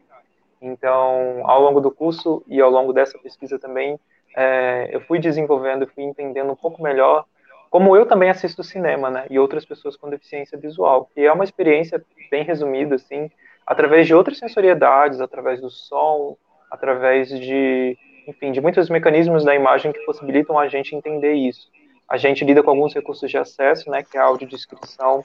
Então, 0.61 1.43
ao 1.45 1.63
longo 1.63 1.81
do 1.81 1.91
curso 1.91 2.43
e 2.47 2.61
ao 2.61 2.71
longo 2.71 2.93
dessa 2.93 3.19
pesquisa 3.19 3.59
também, 3.59 3.99
é, 4.37 4.89
eu 4.93 5.01
fui 5.03 5.19
desenvolvendo, 5.19 5.87
fui 5.87 6.05
entendendo 6.05 6.51
um 6.51 6.57
pouco 6.57 6.83
melhor 6.83 7.25
como 7.71 7.95
eu 7.95 8.07
também 8.07 8.31
assisto 8.31 8.65
cinema, 8.65 9.11
né, 9.11 9.27
e 9.29 9.39
outras 9.39 9.65
pessoas 9.65 9.97
com 9.97 10.09
deficiência 10.09 10.57
visual, 10.57 11.11
que 11.15 11.21
é 11.21 11.33
uma 11.33 11.45
experiência 11.45 12.03
bem 12.31 12.43
resumida, 12.43 12.95
assim, 12.95 13.31
através 13.67 14.07
de 14.07 14.15
outras 14.15 14.39
sensoriedades, 14.39 15.21
através 15.21 15.61
do 15.61 15.69
som, 15.69 16.37
através 16.71 17.29
de 17.29 17.99
enfim, 18.27 18.53
de 18.53 18.61
muitos 18.61 18.91
mecanismos 18.91 19.43
da 19.43 19.55
imagem 19.55 19.91
que 19.91 20.05
possibilitam 20.05 20.59
a 20.59 20.69
gente 20.69 20.95
entender 20.95 21.33
isso. 21.33 21.71
A 22.07 22.19
gente 22.19 22.45
lida 22.45 22.63
com 22.63 22.71
alguns 22.71 22.95
recursos 22.95 23.31
de 23.31 23.39
acesso, 23.39 23.91
né, 23.91 24.03
que 24.03 24.19
é 24.19 24.21
a 24.21 24.25
audiodescrição 24.25 25.25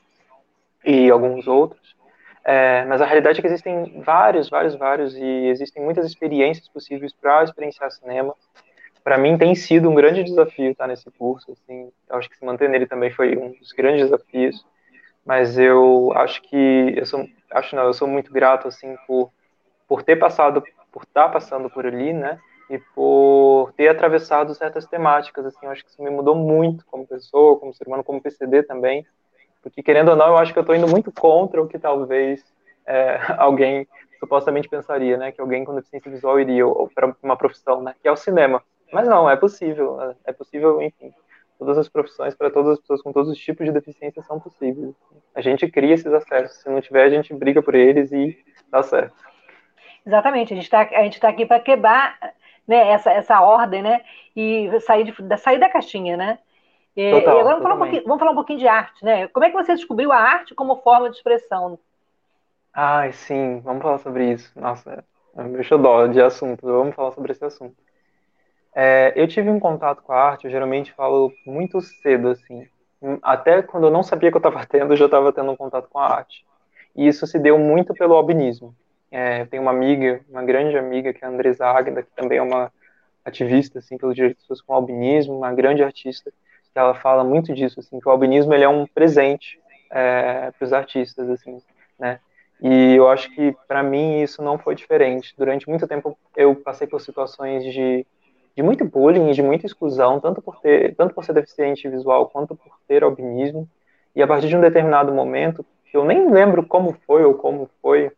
e 0.86 1.10
alguns 1.10 1.46
outros, 1.46 1.96
é, 2.46 2.84
mas 2.86 3.02
a 3.02 3.06
realidade 3.06 3.40
é 3.40 3.42
que 3.42 3.48
existem 3.48 4.02
vários, 4.02 4.50
vários, 4.50 4.76
vários, 4.76 5.16
e 5.16 5.48
existem 5.48 5.82
muitas 5.82 6.06
experiências 6.06 6.68
possíveis 6.68 7.14
para 7.14 7.44
experienciar 7.44 7.90
cinema. 7.92 8.36
Para 9.04 9.18
mim 9.18 9.38
tem 9.38 9.56
sido 9.56 9.90
um 9.90 9.96
grande 9.96 10.24
desafio 10.24 10.72
estar 10.72 10.88
nesse 10.88 11.10
curso, 11.12 11.52
assim, 11.52 11.92
eu 12.10 12.18
acho 12.18 12.30
que 12.30 12.38
se 12.38 12.46
manter 12.46 12.70
nele 12.70 12.86
também 12.86 13.12
foi 13.12 13.38
um 13.38 13.52
dos 13.52 13.72
grandes 13.72 14.04
desafios, 14.04 14.66
mas 15.26 15.58
eu 15.58 16.12
acho 16.16 16.42
que, 16.42 16.94
eu 16.98 17.06
sou, 17.06 17.26
acho 17.52 17.76
não, 17.76 17.84
eu 17.84 17.94
sou 17.94 18.08
muito 18.08 18.32
grato, 18.32 18.68
assim, 18.68 18.96
por, 19.08 19.32
por 19.88 20.04
ter 20.04 20.18
passado, 20.18 20.64
por 20.92 21.04
estar 21.04 21.30
passando 21.30 21.70
por 21.70 21.86
ali, 21.86 22.12
né, 22.14 22.40
e 22.70 22.78
por 22.94 23.74
ter 23.76 23.88
atravessado 23.88 24.54
certas 24.54 24.86
temáticas, 24.86 25.46
assim, 25.46 25.66
eu 25.66 25.72
acho 25.72 25.84
que 25.84 25.92
isso 25.92 26.02
me 26.02 26.10
mudou 26.10 26.36
muito 26.36 26.86
como 26.86 27.08
pessoa, 27.08 27.58
como 27.60 27.74
ser 27.74 27.88
humano, 27.88 28.04
como 28.04 28.22
PCD 28.22 28.64
também, 28.64 29.06
Porque, 29.64 29.82
querendo 29.82 30.10
ou 30.10 30.16
não, 30.16 30.28
eu 30.28 30.38
acho 30.38 30.52
que 30.52 30.60
eu 30.60 30.62
estou 30.62 30.76
indo 30.76 30.88
muito 30.88 31.12
contra 31.12 31.62
o 31.62 31.68
que 31.68 31.80
talvez 31.80 32.44
é, 32.86 33.18
alguém 33.40 33.88
supostamente 34.20 34.70
pensaria, 34.70 35.18
né? 35.18 35.32
Que 35.32 35.42
alguém 35.42 35.64
com 35.64 35.74
deficiência 35.74 36.12
visual 36.12 36.40
iria 36.40 36.64
para 36.94 37.16
uma 37.24 37.38
profissão, 37.38 37.82
né? 37.82 37.96
Que 38.02 38.08
é 38.08 38.12
o 38.12 38.18
cinema. 38.18 38.62
Mas 38.92 39.08
não, 39.08 39.30
é 39.30 39.36
possível. 39.36 40.00
É, 40.02 40.16
é 40.26 40.34
possível, 40.34 40.82
enfim. 40.82 41.12
Todas 41.58 41.78
as 41.78 41.88
profissões 41.88 42.36
para 42.36 42.52
todas 42.52 42.74
as 42.74 42.80
pessoas 42.80 43.02
com 43.02 43.14
todos 43.14 43.30
os 43.30 43.38
tipos 43.38 43.66
de 43.66 43.72
deficiência 43.72 44.22
são 44.24 44.40
possíveis. 44.40 44.94
A 45.34 45.42
gente 45.42 45.68
cria 45.70 45.94
esses 45.94 46.12
acessos. 46.12 46.58
Se 46.58 46.70
não 46.70 46.82
tiver, 46.82 47.04
a 47.04 47.10
gente 47.10 47.34
briga 47.34 47.62
por 47.62 47.74
eles 47.74 48.12
e 48.12 48.38
dá 48.70 48.84
certo. 48.84 49.16
Exatamente. 50.06 50.54
A 50.54 50.56
gente 50.56 50.66
está 50.66 50.86
tá 50.86 51.30
aqui 51.30 51.46
para 51.46 51.60
quebrar 51.62 52.18
né, 52.68 52.90
essa, 52.90 53.12
essa 53.12 53.42
ordem, 53.42 53.82
né? 53.82 54.02
E 54.36 54.70
sair, 54.82 55.06
de, 55.06 55.38
sair 55.38 55.60
da 55.60 55.70
caixinha, 55.70 56.18
né? 56.18 56.40
E, 56.96 57.12
Total, 57.12 57.38
e 57.38 57.40
agora 57.40 57.56
vamos 57.56 57.64
falar, 57.64 57.76
um 57.76 58.04
vamos 58.04 58.20
falar, 58.20 58.32
um 58.32 58.36
pouquinho, 58.36 58.60
de 58.60 58.68
arte, 58.68 59.04
né? 59.04 59.28
Como 59.30 59.46
é 59.46 59.50
que 59.50 59.56
você 59.56 59.74
descobriu 59.74 60.12
a 60.12 60.18
arte 60.18 60.54
como 60.54 60.76
forma 60.82 61.10
de 61.10 61.18
expressão? 61.18 61.80
Ai, 62.74 63.12
sim, 63.14 63.60
vamos 63.62 63.82
falar 63.82 63.98
sobre 64.00 64.32
isso. 64.32 64.52
Nossa, 64.60 65.04
é 65.36 65.44
meu 65.44 65.64
xodó 65.64 66.08
de 66.08 66.22
assunto, 66.22 66.66
vamos 66.66 66.96
falar 66.96 67.12
sobre 67.12 67.32
esse 67.32 67.44
assunto. 67.44 67.76
É, 68.76 69.14
eu 69.16 69.28
tive 69.28 69.50
um 69.50 69.60
contato 69.60 70.02
com 70.02 70.12
a 70.12 70.22
arte, 70.22 70.46
eu 70.46 70.52
geralmente 70.52 70.92
falo 70.94 71.32
muito 71.46 71.82
cedo, 71.82 72.30
assim. 72.30 72.68
Até 73.22 73.62
quando 73.62 73.88
eu 73.88 73.92
não 73.92 74.02
sabia 74.02 74.32
que 74.32 74.38
eu 74.38 74.40
estava 74.40 74.66
tendo, 74.66 74.94
eu 74.94 74.98
já 74.98 75.06
estava 75.06 75.32
tendo 75.32 75.52
um 75.52 75.56
contato 75.56 75.88
com 75.90 76.00
a 76.00 76.08
arte. 76.08 76.46
E 76.96 77.08
isso 77.08 77.26
se 77.26 77.40
deu 77.40 77.58
muito 77.58 77.94
pelo 77.94 78.14
albinismo. 78.14 78.76
É, 79.12 79.42
eu 79.42 79.48
tenho 79.48 79.62
uma 79.62 79.72
amiga, 79.72 80.22
uma 80.30 80.44
grande 80.44 80.78
amiga, 80.78 81.14
que 81.14 81.24
é 81.24 81.28
a 81.28 81.32
Andresa 81.32 81.68
Águeda, 81.68 82.02
que 82.02 82.12
também 82.16 82.40
é 82.40 82.42
uma 82.42 82.72
ativista, 83.24 83.80
assim, 83.80 83.98
pelos 83.98 84.16
direitos 84.16 84.38
das 84.38 84.44
pessoas 84.48 84.62
com 84.62 84.74
albinismo, 84.74 85.38
uma 85.38 85.54
grande 85.54 85.84
artista, 85.84 86.32
que 86.74 86.80
ela 86.80 86.96
fala 86.96 87.24
muito 87.24 87.54
disso, 87.54 87.80
assim, 87.80 88.00
que 88.00 88.08
o 88.08 88.12
albinismo 88.12 88.54
ele 88.54 88.64
é 88.64 88.70
um 88.70 88.88
presente 88.88 89.60
é, 89.92 90.52
para 90.52 90.66
os 90.66 90.74
artistas, 90.74 91.30
assim, 91.30 91.62
né? 92.00 92.20
E 92.62 92.96
eu 92.96 93.10
acho 93.10 93.30
que 93.36 93.56
para 93.68 93.84
mim 93.84 94.22
isso 94.22 94.42
não 94.42 94.58
foi 94.58 94.74
diferente. 94.74 95.34
Durante 95.38 95.70
muito 95.70 95.88
tempo 95.88 96.18
eu 96.36 96.56
passei 96.56 96.88
por 96.88 97.02
situações 97.02 97.64
de, 97.64 98.08
de 98.56 98.64
muito 98.64 98.86
bullying, 98.86 99.32
de 99.32 99.44
muita 99.44 99.66
exclusão, 99.66 100.20
tanto 100.20 100.42
por 100.42 100.60
ter, 100.60 100.96
tanto 100.96 101.14
por 101.14 101.24
ser 101.26 101.34
deficiente 101.34 101.88
visual 101.90 102.30
quanto 102.30 102.56
por 102.56 102.80
ter 102.88 103.04
albinismo. 103.04 103.70
E 104.16 104.24
a 104.24 104.28
partir 104.28 104.48
de 104.48 104.56
um 104.56 104.62
determinado 104.62 105.12
momento, 105.14 105.66
que 105.92 105.98
eu 105.98 106.06
nem 106.06 106.32
lembro 106.32 106.66
como 106.66 106.94
foi 107.06 107.26
ou 107.26 107.34
como 107.34 107.70
foi, 107.82 108.12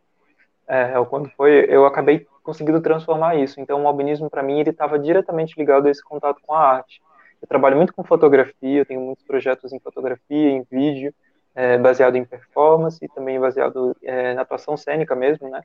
é, 0.68 0.98
ou 0.98 1.06
quando 1.06 1.30
foi, 1.32 1.66
eu 1.68 1.86
acabei 1.86 2.28
conseguindo 2.44 2.80
transformar 2.80 3.36
isso. 3.36 3.60
Então 3.60 3.84
o 3.84 3.88
albinismo 3.88 4.30
para 4.30 4.44
mim 4.44 4.60
ele 4.60 4.70
estava 4.70 5.00
diretamente 5.00 5.56
ligado 5.58 5.88
a 5.88 5.92
esse 5.92 6.04
contato 6.04 6.40
com 6.46 6.54
a 6.54 6.60
arte. 6.60 7.02
Eu 7.46 7.48
trabalho 7.48 7.78
muito 7.78 7.94
com 7.94 8.04
fotografia, 8.04 8.80
eu 8.80 8.86
tenho 8.86 9.00
muitos 9.00 9.24
projetos 9.24 9.72
em 9.72 9.80
fotografia, 9.80 10.50
em 10.50 10.64
vídeo, 10.64 11.14
é, 11.54 11.78
baseado 11.78 12.16
em 12.16 12.26
performance 12.26 12.98
e 13.00 13.08
também 13.08 13.40
baseado 13.40 13.96
é, 14.02 14.34
na 14.34 14.42
atuação 14.42 14.76
cênica 14.76 15.16
mesmo, 15.16 15.48
né? 15.48 15.62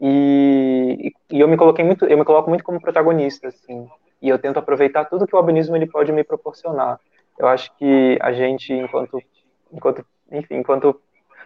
E, 0.00 1.12
e, 1.28 1.40
eu 1.40 1.48
me 1.48 1.56
coloquei 1.56 1.84
muito, 1.84 2.04
eu 2.04 2.16
me 2.16 2.24
coloco 2.24 2.48
muito 2.48 2.62
como 2.62 2.80
protagonista, 2.80 3.48
assim, 3.48 3.88
e 4.22 4.28
eu 4.28 4.38
tento 4.38 4.60
aproveitar 4.60 5.04
tudo 5.06 5.26
que 5.26 5.34
o 5.34 5.38
albinismo 5.38 5.74
ele 5.74 5.88
pode 5.88 6.12
me 6.12 6.22
proporcionar. 6.22 7.00
Eu 7.36 7.48
acho 7.48 7.76
que 7.76 8.16
a 8.22 8.32
gente, 8.32 8.72
enquanto, 8.72 9.20
enquanto, 9.72 10.06
enfim, 10.30 10.58
enquanto, 10.58 11.00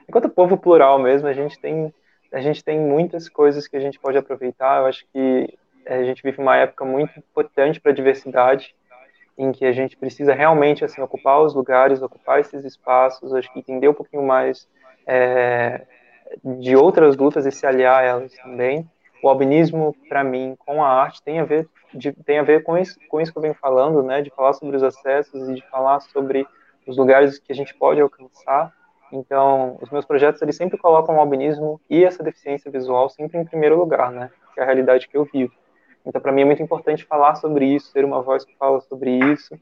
enquanto 0.06 0.28
povo 0.28 0.58
plural 0.58 0.98
mesmo, 0.98 1.26
a 1.26 1.32
gente 1.32 1.58
tem, 1.58 1.94
a 2.30 2.40
gente 2.42 2.62
tem 2.62 2.78
muitas 2.78 3.30
coisas 3.30 3.66
que 3.66 3.78
a 3.78 3.80
gente 3.80 3.98
pode 3.98 4.18
aproveitar. 4.18 4.80
Eu 4.80 4.86
acho 4.86 5.06
que 5.10 5.58
a 5.86 6.04
gente 6.04 6.22
vive 6.22 6.38
uma 6.38 6.56
época 6.56 6.84
muito 6.84 7.18
importante 7.18 7.80
para 7.80 7.92
a 7.92 7.94
diversidade 7.94 8.74
em 9.40 9.52
que 9.52 9.64
a 9.64 9.72
gente 9.72 9.96
precisa 9.96 10.34
realmente 10.34 10.84
assim 10.84 11.00
ocupar 11.00 11.40
os 11.40 11.54
lugares, 11.54 12.02
ocupar 12.02 12.40
esses 12.40 12.62
espaços, 12.62 13.34
acho 13.34 13.50
que 13.50 13.58
entender 13.58 13.88
um 13.88 13.94
pouquinho 13.94 14.22
mais 14.22 14.68
é, 15.06 15.86
de 16.44 16.76
outras 16.76 17.16
lutas 17.16 17.46
e 17.46 17.50
se 17.50 17.66
aliar 17.66 18.02
a 18.02 18.06
elas 18.06 18.34
também. 18.36 18.86
O 19.22 19.28
albinismo, 19.28 19.96
para 20.10 20.22
mim, 20.22 20.54
com 20.58 20.84
a 20.84 20.88
arte 20.88 21.22
tem 21.22 21.40
a 21.40 21.44
ver 21.44 21.66
de, 21.94 22.12
tem 22.12 22.38
a 22.38 22.42
ver 22.42 22.62
com 22.62 22.76
isso, 22.76 22.98
com 23.08 23.18
isso 23.18 23.32
que 23.32 23.38
eu 23.38 23.42
venho 23.42 23.54
falando, 23.54 24.02
né, 24.02 24.20
de 24.20 24.30
falar 24.30 24.52
sobre 24.52 24.76
os 24.76 24.82
acessos 24.82 25.48
e 25.48 25.54
de 25.54 25.66
falar 25.70 26.00
sobre 26.00 26.46
os 26.86 26.98
lugares 26.98 27.38
que 27.38 27.50
a 27.50 27.54
gente 27.54 27.74
pode 27.74 28.00
alcançar. 28.00 28.72
Então, 29.10 29.78
os 29.80 29.90
meus 29.90 30.04
projetos 30.04 30.40
eles 30.42 30.56
sempre 30.56 30.76
colocam 30.76 31.16
o 31.16 31.20
albinismo 31.20 31.80
e 31.88 32.04
essa 32.04 32.22
deficiência 32.22 32.70
visual 32.70 33.08
sempre 33.08 33.38
em 33.38 33.44
primeiro 33.44 33.78
lugar, 33.78 34.12
né, 34.12 34.30
que 34.52 34.60
é 34.60 34.62
a 34.62 34.66
realidade 34.66 35.08
que 35.08 35.16
eu 35.16 35.24
vivo. 35.24 35.52
Então, 36.04 36.20
para 36.20 36.32
mim 36.32 36.42
é 36.42 36.44
muito 36.44 36.62
importante 36.62 37.04
falar 37.04 37.34
sobre 37.36 37.66
isso, 37.66 37.92
ter 37.92 38.04
uma 38.04 38.22
voz 38.22 38.44
que 38.44 38.56
fala 38.56 38.80
sobre 38.80 39.18
isso. 39.32 39.54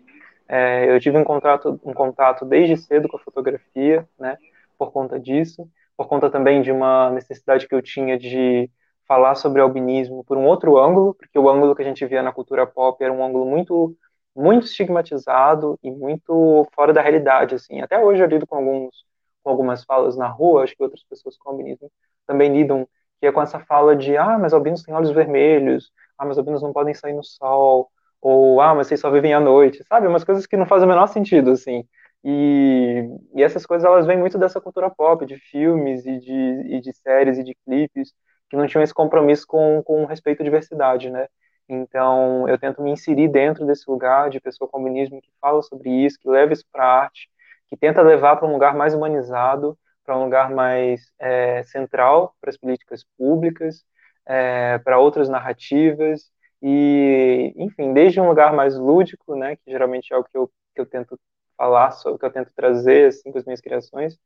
É, 0.48 0.90
eu 0.90 1.00
tive 1.00 1.18
um 1.18 1.24
contato, 1.24 1.80
um 1.84 1.92
contato 1.92 2.44
desde 2.44 2.76
cedo 2.76 3.08
com 3.08 3.16
a 3.16 3.20
fotografia, 3.20 4.08
né, 4.18 4.36
por 4.78 4.92
conta 4.92 5.18
disso, 5.18 5.68
por 5.96 6.08
conta 6.08 6.30
também 6.30 6.62
de 6.62 6.72
uma 6.72 7.10
necessidade 7.10 7.68
que 7.68 7.74
eu 7.74 7.82
tinha 7.82 8.18
de 8.18 8.70
falar 9.06 9.34
sobre 9.34 9.60
albinismo 9.60 10.24
por 10.24 10.36
um 10.36 10.46
outro 10.46 10.78
ângulo, 10.78 11.14
porque 11.14 11.38
o 11.38 11.48
ângulo 11.48 11.74
que 11.74 11.82
a 11.82 11.84
gente 11.84 12.04
via 12.06 12.22
na 12.22 12.32
cultura 12.32 12.66
pop 12.66 13.02
era 13.02 13.12
um 13.12 13.24
ângulo 13.24 13.46
muito 13.46 13.96
muito 14.36 14.66
estigmatizado 14.66 15.76
e 15.82 15.90
muito 15.90 16.64
fora 16.72 16.92
da 16.92 17.02
realidade, 17.02 17.56
assim. 17.56 17.80
Até 17.80 17.98
hoje 17.98 18.22
eu 18.22 18.28
lido 18.28 18.46
com 18.46 18.56
alguns 18.56 19.04
com 19.42 19.50
algumas 19.50 19.84
falas 19.84 20.16
na 20.16 20.28
rua, 20.28 20.64
acho 20.64 20.76
que 20.76 20.82
outras 20.82 21.02
pessoas 21.02 21.36
com 21.38 21.50
albinismo 21.50 21.90
também 22.26 22.52
lidam, 22.52 22.86
que 23.20 23.26
é 23.26 23.32
com 23.32 23.40
essa 23.42 23.58
fala 23.60 23.96
de, 23.96 24.16
ah, 24.16 24.38
mas 24.38 24.52
albinos 24.52 24.82
têm 24.82 24.94
olhos 24.94 25.10
vermelhos, 25.10 25.90
ah, 26.18 26.24
mas 26.26 26.38
albinos 26.38 26.62
não 26.62 26.72
podem 26.72 26.94
sair 26.94 27.14
no 27.14 27.24
sol, 27.24 27.90
ou, 28.20 28.60
ah, 28.60 28.74
mas 28.74 28.88
vocês 28.88 29.00
só 29.00 29.10
vivem 29.10 29.32
à 29.34 29.40
noite, 29.40 29.84
sabe? 29.84 30.06
Umas 30.06 30.24
coisas 30.24 30.46
que 30.46 30.56
não 30.56 30.66
fazem 30.66 30.86
o 30.86 30.90
menor 30.90 31.06
sentido, 31.06 31.50
assim. 31.52 31.84
E, 32.24 33.08
e 33.34 33.42
essas 33.42 33.64
coisas, 33.64 33.86
elas 33.86 34.06
vêm 34.06 34.18
muito 34.18 34.38
dessa 34.38 34.60
cultura 34.60 34.90
pop, 34.90 35.24
de 35.24 35.36
filmes 35.38 36.04
e 36.04 36.18
de, 36.18 36.76
e 36.76 36.80
de 36.80 36.92
séries 36.92 37.38
e 37.38 37.44
de 37.44 37.54
clipes, 37.64 38.12
que 38.50 38.56
não 38.56 38.66
tinham 38.66 38.82
esse 38.82 38.94
compromisso 38.94 39.46
com, 39.46 39.82
com 39.84 40.04
respeito 40.04 40.40
à 40.42 40.44
diversidade, 40.44 41.10
né? 41.10 41.28
Então, 41.68 42.48
eu 42.48 42.58
tento 42.58 42.82
me 42.82 42.90
inserir 42.90 43.28
dentro 43.28 43.66
desse 43.66 43.88
lugar 43.90 44.30
de 44.30 44.40
pessoa 44.40 44.68
com 44.68 44.78
albinismo 44.78 45.20
que 45.20 45.30
fala 45.40 45.62
sobre 45.62 45.90
isso, 45.90 46.18
que 46.18 46.28
leva 46.28 46.52
isso 46.52 46.64
para 46.72 46.84
arte, 46.84 47.28
que 47.68 47.76
tenta 47.76 48.02
levar 48.02 48.36
para 48.36 48.48
um 48.48 48.52
lugar 48.52 48.74
mais 48.74 48.94
humanizado, 48.94 49.78
para 50.04 50.16
um 50.16 50.24
lugar 50.24 50.50
mais 50.50 51.12
é, 51.18 51.62
central 51.64 52.34
para 52.40 52.48
as 52.48 52.56
políticas 52.56 53.04
públicas, 53.18 53.84
é, 54.28 54.78
para 54.78 54.98
outras 54.98 55.28
narrativas. 55.28 56.30
E, 56.62 57.54
enfim, 57.56 57.92
desde 57.92 58.20
um 58.20 58.28
lugar 58.28 58.52
mais 58.52 58.76
lúdico, 58.76 59.34
né, 59.36 59.56
que 59.56 59.70
geralmente 59.70 60.12
é 60.12 60.16
o 60.16 60.24
que 60.24 60.36
eu, 60.36 60.50
que 60.74 60.80
eu 60.80 60.86
tento 60.86 61.18
falar, 61.56 61.96
o 62.06 62.18
que 62.18 62.24
eu 62.24 62.30
tento 62.30 62.52
trazer 62.54 63.08
assim 63.08 63.32
com 63.32 63.38
as 63.38 63.44
minhas 63.44 63.60
criações, 63.60 64.18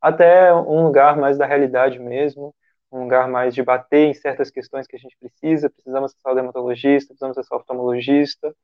até 0.00 0.52
um 0.54 0.84
lugar 0.84 1.16
mais 1.16 1.38
da 1.38 1.46
realidade 1.46 1.98
mesmo, 1.98 2.54
um 2.92 3.02
lugar 3.04 3.28
mais 3.28 3.54
de 3.54 3.62
bater 3.62 4.08
em 4.08 4.14
certas 4.14 4.50
questões 4.50 4.86
que 4.86 4.96
a 4.96 4.98
gente 4.98 5.16
precisa, 5.18 5.70
precisamos 5.70 6.12
acessar 6.12 6.32
o 6.32 6.34
dermatologista, 6.34 7.08
precisamos 7.08 7.38
acessar 7.38 7.58
o 7.58 7.60
oftalmologista, 7.60 8.54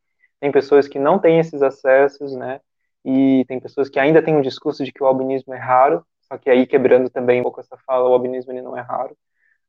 tem 0.40 0.53
pessoas 0.53 0.88
que 0.88 0.99
não 0.99 1.18
têm 1.18 1.38
esses 1.38 1.62
acessos, 1.62 2.34
né, 2.34 2.61
e 3.05 3.45
tem 3.49 3.61
pessoas 3.61 3.88
que 3.88 3.99
ainda 3.99 4.22
têm 4.22 4.36
um 4.36 4.40
discurso 4.40 4.84
de 4.84 4.93
que 4.93 5.03
o 5.03 5.07
albinismo 5.07 5.55
é 5.55 5.59
raro, 5.59 6.05
só 6.22 6.38
que 6.38 6.51
aí 6.51 6.66
quebrando 6.66 7.11
também 7.11 7.40
um 7.40 7.45
pouco 7.45 7.61
essa 7.61 7.76
fala, 7.86 8.09
o 8.09 8.12
albinismo 8.12 8.53
ele 8.53 8.62
não 8.62 8.76
é 8.76 8.80
raro, 8.80 9.16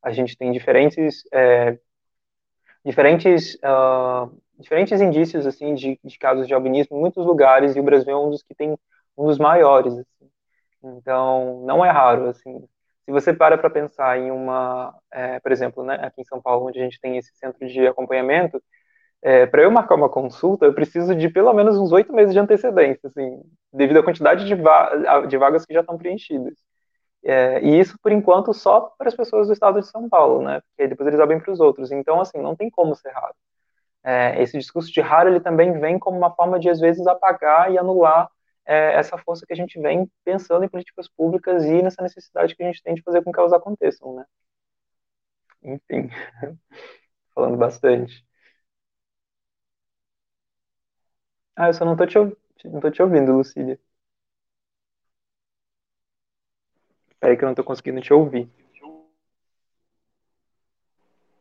a 0.04 0.12
gente 0.12 0.38
tem 0.38 0.51
diferentes 0.51 1.24
é, 1.32 1.78
diferentes 2.86 3.56
uh, 3.56 4.30
diferentes 4.60 4.99
indícios 5.01 5.47
assim 5.47 5.74
de, 5.74 5.99
de, 6.04 6.18
casos 6.20 6.47
de 6.47 6.54
albinismo 6.54 6.97
em 6.97 6.99
muitos 6.99 7.26
lugares 7.26 7.76
e 7.76 7.80
o 7.80 7.84
Brasil 7.84 8.12
é 8.14 8.18
um 8.18 8.30
dos 8.30 8.43
que 8.43 8.54
tem 8.54 8.78
um 9.18 9.26
dos 9.26 9.39
maiores 9.39 9.93
assim. 9.93 10.30
então 10.84 11.64
não 11.66 11.84
é 11.84 11.89
raro 11.89 12.28
assim 12.30 12.68
se 13.06 13.12
você 13.12 13.34
para 13.34 13.58
para 13.58 13.70
pensar 13.70 14.20
em 14.20 14.30
uma 14.30 14.93
é, 15.12 15.39
por 15.39 15.51
exemplo 15.51 15.84
né, 15.84 15.95
aqui 16.01 16.22
em 16.22 16.26
São 16.26 16.41
Paulo 16.41 16.68
onde 16.68 16.80
a 16.80 16.84
gente 16.84 16.99
tem 16.99 17.18
esse 17.18 17.34
centro 17.36 17.66
de 17.66 17.88
acompanhamento 17.88 18.62
é, 19.22 19.45
para 19.45 19.64
eu 19.64 19.72
marcar 19.72 19.95
uma 19.95 20.10
consulta 20.10 20.66
eu 20.66 20.74
preciso 20.74 21.16
de 21.16 21.30
pelo 21.30 21.54
menos 21.54 21.78
uns 21.78 21.93
oito 21.93 22.12
meses 22.12 22.34
de 22.34 22.39
antecedência 22.39 23.08
assim 23.08 23.41
devido 23.72 23.99
à 23.99 24.04
quantidade 24.04 24.45
de, 24.45 24.56
va 24.56 25.26
de 25.26 25.38
vagas 25.38 25.66
que 25.66 25.74
já 25.74 25.80
estão 25.80 25.97
preenchidas 25.97 26.56
é, 27.26 27.62
e 27.64 27.80
isso, 27.80 27.98
por 28.02 28.12
enquanto, 28.12 28.54
só 28.54 28.82
para 28.98 29.08
as 29.10 29.16
pessoas 29.16 29.48
do 29.48 29.54
estado 29.54 29.80
de 29.80 29.88
São 29.88 30.10
Paulo, 30.10 30.44
né? 30.44 30.62
Porque 30.62 30.88
depois 30.88 31.08
eles 31.08 31.20
abrem 31.20 31.40
para 31.40 31.52
os 31.54 31.60
outros. 31.60 31.92
Então, 31.92 32.20
assim, 32.22 32.40
não 32.40 32.56
tem 32.56 32.70
como 32.70 32.96
ser 32.96 33.12
raro. 33.12 33.34
É, 34.04 34.42
esse 34.42 34.58
discurso 34.58 34.92
de 34.92 35.02
raro, 35.02 35.30
ele 35.30 35.40
também 35.42 35.80
vem 35.80 36.00
como 36.00 36.18
uma 36.18 36.32
forma 36.36 36.60
de, 36.60 36.70
às 36.70 36.80
vezes, 36.80 37.08
apagar 37.08 37.72
e 37.72 37.78
anular 37.78 38.30
é, 38.66 38.94
essa 38.96 39.18
força 39.18 39.46
que 39.46 39.54
a 39.54 39.56
gente 39.56 39.80
vem 39.80 40.10
pensando 40.26 40.66
em 40.66 40.70
políticas 40.70 41.08
públicas 41.10 41.66
e 41.66 41.82
nessa 41.84 42.02
necessidade 42.04 42.56
que 42.56 42.64
a 42.64 42.68
gente 42.68 42.84
tem 42.84 42.96
de 42.96 43.02
fazer 43.04 43.24
com 43.24 43.32
que 43.32 43.40
elas 43.40 43.54
aconteçam, 43.54 44.16
né? 44.16 44.26
Enfim, 45.64 46.10
falando 47.36 47.58
bastante. 47.58 48.26
Ah, 51.56 51.68
eu 51.70 51.74
só 51.74 51.86
não 51.86 51.96
tô 51.96 52.06
te, 52.06 52.16
não 52.66 52.92
te 52.92 53.02
ouvindo, 53.02 53.34
Lucília. 53.34 53.80
Peraí 57.24 57.38
que 57.38 57.44
eu 57.46 57.48
não 57.48 57.56
tô 57.56 57.64
conseguindo 57.64 58.02
te 58.02 58.14
ouvir. 58.14 58.50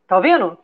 Tá 0.07 0.17
ouvindo? 0.17 0.57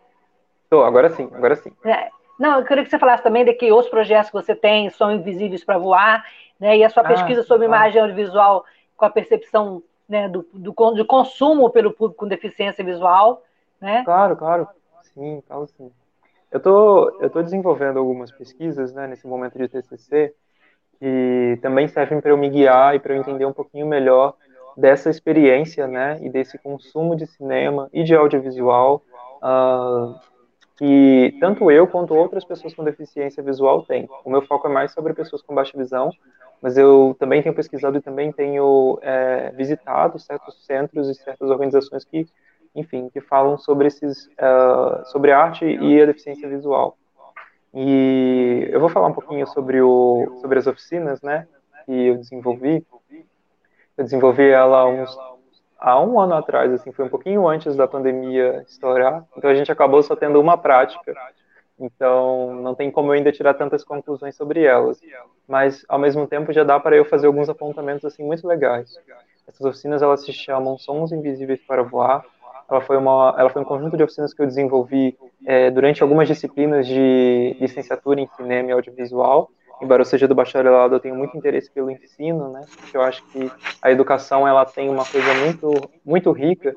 Tô, 0.71 0.85
agora 0.85 1.11
sim, 1.11 1.29
agora 1.33 1.57
sim. 1.57 1.73
É, 1.85 2.09
não, 2.39 2.61
eu 2.61 2.65
queria 2.65 2.85
que 2.85 2.91
você 2.91 3.01
falasse 3.01 3.25
também 3.25 3.45
de 3.45 3.53
que 3.55 3.73
os 3.73 3.89
projetos 3.89 4.31
que 4.31 4.37
você 4.37 4.55
tem 4.55 4.89
são 4.91 5.11
invisíveis 5.11 5.65
para 5.65 5.77
voar, 5.77 6.25
né? 6.61 6.77
E 6.77 6.85
a 6.85 6.89
sua 6.89 7.03
ah, 7.03 7.09
pesquisa 7.09 7.43
sobre 7.43 7.67
tá. 7.67 7.75
imagem 7.75 8.01
audiovisual 8.01 8.65
com 8.97 9.07
a 9.07 9.11
percepção 9.11 9.83
né, 10.09 10.29
do, 10.29 10.47
do, 10.55 10.73
do 10.73 11.05
consumo 11.05 11.69
pelo 11.69 11.91
público 11.93 12.21
com 12.21 12.29
deficiência 12.29 12.85
visual, 12.85 13.43
né? 13.81 14.05
Claro, 14.05 14.37
claro. 14.37 14.69
Sim, 15.15 15.43
falo 15.49 15.67
sim. 15.67 15.91
Eu 16.49 16.61
tô, 16.61 17.21
eu 17.21 17.29
tô 17.29 17.43
desenvolvendo 17.43 17.99
algumas 17.99 18.31
pesquisas, 18.31 18.95
né, 18.95 19.09
nesse 19.09 19.27
momento 19.27 19.59
de 19.59 19.67
TCC, 19.67 20.33
que 21.01 21.59
também 21.61 21.89
servem 21.89 22.21
para 22.21 22.31
eu 22.31 22.37
me 22.37 22.49
guiar 22.49 22.95
e 22.95 23.01
para 23.01 23.15
eu 23.15 23.21
entender 23.21 23.47
um 23.47 23.53
pouquinho 23.53 23.85
melhor 23.85 24.37
dessa 24.79 25.11
experiência, 25.11 25.87
né, 25.87 26.19
e 26.23 26.31
desse 26.31 26.57
consumo 26.59 27.17
de 27.17 27.27
cinema 27.27 27.89
e 27.93 28.05
de 28.05 28.15
audiovisual 28.15 29.03
uh, 29.43 30.15
que 30.77 31.37
tanto 31.41 31.71
eu 31.71 31.87
quanto 31.87 32.15
outras 32.15 32.45
pessoas 32.45 32.75
com 32.75 32.85
deficiência 32.85 33.43
visual 33.43 33.83
têm. 33.83 34.09
O 34.25 34.31
meu 34.31 34.43
foco 34.43 34.69
é 34.69 34.71
mais 34.71 34.93
sobre 34.93 35.13
pessoas 35.13 35.43
com 35.43 35.55
baixa 35.55 35.77
visão, 35.77 36.11
mas 36.63 36.79
eu 36.79 37.17
também 37.19 37.43
tenho 37.43 37.55
pesquisado 37.55 37.99
e 37.99 38.01
também 38.01 38.31
tenho 38.31 38.99
é, 39.03 39.51
visitado 39.57 40.19
certos 40.21 40.65
centros 40.65 41.09
e 41.09 41.15
certas 41.15 41.51
organizações 41.51 42.05
que 42.05 42.29
enfim, 42.75 43.09
que 43.09 43.21
falam 43.21 43.59
sobre 43.59 43.89
esses, 43.89 44.27
uh, 44.27 45.05
sobre 45.07 45.33
arte 45.33 45.65
e 45.65 46.01
a 46.01 46.07
deficiência 46.07 46.49
visual. 46.49 46.97
E 47.75 48.69
eu 48.71 48.81
vou 48.81 48.89
falar 48.89 49.09
um 49.09 49.13
pouquinho 49.13 49.47
sobre 49.47 49.81
o, 49.81 50.39
sobre 50.41 50.59
as 50.59 50.67
oficinas, 50.67 51.21
né, 51.21 51.47
que 51.85 51.93
eu 51.93 52.17
desenvolvi. 52.17 52.87
Eu 53.99 54.05
desenvolvi 54.05 54.49
ela 54.49 54.79
há, 54.79 54.87
uns, 54.87 55.19
há 55.79 56.01
um 56.01 56.21
ano 56.21 56.35
atrás, 56.35 56.73
assim, 56.73 56.93
foi 56.93 57.05
um 57.05 57.09
pouquinho 57.09 57.47
antes 57.49 57.77
da 57.77 57.87
pandemia 57.87 58.65
estourar. 58.67 59.25
Então 59.37 59.51
a 59.51 59.55
gente 59.55 59.71
acabou 59.71 60.03
só 60.03 60.17
tendo 60.17 60.41
uma 60.41 60.57
prática. 60.57 61.15
Então 61.79 62.55
não 62.55 62.75
tem 62.75 62.91
como 62.91 63.09
eu 63.09 63.17
ainda 63.17 63.33
tirar 63.33 63.55
tantas 63.55 63.85
conclusões 63.85 64.37
sobre 64.37 64.65
elas. 64.65 65.01
Mas 65.47 65.85
ao 65.89 65.99
mesmo 65.99 66.27
tempo 66.27 66.53
já 66.53 66.65
dá 66.65 66.79
para 66.79 66.97
eu 66.97 67.05
fazer 67.05 67.27
alguns 67.27 67.49
apontamentos 67.49 68.05
assim 68.05 68.25
muito 68.25 68.47
legais. 68.47 68.97
Essas 69.47 69.67
oficinas 69.67 70.01
elas 70.01 70.25
se 70.25 70.33
chamam 70.33 70.79
Sons 70.79 71.13
Invisíveis 71.13 71.61
para 71.67 71.83
Voar 71.83 72.25
ela 72.71 72.83
foi, 72.83 72.99
uma, 72.99 73.35
ela 73.39 73.49
foi 73.49 73.63
um 73.63 73.65
conjunto 73.65 73.97
de 73.97 74.03
oficinas 74.03 74.35
que 74.35 74.43
eu 74.43 74.47
desenvolvi 74.47 75.17
é, 75.47 75.71
durante 75.71 76.03
algumas 76.03 76.29
disciplinas 76.29 76.87
de 76.87 77.57
licenciatura 77.59 78.21
em 78.21 78.29
cinema 78.37 78.69
e 78.69 78.73
audiovisual. 78.73 79.51
Embora 79.81 80.03
eu 80.03 80.07
seja 80.07 80.27
do 80.27 80.35
bacharelado, 80.35 80.95
eu 80.95 81.01
tenho 81.01 81.15
muito 81.15 81.37
interesse 81.37 81.71
pelo 81.71 81.91
ensino, 81.91 82.51
né? 82.51 82.63
Porque 82.77 82.97
eu 82.97 83.03
acho 83.03 83.25
que 83.27 83.51
a 83.81 83.91
educação 83.91 84.47
ela 84.47 84.65
tem 84.65 84.89
uma 84.91 85.05
coisa 85.05 85.33
muito, 85.35 85.91
muito 86.05 86.33
rica, 86.33 86.75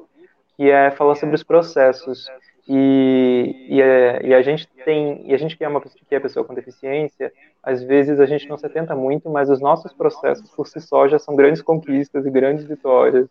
que 0.55 0.69
é 0.69 0.91
falar 0.91 1.15
sobre 1.15 1.35
os 1.35 1.43
processos. 1.43 2.27
E, 2.67 3.67
e, 3.69 3.81
é, 3.81 4.21
e, 4.23 4.33
a 4.35 4.41
gente 4.43 4.67
tem 4.85 5.27
e 5.27 5.33
a 5.33 5.37
gente 5.37 5.57
que 5.57 5.63
é 5.63 5.67
uma 5.67 5.81
que 5.81 6.15
é 6.15 6.19
pessoa 6.19 6.45
com 6.45 6.53
deficiência 6.53 7.33
às 7.63 7.81
vezes 7.81 8.19
a 8.19 8.25
gente 8.27 8.47
não 8.47 8.55
se 8.55 8.67
atenta 8.67 8.95
muito 8.95 9.31
mas 9.31 9.49
os 9.49 9.59
nossos 9.59 9.91
processos 9.91 10.47
por 10.51 10.67
si 10.67 10.79
só 10.79 11.07
já 11.07 11.17
são 11.17 11.35
grandes 11.35 11.63
conquistas 11.63 12.23
e 12.23 12.29
grandes 12.29 12.63
vitórias 12.63 13.27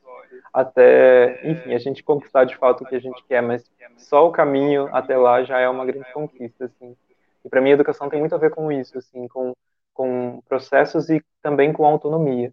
até, 0.53 1.41
enfim, 1.49 1.75
a 1.75 1.79
gente 1.79 2.03
conquistar 2.03 2.45
de 2.45 2.57
fato 2.57 2.83
o 2.83 2.87
que 2.87 2.97
a 2.97 3.01
gente 3.01 3.23
quer, 3.25 3.41
mas 3.41 3.71
só 3.97 4.27
o 4.27 4.33
caminho 4.33 4.89
até 4.93 5.17
lá 5.17 5.43
já 5.45 5.59
é 5.61 5.69
uma 5.69 5.85
grande 5.85 6.13
conquista, 6.13 6.65
assim. 6.65 6.97
E 7.45 7.49
para 7.49 7.61
mim 7.61 7.71
a 7.71 7.75
educação 7.75 8.09
tem 8.09 8.21
muito 8.21 8.35
a 8.35 8.39
ver 8.39 8.51
com 8.51 8.71
isso, 8.73 8.99
assim, 8.99 9.27
com, 9.29 9.55
com 9.95 10.41
processos 10.49 11.09
e 11.11 11.23
também 11.43 11.73
com 11.73 11.85
autonomia. 11.87 12.53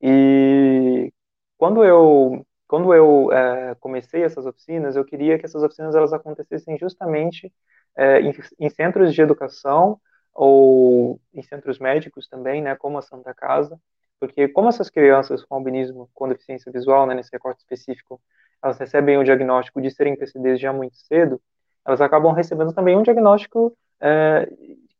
E 0.00 1.12
quando 1.58 1.84
eu 1.84 2.44
quando 2.66 2.94
eu 2.94 3.32
é, 3.32 3.74
comecei 3.80 4.22
essas 4.22 4.46
oficinas, 4.46 4.94
eu 4.94 5.04
queria 5.04 5.36
que 5.38 5.44
essas 5.44 5.60
oficinas 5.62 5.94
elas 5.96 6.12
acontecessem 6.12 6.78
justamente 6.78 7.52
é, 7.96 8.20
em, 8.20 8.32
em 8.60 8.70
centros 8.70 9.12
de 9.12 9.20
educação 9.20 10.00
ou 10.32 11.20
em 11.34 11.42
centros 11.42 11.80
médicos 11.80 12.28
também, 12.28 12.62
né, 12.62 12.76
como 12.76 12.96
a 12.96 13.02
Santa 13.02 13.34
Casa, 13.34 13.76
porque 14.20 14.46
como 14.48 14.68
essas 14.68 14.88
crianças 14.88 15.44
com 15.44 15.56
albinismo, 15.56 16.08
com 16.14 16.28
deficiência 16.28 16.70
visual, 16.70 17.06
né, 17.06 17.14
nesse 17.14 17.30
recorte 17.32 17.58
específico, 17.60 18.20
elas 18.62 18.78
recebem 18.78 19.18
o 19.18 19.24
diagnóstico 19.24 19.80
de 19.82 19.90
serem 19.90 20.16
PCDs 20.16 20.60
já 20.60 20.72
muito 20.72 20.96
cedo, 20.96 21.40
elas 21.84 22.00
acabam 22.00 22.32
recebendo 22.32 22.72
também 22.72 22.96
um 22.96 23.02
diagnóstico 23.02 23.76
é, 24.00 24.48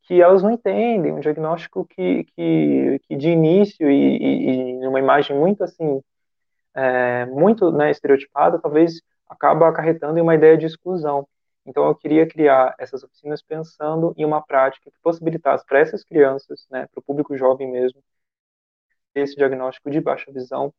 que 0.02 0.20
elas 0.20 0.42
não 0.42 0.50
entendem, 0.50 1.12
um 1.12 1.20
diagnóstico 1.20 1.84
que, 1.86 2.24
que, 2.24 3.00
que 3.04 3.16
de 3.16 3.28
início 3.30 3.90
e, 3.90 4.16
e, 4.18 4.70
e 4.82 4.86
uma 4.86 4.98
imagem 4.98 5.36
muito 5.38 5.62
assim, 5.62 6.02
é, 6.74 7.26
muito 7.26 7.70
né, 7.72 7.90
estereotipada, 7.90 8.58
talvez 8.58 9.00
acaba 9.28 9.68
acarretando 9.68 10.18
em 10.18 10.22
uma 10.22 10.34
ideia 10.34 10.58
de 10.58 10.66
exclusão. 10.66 11.26
Então 11.64 11.86
eu 11.86 11.94
queria 11.94 12.26
criar 12.26 12.74
essas 12.78 13.04
oficinas 13.04 13.42
pensando 13.42 14.12
em 14.16 14.24
uma 14.24 14.42
prática 14.42 14.90
que 14.90 14.98
possibilitasse 15.02 15.64
para 15.64 15.78
essas 15.78 16.02
crianças, 16.02 16.66
né, 16.70 16.88
para 16.92 16.98
o 16.98 17.02
público 17.02 17.36
jovem 17.36 17.70
mesmo, 17.70 18.02
esse 19.14 19.36
diagnóstico 19.36 19.90
de 19.90 20.00
baixa 20.00 20.32
visão, 20.32 20.72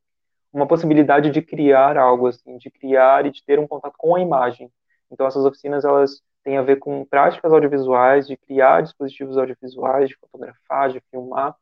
uma 0.52 0.66
possibilidade 0.66 1.30
de 1.30 1.40
criar 1.40 1.96
algo 1.96 2.26
assim, 2.26 2.58
de 2.58 2.70
criar 2.70 3.24
e 3.24 3.30
de 3.30 3.42
ter 3.44 3.58
um 3.58 3.66
contato 3.66 3.94
com 3.96 4.14
a 4.14 4.20
imagem. 4.20 4.70
Então 5.10 5.26
essas 5.26 5.44
oficinas 5.44 5.84
elas 5.84 6.22
têm 6.42 6.58
a 6.58 6.62
ver 6.62 6.76
com 6.76 7.04
práticas 7.04 7.52
audiovisuais, 7.52 8.26
de 8.26 8.36
criar 8.36 8.82
dispositivos 8.82 9.36
audiovisuais, 9.38 10.08
de 10.08 10.16
fotografar, 10.16 10.90
de 10.90 11.00
filmar 11.10 11.54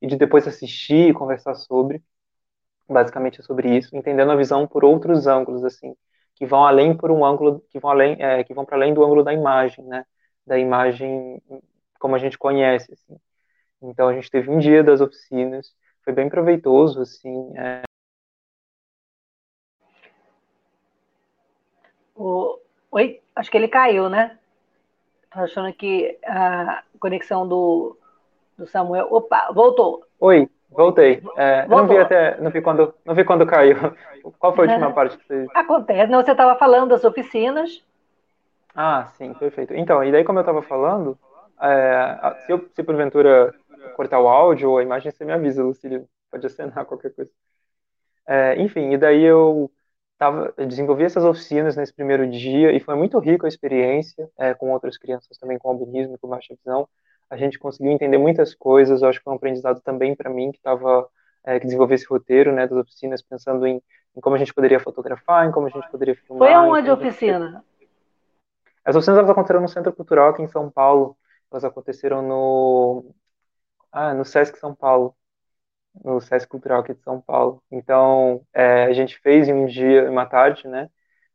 e 0.00 0.06
de 0.06 0.16
depois 0.16 0.46
assistir 0.46 1.10
e 1.10 1.14
conversar 1.14 1.54
sobre. 1.54 2.02
Basicamente 2.88 3.40
é 3.40 3.42
sobre 3.42 3.76
isso, 3.76 3.96
entendendo 3.96 4.32
a 4.32 4.36
visão 4.36 4.66
por 4.66 4.84
outros 4.84 5.26
ângulos 5.26 5.64
assim, 5.64 5.94
que 6.34 6.46
vão 6.46 6.64
além 6.64 6.96
por 6.96 7.10
um 7.10 7.24
ângulo, 7.24 7.62
que 7.70 7.78
vão 7.78 7.90
além, 7.90 8.16
é, 8.20 8.42
que 8.44 8.54
vão 8.54 8.64
para 8.64 8.76
além 8.76 8.94
do 8.94 9.04
ângulo 9.04 9.22
da 9.22 9.32
imagem, 9.32 9.84
né? 9.84 10.04
Da 10.46 10.58
imagem 10.58 11.42
como 11.98 12.14
a 12.14 12.18
gente 12.18 12.38
conhece 12.38 12.92
assim. 12.92 13.18
Então 13.82 14.08
a 14.08 14.14
gente 14.14 14.30
teve 14.30 14.50
um 14.50 14.58
dia 14.58 14.82
das 14.82 15.00
oficinas 15.00 15.74
foi 16.08 16.14
bem 16.14 16.30
proveitoso, 16.30 17.02
assim. 17.02 17.52
É... 17.58 17.82
O... 22.16 22.58
Oi, 22.98 23.20
acho 23.36 23.48
que 23.48 23.56
ele 23.56 23.68
caiu, 23.68 24.08
né? 24.08 24.36
Tô 25.32 25.38
achando 25.38 25.72
que 25.72 26.18
a 26.26 26.82
conexão 26.98 27.46
do, 27.46 27.96
do 28.56 28.66
Samuel. 28.66 29.06
Opa, 29.08 29.52
voltou. 29.52 30.02
Oi, 30.18 30.50
voltei. 30.68 31.22
É, 31.36 31.64
não 31.68 31.86
vi 31.86 31.96
até, 31.96 32.40
não 32.40 32.50
vi 32.50 32.60
quando, 32.60 32.92
não 33.04 33.14
vi 33.14 33.22
quando 33.24 33.46
caiu. 33.46 33.76
Qual 34.40 34.52
foi 34.52 34.66
a 34.66 34.72
última 34.72 34.92
parte 34.92 35.16
que 35.16 35.24
você? 35.24 35.46
Acontece. 35.54 36.10
Não, 36.10 36.20
você 36.20 36.32
estava 36.32 36.58
falando 36.58 36.88
das 36.88 37.04
oficinas. 37.04 37.84
Ah, 38.74 39.06
sim, 39.16 39.32
perfeito. 39.32 39.74
Então, 39.74 40.02
e 40.02 40.10
daí 40.10 40.24
como 40.24 40.40
eu 40.40 40.42
estava 40.42 40.60
falando, 40.62 41.16
é, 41.62 42.34
se, 42.46 42.52
eu, 42.52 42.68
se 42.74 42.82
porventura 42.82 43.54
cortar 43.94 44.18
o 44.18 44.26
áudio 44.26 44.70
ou 44.70 44.78
a 44.78 44.82
imagem, 44.82 45.12
você 45.12 45.24
me 45.24 45.32
avisa, 45.32 45.62
Lucílio. 45.62 46.08
Pode 46.32 46.44
acenar 46.44 46.84
qualquer 46.84 47.14
coisa. 47.14 47.30
É, 48.26 48.60
enfim, 48.60 48.90
e 48.90 48.98
daí 48.98 49.22
eu, 49.22 49.70
tava, 50.18 50.52
eu 50.56 50.66
desenvolvi 50.66 51.04
essas 51.04 51.24
oficinas 51.24 51.76
nesse 51.76 51.94
primeiro 51.94 52.28
dia 52.28 52.72
e 52.72 52.80
foi 52.80 52.96
muito 52.96 53.18
rico 53.18 53.46
a 53.46 53.48
experiência 53.48 54.28
é, 54.36 54.52
com 54.52 54.72
outras 54.72 54.98
crianças 54.98 55.38
também 55.38 55.58
com 55.58 55.68
albinismo 55.68 56.16
e 56.16 56.18
com 56.18 56.28
baixa 56.28 56.54
visão. 56.54 56.88
A 57.30 57.36
gente 57.36 57.58
conseguiu 57.58 57.92
entender 57.92 58.18
muitas 58.18 58.54
coisas, 58.54 59.00
eu 59.00 59.08
acho 59.08 59.18
que 59.18 59.24
foi 59.24 59.32
um 59.32 59.36
aprendizado 59.36 59.80
também 59.80 60.16
para 60.16 60.28
mim 60.28 60.50
que 60.50 60.58
estava 60.58 61.08
é, 61.44 61.58
que 61.58 61.66
desenvolvi 61.66 61.94
esse 61.94 62.06
roteiro, 62.06 62.52
né, 62.52 62.66
das 62.66 62.78
oficinas, 62.78 63.22
pensando 63.22 63.66
em, 63.66 63.80
em, 64.16 64.20
como 64.20 64.34
a 64.34 64.38
gente 64.38 64.52
poderia 64.52 64.80
fotografar, 64.80 65.46
em 65.46 65.52
como 65.52 65.66
a 65.66 65.70
gente 65.70 65.88
poderia 65.90 66.14
filmar. 66.14 66.48
Foi 66.48 66.52
aonde 66.52 66.90
a 66.90 66.94
oficina? 66.94 67.64
As 68.84 68.96
oficinas 68.96 69.18
elas 69.18 69.30
aconteceram 69.30 69.60
no 69.60 69.68
Centro 69.68 69.92
Cultural 69.92 70.30
aqui 70.30 70.42
em 70.42 70.48
São 70.48 70.70
Paulo. 70.70 71.16
Elas 71.50 71.64
aconteceram 71.64 72.22
no 72.22 73.14
ah, 73.92 74.12
no 74.12 74.24
Sesc 74.24 74.58
São 74.58 74.74
Paulo, 74.74 75.14
no 76.04 76.20
Sesc 76.20 76.48
Cultural 76.48 76.80
aqui 76.80 76.94
de 76.94 77.02
São 77.02 77.20
Paulo. 77.20 77.62
Então, 77.70 78.42
é, 78.52 78.84
a 78.84 78.92
gente 78.92 79.18
fez 79.20 79.48
em 79.48 79.52
um 79.52 79.66
dia, 79.66 80.10
uma 80.10 80.26
tarde, 80.26 80.68
né? 80.68 80.88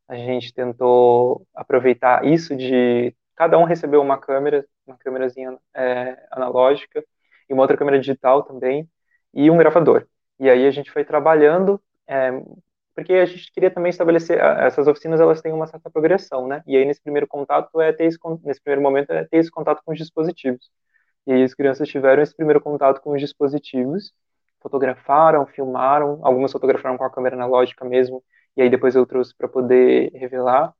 A 0.08 0.16
gente 0.16 0.54
tentou 0.54 1.46
aproveitar 1.56 2.26
isso 2.26 2.56
de 2.56 3.16
cada 3.36 3.58
um 3.58 3.64
recebeu 3.64 4.02
uma 4.02 4.18
câmera, 4.18 4.66
uma 4.86 4.98
câmerazinha 4.98 5.58
é, 5.74 6.18
analógica 6.32 7.04
e 7.50 7.54
uma 7.54 7.64
outra 7.64 7.78
câmera 7.78 8.00
digital 8.00 8.44
também 8.44 8.90
e 9.34 9.50
um 9.50 9.58
gravador. 9.58 10.08
E 10.40 10.50
aí 10.50 10.68
a 10.68 10.72
gente 10.72 10.92
foi 10.92 11.04
trabalhando, 11.06 11.82
é, 12.08 12.32
porque 12.96 13.14
a 13.14 13.26
gente 13.26 13.52
queria 13.52 13.72
também 13.72 13.90
estabelecer 13.90 14.38
essas 14.40 14.88
oficinas, 14.88 15.20
elas 15.20 15.42
têm 15.42 15.54
uma 15.54 15.68
certa 15.68 15.90
progressão, 15.90 16.48
né? 16.48 16.64
E 16.68 16.78
aí 16.78 16.86
nesse 16.86 17.02
primeiro 17.02 17.28
contato 17.28 17.82
é 17.82 17.92
ter 17.94 18.06
esse, 18.06 18.18
nesse 18.44 18.62
primeiro 18.62 18.82
momento 18.82 19.12
é 19.12 19.26
ter 19.26 19.38
esse 19.38 19.52
contato 19.52 19.82
com 19.86 19.92
os 19.94 19.98
dispositivos. 19.98 20.70
E 21.26 21.34
aí 21.34 21.44
as 21.44 21.54
crianças 21.54 21.88
tiveram 21.88 22.22
esse 22.22 22.36
primeiro 22.36 22.62
contato 22.62 23.02
com 23.02 23.12
os 23.12 23.22
dispositivos, 23.22 24.14
fotografaram, 24.64 25.46
filmaram, 25.46 26.20
algumas 26.24 26.52
fotografaram 26.52 26.98
com 26.98 27.04
a 27.04 27.10
câmera 27.12 27.36
analógica 27.36 27.86
mesmo, 27.86 28.24
e 28.58 28.62
aí 28.64 28.70
depois 28.70 28.96
eu 28.96 29.06
trouxe 29.06 29.36
para 29.38 29.48
poder 29.48 30.12
revelar. 30.14 30.74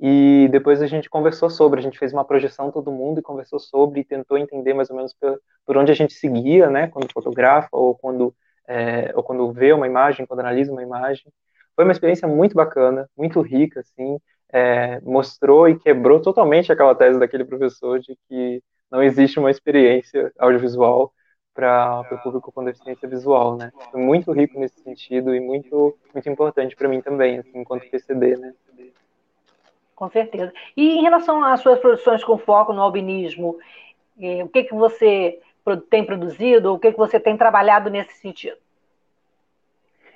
E 0.00 0.48
depois 0.50 0.82
a 0.82 0.86
gente 0.86 1.08
conversou 1.08 1.48
sobre, 1.48 1.80
a 1.80 1.82
gente 1.82 1.98
fez 1.98 2.12
uma 2.12 2.24
projeção 2.24 2.70
todo 2.70 2.92
mundo 2.92 3.20
e 3.20 3.22
conversou 3.22 3.58
sobre 3.58 4.00
e 4.00 4.04
tentou 4.04 4.36
entender 4.36 4.74
mais 4.74 4.90
ou 4.90 4.96
menos 4.96 5.14
por, 5.14 5.40
por 5.64 5.76
onde 5.76 5.92
a 5.92 5.94
gente 5.94 6.14
seguia, 6.14 6.68
né, 6.68 6.88
quando 6.88 7.12
fotografa 7.12 7.68
ou 7.72 7.96
quando 7.96 8.34
é, 8.66 9.12
ou 9.14 9.22
quando 9.22 9.52
vê 9.52 9.72
uma 9.72 9.86
imagem, 9.86 10.26
quando 10.26 10.40
analisa 10.40 10.72
uma 10.72 10.82
imagem. 10.82 11.32
Foi 11.74 11.84
uma 11.84 11.92
experiência 11.92 12.26
muito 12.28 12.54
bacana, 12.54 13.08
muito 13.16 13.40
rica, 13.40 13.80
assim, 13.80 14.18
é, 14.52 15.00
mostrou 15.00 15.68
e 15.68 15.78
quebrou 15.78 16.20
totalmente 16.20 16.72
aquela 16.72 16.94
tese 16.94 17.18
daquele 17.18 17.44
professor 17.44 17.98
de 18.00 18.16
que 18.28 18.62
não 18.90 19.02
existe 19.02 19.38
uma 19.38 19.50
experiência 19.50 20.32
audiovisual 20.38 21.12
para 21.54 22.00
o 22.10 22.18
público 22.18 22.50
com 22.50 22.64
deficiência 22.64 23.08
visual, 23.08 23.56
né? 23.56 23.72
Foi 23.92 24.00
muito 24.00 24.32
rico 24.32 24.58
nesse 24.58 24.80
sentido 24.80 25.34
e 25.34 25.40
muito 25.40 25.96
muito 26.12 26.28
importante 26.28 26.74
para 26.74 26.88
mim 26.88 27.00
também, 27.00 27.38
assim, 27.38 27.58
enquanto 27.60 27.88
PCD, 27.88 28.36
né? 28.36 28.52
Com 29.94 30.10
certeza. 30.10 30.52
E 30.76 30.98
em 30.98 31.02
relação 31.02 31.42
às 31.44 31.60
suas 31.60 31.78
produções 31.78 32.24
com 32.24 32.36
foco 32.36 32.72
no 32.72 32.82
albinismo, 32.82 33.56
eh, 34.20 34.42
o 34.42 34.48
que 34.48 34.64
que 34.64 34.74
você 34.74 35.40
tem 35.88 36.04
produzido, 36.04 36.70
ou 36.70 36.76
o 36.76 36.78
que 36.78 36.92
que 36.92 36.98
você 36.98 37.18
tem 37.18 37.36
trabalhado 37.36 37.88
nesse 37.88 38.14
sentido? 38.14 38.56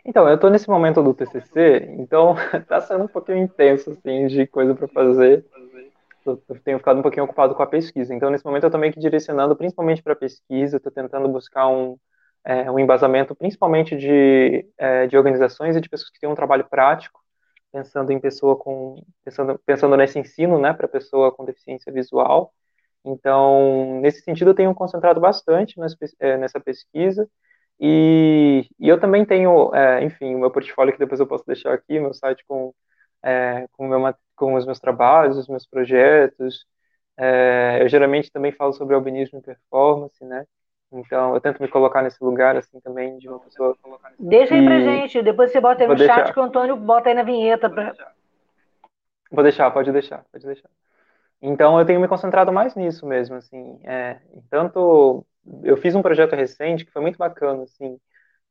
Então, 0.05 0.27
eu 0.29 0.35
estou 0.35 0.51
nesse 0.51 0.69
momento 0.69 1.03
do 1.03 1.15
TCC, 1.15 1.95
então 1.99 2.35
está 2.55 2.81
sendo 2.83 3.05
um 3.05 3.09
pouquinho 3.09 3.39
intenso, 3.39 3.91
assim, 3.91 4.27
de 4.27 4.47
coisa 4.47 4.75
para 4.75 4.89
fazer. 4.89 5.45
Eu 6.31 6.61
tenho 6.61 6.79
ficado 6.79 6.99
um 6.99 7.03
pouquinho 7.03 7.25
ocupado 7.25 7.55
com 7.55 7.63
a 7.63 7.67
pesquisa. 7.67 8.15
Então, 8.15 8.31
nesse 8.31 8.45
momento, 8.45 8.65
eu 8.65 8.69
estou 8.69 8.81
meio 8.81 8.93
que 8.93 9.01
direcionando 9.01 9.57
principalmente 9.57 10.03
para 10.03 10.13
a 10.13 10.17
pesquisa, 10.17 10.77
estou 10.77 10.93
tentando 10.93 11.29
buscar 11.29 11.69
um, 11.69 11.97
é, 12.45 12.71
um 12.71 12.79
embasamento 12.79 13.35
principalmente 13.35 13.97
de, 13.97 14.67
é, 14.79 15.07
de 15.07 15.17
organizações 15.17 15.77
e 15.77 15.81
de 15.81 15.89
pessoas 15.89 16.11
que 16.11 16.21
têm 16.21 16.29
um 16.29 16.35
trabalho 16.35 16.69
prático, 16.69 17.21
pensando 17.73 18.13
em 18.13 18.21
pessoa 18.21 18.57
com. 18.57 18.97
pensando, 19.25 19.61
pensando 19.67 19.97
nesse 19.97 20.19
ensino, 20.19 20.59
né, 20.61 20.73
para 20.73 20.89
pessoa 20.89 21.33
com 21.33 21.45
deficiência 21.45 21.93
visual. 21.93 22.53
Então, 23.05 24.01
nesse 24.01 24.23
sentido, 24.23 24.51
eu 24.51 24.55
tenho 24.55 24.75
concentrado 24.75 25.21
bastante 25.21 25.77
é, 26.21 26.37
nessa 26.37 26.61
pesquisa. 26.61 27.29
E, 27.81 28.69
e 28.79 28.89
eu 28.89 28.99
também 29.01 29.25
tenho, 29.25 29.75
é, 29.75 30.03
enfim, 30.05 30.35
o 30.35 30.41
meu 30.41 30.51
portfólio 30.51 30.93
que 30.93 30.99
depois 30.99 31.21
eu 31.21 31.27
posso 31.27 31.47
deixar 31.47 31.73
aqui, 31.73 32.01
meu 32.01 32.13
site 32.13 32.45
com, 32.47 32.75
é, 33.23 33.67
com, 33.73 33.89
meu, 33.89 34.01
com 34.39 34.55
os 34.55 34.65
meus 34.65 34.79
trabalhos, 34.79 35.37
os 35.37 35.49
meus 35.49 35.67
projetos. 35.67 36.65
É, 37.17 37.79
eu 37.83 37.89
geralmente 37.89 38.31
também 38.31 38.53
falo 38.53 38.73
sobre 38.73 38.95
albinismo 38.95 39.39
e 39.39 39.43
performance, 39.43 40.25
né? 40.25 40.47
Então, 40.91 41.35
eu 41.35 41.41
tento 41.41 41.61
me 41.61 41.69
colocar 41.69 42.01
nesse 42.01 42.23
lugar, 42.25 42.57
assim, 42.57 42.81
também, 42.81 43.19
de 43.19 43.29
uma 43.29 43.41
pessoa... 43.41 43.77
Deixa 44.19 44.55
aí 44.55 44.65
pra 44.65 44.81
gente, 44.81 45.21
depois 45.21 45.51
você 45.51 45.61
bota 45.61 45.83
aí 45.83 45.89
no 45.89 45.95
deixar. 45.95 46.27
chat 46.27 46.33
que 46.33 46.41
o 46.41 46.43
Antônio 46.43 46.77
bota 46.77 47.11
aí 47.11 47.15
na 47.15 47.23
vinheta. 47.23 47.69
Pra... 47.69 47.93
Vou 49.31 49.43
deixar, 49.43 49.71
pode 49.71 49.93
deixar, 49.93 50.25
pode 50.33 50.47
deixar. 50.47 50.71
Então, 51.43 51.79
eu 51.79 51.85
tenho 51.85 52.01
me 52.01 52.09
concentrado 52.09 52.53
mais 52.53 52.75
nisso 52.75 53.07
mesmo, 53.07 53.37
assim, 53.37 53.79
é, 53.85 54.19
tanto 54.51 55.25
eu 55.63 55.77
fiz 55.77 55.95
um 55.95 56.03
projeto 56.03 56.35
recente 56.35 56.85
que 56.85 56.91
foi 56.91 57.03
muito 57.03 57.17
bacana, 57.17 57.63
assim, 57.63 57.99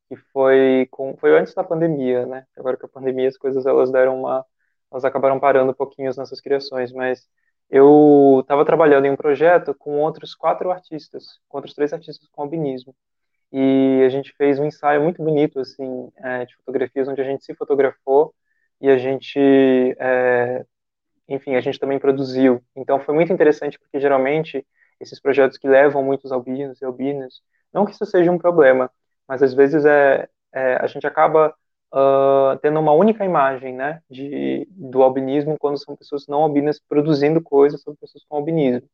que 0.08 0.16
foi 0.32 0.88
com, 0.90 1.16
foi 1.18 1.38
antes 1.38 1.54
da 1.54 1.64
pandemia, 1.64 2.26
né? 2.26 2.46
Agora 2.58 2.78
que 2.78 2.86
a 2.86 2.90
pandemia 2.90 3.28
as 3.28 3.38
coisas 3.38 3.66
elas 3.66 3.92
deram 3.92 4.20
uma, 4.20 4.46
elas 4.92 5.06
acabaram 5.06 5.40
parando 5.40 5.72
um 5.72 5.76
pouquinho 5.76 6.10
as 6.10 6.18
nossas 6.18 6.42
criações, 6.42 6.92
mas 6.92 7.28
eu 7.70 8.40
estava 8.42 8.66
trabalhando 8.66 9.06
em 9.06 9.12
um 9.12 9.16
projeto 9.16 9.74
com 9.76 10.00
outros 10.00 10.34
quatro 10.36 10.72
artistas, 10.72 11.40
com 11.50 11.58
outros 11.58 11.76
três 11.76 11.92
artistas 11.94 12.28
com 12.32 12.42
albinismo, 12.42 12.96
e 13.52 14.04
a 14.06 14.10
gente 14.10 14.34
fez 14.34 14.60
um 14.60 14.66
ensaio 14.66 15.02
muito 15.02 15.24
bonito, 15.24 15.60
assim, 15.60 16.10
é, 16.18 16.46
de 16.46 16.56
fotografias 16.58 17.08
onde 17.08 17.22
a 17.22 17.24
gente 17.24 17.46
se 17.46 17.56
fotografou 17.56 18.34
e 18.82 18.90
a 18.90 18.98
gente 18.98 19.40
é, 20.00 20.66
enfim, 21.28 21.56
a 21.56 21.62
gente 21.62 21.80
também 21.80 22.00
produziu. 22.00 22.64
Então 22.76 23.00
foi 23.00 23.14
muito 23.14 23.34
interessante 23.34 23.78
porque 23.80 24.00
geralmente 24.00 24.66
esses 25.00 25.20
projetos 25.20 25.58
que 25.58 25.68
levam 25.68 26.04
muitos 26.04 26.32
albinos 26.32 26.82
e 26.82 26.86
albinas, 26.86 27.42
não 27.74 27.86
que 27.86 27.92
isso 27.92 28.06
seja 28.06 28.32
um 28.32 28.38
problema, 28.38 28.92
mas 29.28 29.44
às 29.44 29.54
vezes 29.54 29.86
é, 29.86 30.28
é 30.54 30.78
a 30.82 30.88
gente 30.88 31.06
acaba 31.06 31.54
uh, 31.94 32.58
tendo 32.62 32.80
uma 32.80 32.92
única 32.94 33.24
imagem, 33.26 33.74
né, 33.74 34.02
de, 34.10 34.68
do 34.72 35.02
albinismo 35.04 35.58
quando 35.60 35.78
são 35.84 35.96
pessoas 35.96 36.28
não 36.28 36.42
albinas 36.44 36.80
produzindo 36.80 37.42
coisas 37.42 37.82
sobre 37.82 38.00
pessoas 38.00 38.24
com 38.28 38.38
albinismo. 38.38 38.88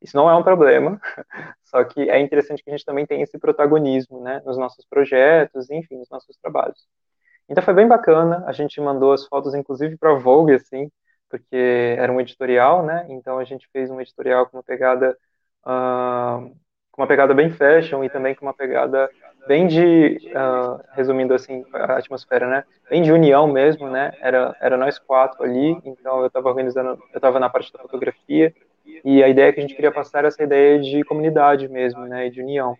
Isso 0.00 0.16
não 0.16 0.30
é 0.30 0.36
um 0.36 0.42
problema, 0.42 1.00
só 1.64 1.82
que 1.84 2.08
é 2.08 2.20
interessante 2.20 2.62
que 2.62 2.70
a 2.70 2.76
gente 2.76 2.84
também 2.84 3.06
tenha 3.06 3.24
esse 3.24 3.38
protagonismo, 3.38 4.22
né, 4.22 4.40
nos 4.44 4.56
nossos 4.56 4.84
projetos, 4.86 5.70
enfim, 5.70 5.96
nos 5.98 6.10
nossos 6.10 6.36
trabalhos. 6.38 6.86
Então 7.48 7.64
foi 7.64 7.74
bem 7.74 7.88
bacana, 7.88 8.44
a 8.46 8.52
gente 8.52 8.80
mandou 8.80 9.12
as 9.12 9.26
fotos, 9.26 9.54
inclusive, 9.54 9.96
para 9.96 10.12
a 10.12 10.18
Vogue, 10.18 10.54
assim, 10.54 10.90
porque 11.30 11.96
era 11.98 12.12
um 12.12 12.20
editorial, 12.20 12.84
né, 12.84 13.06
então 13.08 13.38
a 13.38 13.44
gente 13.44 13.68
fez 13.72 13.90
um 13.90 14.00
editorial 14.00 14.46
com 14.46 14.58
uma 14.58 14.62
pegada 14.62 15.16
uh, 15.64 16.54
com 16.98 17.02
uma 17.02 17.08
pegada 17.08 17.32
bem 17.32 17.50
fashion 17.50 18.02
e 18.02 18.10
também 18.10 18.34
com 18.34 18.44
uma 18.44 18.54
pegada 18.54 19.08
bem 19.46 19.66
de, 19.66 20.20
uh, 20.28 20.80
resumindo 20.92 21.34
assim, 21.34 21.64
a 21.72 21.98
atmosfera, 21.98 22.46
né, 22.46 22.64
bem 22.90 23.02
de 23.02 23.12
união 23.12 23.46
mesmo, 23.46 23.88
né, 23.88 24.12
era, 24.20 24.54
era 24.60 24.76
nós 24.76 24.98
quatro 24.98 25.42
ali, 25.42 25.78
então 25.84 26.20
eu 26.20 26.26
estava 26.26 26.48
organizando, 26.48 26.90
eu 27.12 27.16
estava 27.16 27.38
na 27.38 27.48
parte 27.48 27.72
da 27.72 27.78
fotografia, 27.78 28.52
e 29.04 29.22
a 29.22 29.28
ideia 29.28 29.52
que 29.52 29.60
a 29.60 29.62
gente 29.62 29.74
queria 29.74 29.92
passar 29.92 30.20
era 30.20 30.28
essa 30.28 30.42
ideia 30.42 30.78
de 30.78 31.04
comunidade 31.04 31.68
mesmo, 31.68 32.06
né, 32.06 32.28
de 32.28 32.40
união. 32.40 32.76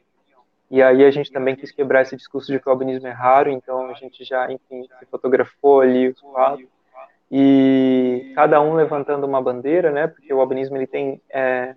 E 0.71 0.83
aí 0.83 1.05
a 1.05 1.11
gente 1.11 1.33
também 1.33 1.57
quis 1.57 1.71
quebrar 1.71 2.03
esse 2.03 2.17
discurso 2.17 2.53
de 2.53 2.59
que 2.59 2.69
o 2.69 2.71
albinismo 2.73 3.07
é 3.07 3.11
raro, 3.11 3.51
então 3.51 3.89
a 3.89 3.95
gente 3.95 4.23
já, 4.25 4.51
enfim, 4.51 4.87
se 4.99 5.07
fotografou 5.07 5.81
ali 5.81 6.09
os 6.09 6.21
quatro, 6.21 6.69
e 7.31 8.33
cada 8.35 8.61
um 8.61 8.75
levantando 8.75 9.27
uma 9.27 9.41
bandeira, 9.41 9.91
né, 9.91 10.07
porque 10.07 10.33
o 10.33 10.41
albinismo 10.41 10.77
ele 10.77 10.87
tem 10.87 11.21
é, 11.31 11.75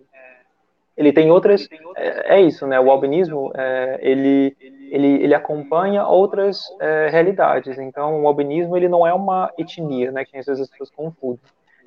ele 1.02 1.12
tem 1.12 1.32
outras 1.32 1.68
é, 1.95 2.36
é, 2.36 2.41
isso 2.41 2.68
né? 2.68 2.80
O 2.80 2.91
albinismo 2.91 3.52
é, 3.56 3.99
ele, 4.02 4.56
ele 4.91 5.24
ele 5.24 5.34
acompanha 5.34 6.06
outras 6.06 6.62
é, 6.80 7.10
realidades. 7.10 7.78
Então 7.80 8.22
o 8.22 8.28
albinismo 8.28 8.78
ele 8.78 8.88
não 8.88 9.06
é 9.06 9.14
uma 9.14 9.52
etnia 9.58 10.12
né? 10.12 10.24
Que 10.24 10.38
às 10.38 10.45
vezes 10.45 10.62
as 10.62 10.70
pessoas 10.70 10.91
confundem 10.91 11.39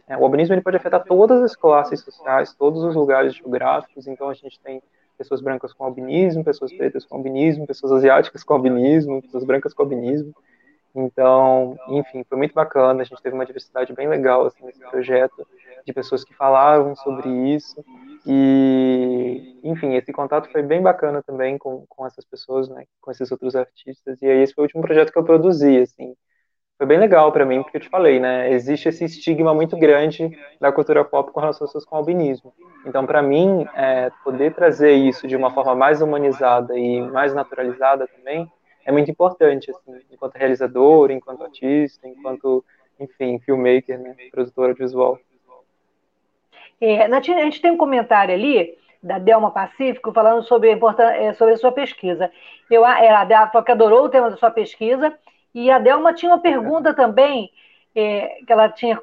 é, 0.08 0.16
o 0.16 0.24
albinismo 0.24 0.54
ele 0.54 0.60
pode 0.62 0.76
afetar 0.76 1.02
todas 1.04 1.40
as 1.40 1.56
classes 1.56 2.00
sociais 2.00 2.52
todos 2.52 2.82
os 2.82 2.94
lugares 2.94 3.34
geográficos. 3.36 4.06
Então 4.06 4.28
a 4.28 4.34
gente 4.34 4.58
tem 4.60 4.82
pessoas 5.16 5.40
brancas 5.40 5.72
com 5.72 5.84
albinismo 5.84 6.44
pessoas 6.44 6.72
pretas 6.72 7.04
com 7.04 7.16
albinismo 7.16 7.66
pessoas 7.66 7.92
asiáticas 7.92 8.42
com 8.42 8.52
albinismo 8.52 9.22
pessoas 9.22 9.44
brancas 9.44 9.72
com 9.72 9.82
albinismo. 9.82 10.34
Então, 10.96 11.76
enfim, 11.88 12.22
foi 12.22 12.38
muito 12.38 12.54
bacana. 12.54 13.02
A 13.02 13.04
gente 13.04 13.20
teve 13.20 13.34
uma 13.34 13.44
diversidade 13.44 13.92
bem 13.92 14.06
legal 14.06 14.46
assim, 14.46 14.64
nesse 14.64 14.78
projeto, 14.78 15.44
de 15.84 15.92
pessoas 15.92 16.24
que 16.24 16.34
falavam 16.34 16.94
sobre 16.96 17.28
isso. 17.54 17.84
E, 18.26 19.60
enfim, 19.62 19.94
esse 19.94 20.12
contato 20.12 20.50
foi 20.50 20.62
bem 20.62 20.80
bacana 20.80 21.22
também 21.22 21.58
com, 21.58 21.84
com 21.88 22.06
essas 22.06 22.24
pessoas, 22.24 22.68
né, 22.68 22.84
com 23.00 23.10
esses 23.10 23.30
outros 23.30 23.54
artistas. 23.54 24.20
E 24.22 24.26
aí, 24.26 24.42
esse 24.42 24.54
foi 24.54 24.62
o 24.62 24.64
último 24.64 24.82
projeto 24.82 25.12
que 25.12 25.18
eu 25.18 25.24
produzi, 25.24 25.78
assim. 25.78 26.14
Foi 26.76 26.86
bem 26.86 26.98
legal 26.98 27.30
para 27.30 27.44
mim, 27.46 27.62
porque 27.62 27.76
eu 27.76 27.80
te 27.80 27.88
falei, 27.88 28.18
né, 28.18 28.50
existe 28.50 28.88
esse 28.88 29.04
estigma 29.04 29.54
muito 29.54 29.76
grande 29.76 30.36
da 30.60 30.72
cultura 30.72 31.04
pop 31.04 31.30
com 31.30 31.38
relação 31.40 31.64
às 31.66 31.70
pessoas 31.70 31.84
com 31.84 31.96
albinismo. 31.96 32.52
Então, 32.84 33.06
para 33.06 33.22
mim, 33.22 33.66
é, 33.74 34.10
poder 34.24 34.54
trazer 34.54 34.92
isso 34.92 35.28
de 35.28 35.36
uma 35.36 35.52
forma 35.52 35.74
mais 35.74 36.02
humanizada 36.02 36.76
e 36.76 37.00
mais 37.00 37.32
naturalizada 37.34 38.08
também, 38.08 38.50
é 38.84 38.90
muito 38.92 39.10
importante, 39.10 39.70
assim, 39.70 40.00
enquanto 40.10 40.34
realizador, 40.34 41.10
enquanto 41.10 41.44
artista, 41.44 42.08
enquanto, 42.08 42.64
enfim, 42.98 43.38
filmmaker, 43.38 43.98
né, 43.98 44.16
produtora 44.30 44.74
visual. 44.74 45.18
É, 46.86 47.06
a 47.06 47.20
gente 47.20 47.62
tem 47.62 47.70
um 47.70 47.78
comentário 47.78 48.34
ali 48.34 48.76
da 49.02 49.18
Delma 49.18 49.50
Pacífico 49.50 50.12
falando 50.12 50.42
sobre 50.42 50.70
a, 50.70 51.12
é, 51.14 51.32
sobre 51.32 51.54
a 51.54 51.56
sua 51.56 51.72
pesquisa. 51.72 52.30
Eu, 52.70 52.84
é, 52.84 53.08
a 53.08 53.24
Delma 53.24 53.46
falou 53.46 53.64
que 53.64 53.72
adorou 53.72 54.04
o 54.04 54.08
tema 54.10 54.28
da 54.28 54.36
sua 54.36 54.50
pesquisa 54.50 55.16
e 55.54 55.70
a 55.70 55.78
Delma 55.78 56.12
tinha 56.12 56.30
uma 56.30 56.42
pergunta 56.42 56.92
também 56.92 57.50
é, 57.96 58.38
que 58.46 58.52
ela 58.52 58.68
tinha. 58.68 59.00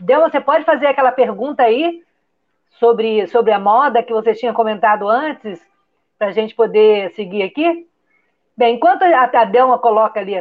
Delma, 0.00 0.28
você 0.28 0.40
pode 0.40 0.64
fazer 0.64 0.88
aquela 0.88 1.12
pergunta 1.12 1.62
aí 1.62 2.02
sobre, 2.80 3.28
sobre 3.28 3.52
a 3.52 3.58
moda 3.60 4.02
que 4.02 4.12
você 4.12 4.34
tinha 4.34 4.52
comentado 4.52 5.08
antes 5.08 5.64
para 6.18 6.28
a 6.28 6.32
gente 6.32 6.52
poder 6.52 7.12
seguir 7.12 7.44
aqui? 7.44 7.86
Bem, 8.56 8.74
enquanto 8.74 9.04
a 9.04 9.44
Delma 9.44 9.78
coloca 9.78 10.18
ali 10.18 10.34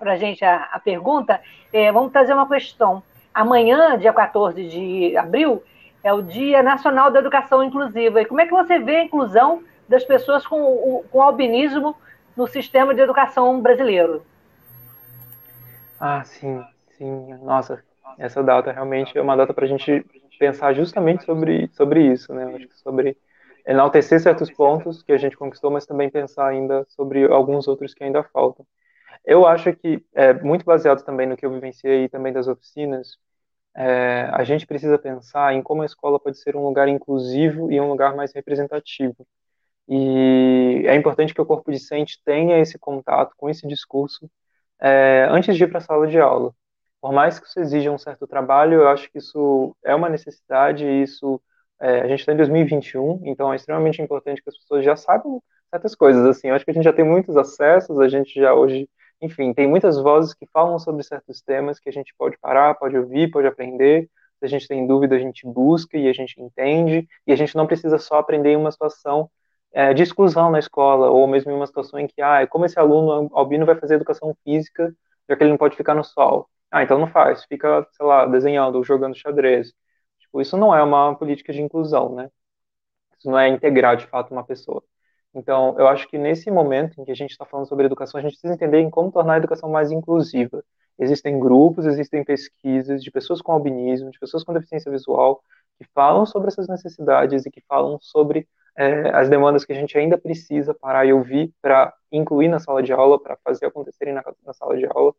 para 0.00 0.14
a 0.14 0.16
gente 0.16 0.44
a, 0.44 0.68
a 0.72 0.80
pergunta, 0.80 1.40
é, 1.72 1.92
vamos 1.92 2.10
trazer 2.10 2.32
uma 2.32 2.48
questão. 2.48 3.04
Amanhã, 3.34 3.98
dia 3.98 4.12
14 4.12 4.68
de 4.68 5.16
abril, 5.16 5.62
é 6.04 6.12
o 6.12 6.22
Dia 6.22 6.62
Nacional 6.62 7.10
da 7.10 7.20
Educação 7.20 7.62
Inclusiva. 7.62 8.20
E 8.20 8.24
como 8.24 8.40
é 8.40 8.46
que 8.46 8.52
você 8.52 8.78
vê 8.78 8.96
a 8.96 9.04
inclusão 9.04 9.62
das 9.88 10.04
pessoas 10.04 10.46
com, 10.46 11.04
com 11.10 11.22
albinismo 11.22 11.96
no 12.36 12.46
sistema 12.46 12.94
de 12.94 13.00
educação 13.00 13.60
brasileiro? 13.60 14.22
Ah, 16.00 16.24
sim, 16.24 16.62
sim. 16.98 17.34
Nossa, 17.42 17.82
essa 18.18 18.42
data 18.42 18.72
realmente 18.72 19.16
é 19.16 19.22
uma 19.22 19.36
data 19.36 19.54
para 19.54 19.64
a 19.64 19.68
gente 19.68 20.04
pensar 20.38 20.74
justamente 20.74 21.24
sobre, 21.24 21.68
sobre 21.72 22.12
isso, 22.12 22.34
né? 22.34 22.52
Acho 22.56 22.68
que 22.68 22.78
sobre 22.78 23.16
enaltecer 23.64 24.20
certos 24.20 24.50
pontos 24.50 25.02
que 25.02 25.12
a 25.12 25.18
gente 25.18 25.36
conquistou, 25.36 25.70
mas 25.70 25.86
também 25.86 26.10
pensar 26.10 26.48
ainda 26.48 26.84
sobre 26.88 27.24
alguns 27.24 27.68
outros 27.68 27.94
que 27.94 28.02
ainda 28.02 28.22
faltam. 28.24 28.66
Eu 29.24 29.46
acho 29.46 29.72
que, 29.76 30.04
é, 30.14 30.32
muito 30.34 30.64
baseado 30.64 31.04
também 31.04 31.26
no 31.26 31.36
que 31.36 31.46
eu 31.46 31.52
vivenciei 31.52 32.04
e 32.04 32.08
também 32.08 32.32
das 32.32 32.48
oficinas, 32.48 33.18
é, 33.76 34.28
a 34.32 34.44
gente 34.44 34.66
precisa 34.66 34.98
pensar 34.98 35.54
em 35.54 35.62
como 35.62 35.82
a 35.82 35.86
escola 35.86 36.20
pode 36.20 36.38
ser 36.38 36.56
um 36.56 36.64
lugar 36.66 36.88
inclusivo 36.88 37.72
e 37.72 37.80
um 37.80 37.88
lugar 37.88 38.16
mais 38.16 38.32
representativo. 38.34 39.26
E 39.88 40.84
é 40.86 40.94
importante 40.96 41.34
que 41.34 41.40
o 41.40 41.46
corpo 41.46 41.70
discente 41.72 42.20
tenha 42.24 42.58
esse 42.60 42.78
contato 42.78 43.34
com 43.36 43.50
esse 43.50 43.66
discurso 43.66 44.30
é, 44.80 45.26
antes 45.30 45.56
de 45.56 45.64
ir 45.64 45.68
para 45.68 45.78
a 45.78 45.80
sala 45.82 46.06
de 46.06 46.18
aula. 46.20 46.54
Por 47.00 47.12
mais 47.12 47.38
que 47.40 47.46
isso 47.46 47.60
exija 47.60 47.90
um 47.92 47.98
certo 47.98 48.26
trabalho, 48.26 48.74
eu 48.82 48.88
acho 48.88 49.10
que 49.10 49.18
isso 49.18 49.76
é 49.84 49.94
uma 49.94 50.08
necessidade 50.08 50.86
isso 50.86 51.40
é, 51.80 52.00
a 52.02 52.06
gente 52.08 52.20
está 52.20 52.32
em 52.32 52.36
2021, 52.36 53.20
então 53.24 53.52
é 53.52 53.56
extremamente 53.56 54.00
importante 54.00 54.40
que 54.42 54.48
as 54.48 54.56
pessoas 54.56 54.84
já 54.84 54.94
saibam 54.96 55.42
certas 55.70 55.94
coisas, 55.96 56.24
assim, 56.26 56.48
eu 56.48 56.54
acho 56.54 56.64
que 56.64 56.70
a 56.70 56.74
gente 56.74 56.84
já 56.84 56.92
tem 56.92 57.04
muitos 57.04 57.36
acessos, 57.36 57.98
a 57.98 58.08
gente 58.08 58.34
já 58.40 58.54
hoje, 58.54 58.88
enfim, 59.22 59.54
tem 59.54 59.68
muitas 59.68 59.96
vozes 59.98 60.34
que 60.34 60.46
falam 60.52 60.78
sobre 60.78 61.02
certos 61.04 61.40
temas 61.42 61.78
que 61.78 61.88
a 61.88 61.92
gente 61.92 62.14
pode 62.18 62.36
parar, 62.38 62.74
pode 62.74 62.96
ouvir, 62.98 63.30
pode 63.30 63.46
aprender, 63.46 64.10
se 64.40 64.44
a 64.46 64.48
gente 64.48 64.66
tem 64.68 64.86
dúvida, 64.86 65.14
a 65.16 65.18
gente 65.18 65.46
busca 65.46 65.96
e 65.96 66.08
a 66.08 66.12
gente 66.12 66.40
entende, 66.40 67.08
e 67.26 67.32
a 67.32 67.36
gente 67.36 67.56
não 67.56 67.66
precisa 67.66 67.98
só 67.98 68.16
aprender 68.18 68.50
em 68.50 68.56
uma 68.56 68.72
situação 68.72 69.30
é, 69.72 69.94
de 69.94 70.02
exclusão 70.02 70.50
na 70.50 70.58
escola, 70.58 71.10
ou 71.10 71.26
mesmo 71.26 71.50
em 71.52 71.54
uma 71.54 71.66
situação 71.66 71.98
em 72.00 72.06
que, 72.08 72.20
ah, 72.20 72.46
como 72.48 72.66
esse 72.66 72.78
aluno 72.78 73.30
albino 73.34 73.64
vai 73.66 73.76
fazer 73.78 73.94
educação 73.94 74.36
física, 74.44 74.94
já 75.28 75.36
que 75.36 75.42
ele 75.44 75.50
não 75.50 75.58
pode 75.58 75.76
ficar 75.76 75.94
no 75.94 76.04
sol? 76.04 76.48
Ah, 76.70 76.82
então 76.82 76.98
não 76.98 77.06
faz, 77.08 77.44
fica, 77.44 77.86
sei 77.92 78.06
lá, 78.06 78.26
desenhando 78.26 78.76
ou 78.76 78.84
jogando 78.84 79.14
xadrez. 79.16 79.72
Tipo, 80.18 80.40
isso 80.40 80.56
não 80.56 80.74
é 80.74 80.82
uma 80.82 81.14
política 81.16 81.52
de 81.52 81.62
inclusão, 81.62 82.14
né? 82.14 82.30
Isso 83.18 83.30
não 83.30 83.38
é 83.38 83.48
integrar, 83.48 83.96
de 83.96 84.06
fato, 84.06 84.32
uma 84.32 84.44
pessoa. 84.44 84.82
Então, 85.34 85.74
eu 85.78 85.86
acho 85.88 86.08
que 86.08 86.18
nesse 86.18 86.50
momento 86.50 87.00
em 87.00 87.04
que 87.04 87.10
a 87.10 87.14
gente 87.14 87.30
está 87.30 87.44
falando 87.46 87.66
sobre 87.66 87.86
educação, 87.86 88.18
a 88.18 88.22
gente 88.22 88.32
precisa 88.32 88.54
entender 88.54 88.80
em 88.80 88.90
como 88.90 89.10
tornar 89.10 89.34
a 89.34 89.38
educação 89.38 89.70
mais 89.70 89.90
inclusiva. 89.90 90.62
Existem 90.98 91.40
grupos, 91.40 91.86
existem 91.86 92.22
pesquisas 92.24 93.02
de 93.02 93.10
pessoas 93.10 93.40
com 93.40 93.52
albinismo, 93.52 94.10
de 94.10 94.18
pessoas 94.18 94.44
com 94.44 94.52
deficiência 94.52 94.90
visual, 94.90 95.42
que 95.78 95.86
falam 95.94 96.26
sobre 96.26 96.48
essas 96.48 96.68
necessidades 96.68 97.46
e 97.46 97.50
que 97.50 97.62
falam 97.62 97.98
sobre 98.00 98.46
é, 98.76 99.10
as 99.10 99.28
demandas 99.28 99.64
que 99.64 99.72
a 99.72 99.76
gente 99.76 99.96
ainda 99.96 100.18
precisa 100.18 100.74
parar 100.74 101.06
e 101.06 101.12
ouvir 101.12 101.52
para 101.60 101.92
incluir 102.10 102.48
na 102.48 102.58
sala 102.58 102.82
de 102.82 102.92
aula, 102.92 103.20
para 103.20 103.36
fazer 103.44 103.66
acontecerem 103.66 104.14
na, 104.14 104.22
na, 104.44 104.52
sala 104.52 104.76
de 104.76 104.86
aula. 104.86 105.14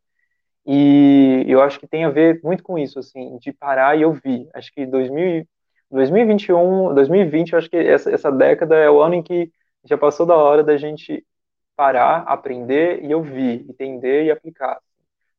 E 0.65 1.43
eu 1.47 1.61
acho 1.61 1.79
que 1.79 1.87
tem 1.87 2.05
a 2.05 2.09
ver 2.09 2.39
muito 2.43 2.63
com 2.63 2.77
isso, 2.77 2.99
assim, 2.99 3.37
de 3.39 3.51
parar 3.51 3.97
e 3.97 4.05
ouvir. 4.05 4.47
Acho 4.53 4.71
que 4.73 4.85
2000, 4.85 5.45
2021, 5.91 6.93
2020, 6.93 7.55
acho 7.55 7.69
que 7.69 7.77
essa, 7.77 8.11
essa 8.11 8.31
década 8.31 8.75
é 8.75 8.89
o 8.89 9.01
ano 9.01 9.15
em 9.15 9.23
que 9.23 9.51
já 9.83 9.97
passou 9.97 10.25
da 10.25 10.35
hora 10.35 10.63
da 10.63 10.77
gente 10.77 11.25
parar, 11.75 12.19
aprender 12.23 13.03
e 13.03 13.13
ouvir, 13.13 13.65
entender 13.69 14.25
e 14.25 14.31
aplicar. 14.31 14.79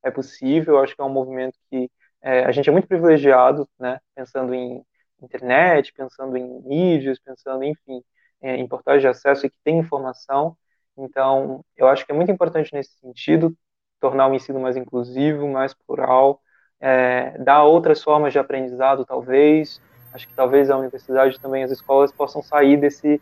É 0.03 0.11
possível, 0.11 0.79
acho 0.79 0.95
que 0.95 1.01
é 1.01 1.05
um 1.05 1.09
movimento 1.09 1.59
que 1.71 1.91
é, 2.23 2.45
a 2.45 2.53
gente 2.53 2.69
é 2.69 2.73
muito 2.73 2.89
privilegiado, 2.89 3.69
né, 3.79 4.01
pensando 4.15 4.55
em 4.55 4.85
internet, 5.23 5.93
pensando 5.93 6.37
em 6.37 6.63
mídias, 6.63 7.19
pensando, 7.19 7.65
enfim, 7.65 8.03
é, 8.41 8.57
em 8.57 8.67
portais 8.67 9.01
de 9.01 9.09
acesso 9.09 9.47
e 9.47 9.51
que 9.51 9.59
tem 9.65 9.79
informação. 9.79 10.57
Então, 10.97 11.65
eu 11.77 11.89
acho 11.89 12.05
que 12.05 12.13
é 12.13 12.15
muito 12.15 12.31
importante 12.31 12.73
nesse 12.75 12.99
sentido 12.99 13.57
tornar 14.01 14.29
o 14.29 14.35
ensino 14.35 14.61
mais 14.61 14.77
inclusivo, 14.77 15.49
mais 15.49 15.73
plural, 15.75 16.41
é, 16.81 17.39
dar 17.39 17.65
outras 17.65 18.03
formas 18.03 18.33
de 18.33 18.39
aprendizado, 18.39 19.05
talvez. 19.05 19.81
Acho 20.13 20.29
que 20.29 20.35
talvez 20.35 20.71
a 20.71 20.77
universidade 20.77 21.41
também, 21.41 21.65
as 21.65 21.71
escolas 21.71 22.13
possam 22.13 22.43
sair 22.43 22.77
desse, 22.77 23.21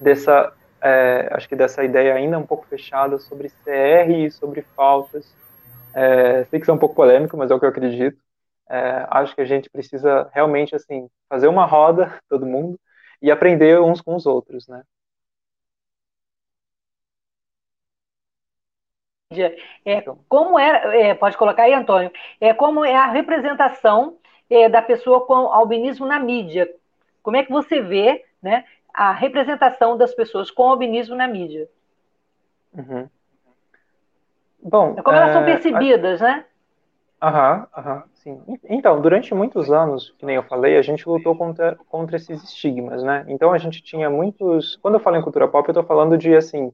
dessa, 0.00 0.52
é, 0.84 1.28
acho 1.32 1.48
que 1.48 1.56
dessa 1.56 1.82
ideia 1.84 2.14
ainda 2.14 2.38
um 2.38 2.46
pouco 2.46 2.66
fechada 2.66 3.18
sobre 3.18 3.48
CR 3.48 4.26
e 4.26 4.30
sobre 4.30 4.62
faltas. 4.76 5.34
É, 5.94 6.44
sei 6.46 6.60
que 6.60 6.64
isso 6.64 6.70
é 6.70 6.74
um 6.74 6.78
pouco 6.78 6.94
polêmico, 6.94 7.36
mas 7.36 7.50
é 7.50 7.54
o 7.54 7.60
que 7.60 7.64
eu 7.66 7.70
acredito. 7.70 8.18
É, 8.68 9.06
acho 9.10 9.34
que 9.34 9.40
a 9.42 9.44
gente 9.46 9.70
precisa 9.70 10.28
realmente 10.32 10.74
assim 10.76 11.08
fazer 11.28 11.48
uma 11.48 11.66
roda, 11.66 12.18
todo 12.28 12.46
mundo, 12.46 12.78
e 13.22 13.30
aprender 13.30 13.80
uns 13.80 14.00
com 14.00 14.14
os 14.16 14.26
outros, 14.26 14.68
né? 14.68 14.82
É, 19.84 20.00
como 20.28 20.58
é, 20.58 21.10
é, 21.10 21.14
pode 21.14 21.36
colocar 21.36 21.64
aí, 21.64 21.72
Antônio, 21.74 22.10
é 22.40 22.54
como 22.54 22.84
é 22.84 22.94
a 22.94 23.10
representação 23.10 24.18
é, 24.48 24.68
da 24.68 24.80
pessoa 24.82 25.26
com 25.26 25.34
albinismo 25.34 26.06
na 26.06 26.18
mídia. 26.20 26.68
Como 27.22 27.36
é 27.36 27.44
que 27.44 27.50
você 27.50 27.80
vê 27.80 28.24
né, 28.42 28.64
a 28.94 29.12
representação 29.12 29.98
das 29.98 30.14
pessoas 30.14 30.50
com 30.50 30.62
albinismo 30.62 31.16
na 31.16 31.26
mídia? 31.26 31.68
Uhum. 32.72 33.08
Bom, 34.62 34.94
como 34.94 35.16
elas 35.16 35.32
são 35.32 35.42
é, 35.42 35.44
percebidas, 35.44 36.20
né? 36.20 36.44
Aham, 37.20 37.66
aham, 37.76 38.04
sim. 38.14 38.40
Então, 38.64 39.00
durante 39.00 39.34
muitos 39.34 39.70
anos, 39.70 40.14
que 40.18 40.24
nem 40.24 40.36
eu 40.36 40.42
falei, 40.42 40.76
a 40.76 40.82
gente 40.82 41.08
lutou 41.08 41.36
contra, 41.36 41.76
contra 41.88 42.16
esses 42.16 42.42
estigmas, 42.44 43.02
né? 43.02 43.24
Então 43.28 43.52
a 43.52 43.58
gente 43.58 43.82
tinha 43.82 44.08
muitos. 44.08 44.76
Quando 44.76 44.94
eu 44.94 45.00
falo 45.00 45.16
em 45.16 45.22
cultura 45.22 45.48
pop, 45.48 45.68
eu 45.68 45.72
estou 45.72 45.84
falando 45.84 46.16
de, 46.16 46.34
assim, 46.34 46.72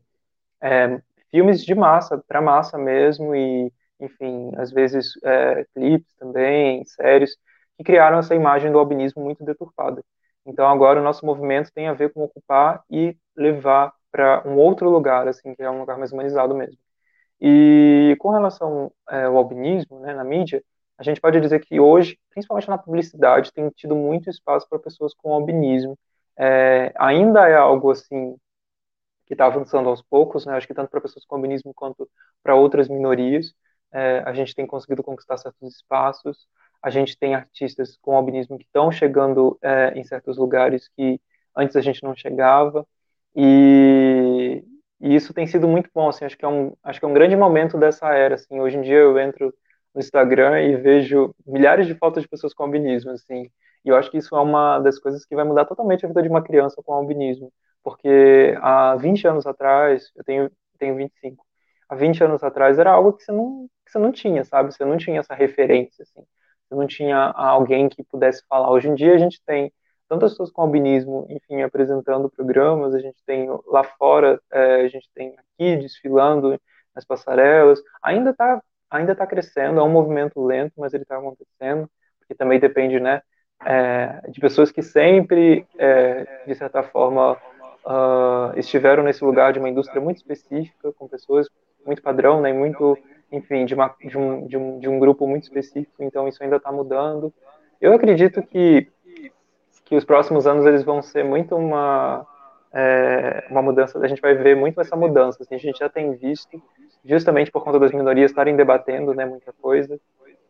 é, 0.61 1.01
filmes 1.31 1.65
de 1.65 1.75
massa, 1.75 2.23
para 2.27 2.41
massa 2.41 2.77
mesmo, 2.77 3.35
e, 3.35 3.73
enfim, 4.01 4.51
às 4.57 4.73
vezes 4.73 5.13
é, 5.23 5.65
clipes 5.75 6.13
também, 6.19 6.85
séries, 6.85 7.37
que 7.77 7.85
criaram 7.85 8.19
essa 8.19 8.35
imagem 8.35 8.71
do 8.73 8.79
albinismo 8.79 9.23
muito 9.23 9.45
deturpada. 9.45 10.03
Então 10.51 10.67
agora 10.69 11.01
o 11.01 11.05
nosso 11.05 11.25
movimento 11.25 11.73
tem 11.73 11.89
a 11.89 11.95
ver 11.95 12.13
com 12.13 12.23
ocupar 12.23 12.83
e 12.91 13.17
levar 13.37 13.93
para 14.11 14.43
um 14.47 14.57
outro 14.57 14.91
lugar, 14.91 15.29
assim, 15.29 15.55
que 15.55 15.63
é 15.63 15.71
um 15.71 15.81
lugar 15.81 15.99
mais 15.99 16.13
humanizado 16.13 16.55
mesmo. 16.55 16.79
E 17.41 18.17
com 18.19 18.31
relação 18.31 18.93
é, 19.09 19.25
ao 19.25 19.37
albinismo, 19.37 20.01
né, 20.01 20.15
na 20.15 20.25
mídia, 20.25 20.63
a 20.99 21.03
gente 21.03 21.21
pode 21.21 21.41
dizer 21.41 21.61
que 21.61 21.81
hoje, 21.81 22.19
principalmente 22.31 22.69
na 22.69 22.77
publicidade, 22.79 23.53
tem 23.53 23.69
tido 23.71 23.97
muito 23.97 24.29
espaço 24.29 24.69
para 24.69 24.79
pessoas 24.79 25.15
com 25.15 25.33
albinismo. 25.33 25.99
É, 26.39 26.93
ainda 26.97 27.49
é 27.49 27.57
algo 27.57 27.91
assim 27.91 28.37
que 29.27 29.35
está 29.35 29.47
avançando 29.47 29.89
aos 29.89 30.03
poucos, 30.03 30.45
né? 30.45 30.55
Acho 30.55 30.67
que 30.67 30.75
tanto 30.75 30.91
para 30.91 31.01
pessoas 31.01 31.25
com 31.25 31.37
albinismo 31.37 31.73
quanto 31.75 32.09
para 32.43 32.55
outras 32.55 32.89
minorias, 32.89 33.55
é, 33.93 34.23
a 34.27 34.33
gente 34.33 34.55
tem 34.55 34.67
conseguido 34.67 35.03
conquistar 35.03 35.39
certos 35.39 35.77
espaços. 35.77 36.47
A 36.83 36.91
gente 36.91 37.19
tem 37.19 37.35
artistas 37.35 37.99
com 38.01 38.17
albinismo 38.17 38.59
que 38.59 38.65
estão 38.65 38.91
chegando 38.91 39.59
é, 39.63 39.93
em 39.99 40.05
certos 40.05 40.37
lugares 40.39 40.89
que 40.97 41.21
antes 41.57 41.77
a 41.77 41.81
gente 41.81 42.03
não 42.03 42.15
chegava. 42.15 42.87
E, 43.35 44.65
e 45.01 45.15
isso 45.15 45.33
tem 45.33 45.47
sido 45.47 45.69
muito 45.69 45.91
bom, 45.95 46.09
assim, 46.09 46.25
acho 46.25 46.37
que 46.37 46.45
é 46.45 46.49
um, 46.49 46.75
acho 46.83 46.99
que 46.99 47.05
é 47.05 47.09
um 47.09 47.15
grande 47.15 47.37
momento 47.37 47.79
dessa 47.79 48.13
era, 48.15 48.35
assim, 48.35 48.61
hoje 48.61 48.77
em 48.77 48.83
dia 48.83 48.97
eu 48.97 49.19
entro 49.19 49.55
no 49.95 50.01
Instagram 50.01 50.61
e 50.63 50.77
vejo 50.77 51.35
milhares 51.47 51.87
de 51.87 51.95
fotos 51.95 52.23
de 52.23 52.29
pessoas 52.29 52.55
com 52.55 52.65
albinismo, 52.65 53.11
assim, 53.13 53.51
e 53.85 53.89
eu 53.89 53.97
acho 53.97 54.11
que 54.11 54.19
isso 54.19 54.35
é 54.37 54.41
uma 54.41 54.79
das 54.81 54.99
coisas 54.99 55.25
que 55.25 55.35
vai 55.35 55.45
mudar 55.45 55.65
totalmente 55.65 56.05
a 56.05 56.09
vida 56.09 56.23
de 56.23 56.29
uma 56.29 56.43
criança 56.43 56.83
com 56.85 56.93
albinismo, 56.93 57.53
porque 57.83 58.55
há 58.61 58.97
20 58.97 59.27
anos 59.27 59.47
atrás, 59.47 60.11
eu 60.17 60.25
tenho, 60.25 60.51
tenho 60.79 60.97
25, 60.97 61.45
há 61.89 61.95
20 61.95 62.23
anos 62.25 62.43
atrás 62.43 62.79
era 62.79 62.91
algo 62.93 63.13
que 63.13 63.25
você 63.25 63.33
não, 63.33 63.69
que 63.85 63.93
você 63.93 63.99
não 63.99 64.13
tinha, 64.13 64.45
sabe, 64.45 64.73
você 64.73 64.85
não 64.85 64.97
tinha 64.97 65.21
essa 65.21 65.35
referência, 65.35 66.03
assim, 66.03 66.25
não 66.77 66.87
tinha 66.87 67.33
alguém 67.37 67.89
que 67.89 68.03
pudesse 68.05 68.45
falar. 68.49 68.71
Hoje 68.71 68.89
em 68.89 68.95
dia 68.95 69.15
a 69.15 69.19
gente 69.19 69.41
tem 69.45 69.73
tantas 70.09 70.33
pessoas 70.33 70.51
com 70.51 70.63
albinismo, 70.63 71.27
enfim, 71.31 71.63
apresentando 71.63 72.31
programas, 72.31 72.95
a 72.95 72.99
gente 72.99 73.19
tem 73.25 73.49
lá 73.67 73.85
fora, 73.85 74.41
é, 74.51 74.83
a 74.83 74.89
gente 74.89 75.09
tem 75.15 75.35
aqui 75.39 75.77
desfilando 75.77 76.61
nas 76.95 77.05
passarelas, 77.05 77.81
ainda 78.03 78.31
está 78.31 78.61
ainda 78.91 79.15
tá 79.15 79.25
crescendo, 79.27 79.79
é 79.79 79.83
um 79.83 79.89
movimento 79.89 80.45
lento, 80.45 80.73
mas 80.77 80.93
ele 80.93 81.05
está 81.05 81.17
acontecendo, 81.17 81.89
porque 82.19 82.35
também 82.35 82.59
depende, 82.59 82.99
né, 82.99 83.23
é, 83.65 84.21
de 84.29 84.41
pessoas 84.41 84.73
que 84.73 84.83
sempre, 84.83 85.65
é, 85.79 86.45
de 86.45 86.55
certa 86.57 86.83
forma, 86.83 87.39
uh, 87.85 88.59
estiveram 88.59 89.03
nesse 89.03 89.25
lugar 89.25 89.53
de 89.53 89.59
uma 89.59 89.69
indústria 89.69 90.01
muito 90.01 90.19
específica, 90.19 90.93
com 90.93 91.09
pessoas 91.09 91.49
muito 91.87 92.03
padrão, 92.03 92.41
né, 92.41 92.53
muito, 92.53 92.99
enfim, 93.33 93.65
de, 93.65 93.75
uma, 93.75 93.95
de, 94.01 94.19
um, 94.19 94.47
de, 94.47 94.57
um, 94.57 94.79
de 94.79 94.89
um 94.89 94.99
grupo 94.99 95.27
muito 95.27 95.45
específico, 95.45 96.03
então 96.03 96.27
isso 96.27 96.43
ainda 96.43 96.57
está 96.57 96.71
mudando. 96.71 97.33
Eu 97.81 97.93
acredito 97.93 98.43
que 98.43 98.89
que 99.91 99.97
os 99.97 100.05
próximos 100.05 100.47
anos 100.47 100.65
eles 100.65 100.85
vão 100.85 101.03
ser 101.03 101.25
muito 101.25 101.57
uma 101.57 102.25
é, 102.73 103.45
uma 103.51 103.61
mudança, 103.61 103.99
a 103.99 104.07
gente 104.07 104.23
vai 104.23 104.35
ver 104.37 104.55
muito 104.55 104.81
essa 104.81 104.95
mudança, 104.95 105.43
assim, 105.43 105.57
a 105.57 105.59
gente 105.59 105.81
já 105.81 105.89
tem 105.89 106.13
visto, 106.13 106.63
justamente 107.05 107.51
por 107.51 107.65
conta 107.65 107.81
das 107.81 107.91
minorias 107.91 108.31
estarem 108.31 108.55
debatendo, 108.55 109.13
né, 109.13 109.25
muita 109.25 109.53
coisa, 109.53 109.99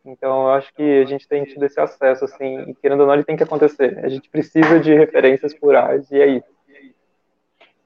então 0.05 0.43
eu 0.43 0.49
acho 0.49 0.71
que 0.75 1.01
a 1.01 1.05
gente 1.05 1.27
tem 1.27 1.43
tido 1.43 1.65
esse 1.65 1.79
acesso, 1.79 2.23
assim, 2.25 2.69
e 2.69 2.75
querendo 2.75 3.01
ou 3.01 3.07
não, 3.07 3.15
ele 3.15 3.23
tem 3.23 3.35
que 3.35 3.41
acontecer, 3.41 3.97
a 4.05 4.09
gente 4.09 4.29
precisa 4.29 4.79
de 4.79 4.93
referências 4.93 5.55
plurais, 5.55 6.11
e 6.11 6.21
é 6.21 6.27
isso. 6.27 6.61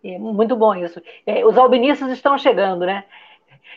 É 0.04 0.20
muito 0.20 0.58
bom 0.58 0.76
isso. 0.76 1.02
É, 1.26 1.46
os 1.46 1.58
albinistas 1.58 2.12
estão 2.12 2.38
chegando, 2.38 2.86
né? 2.86 3.06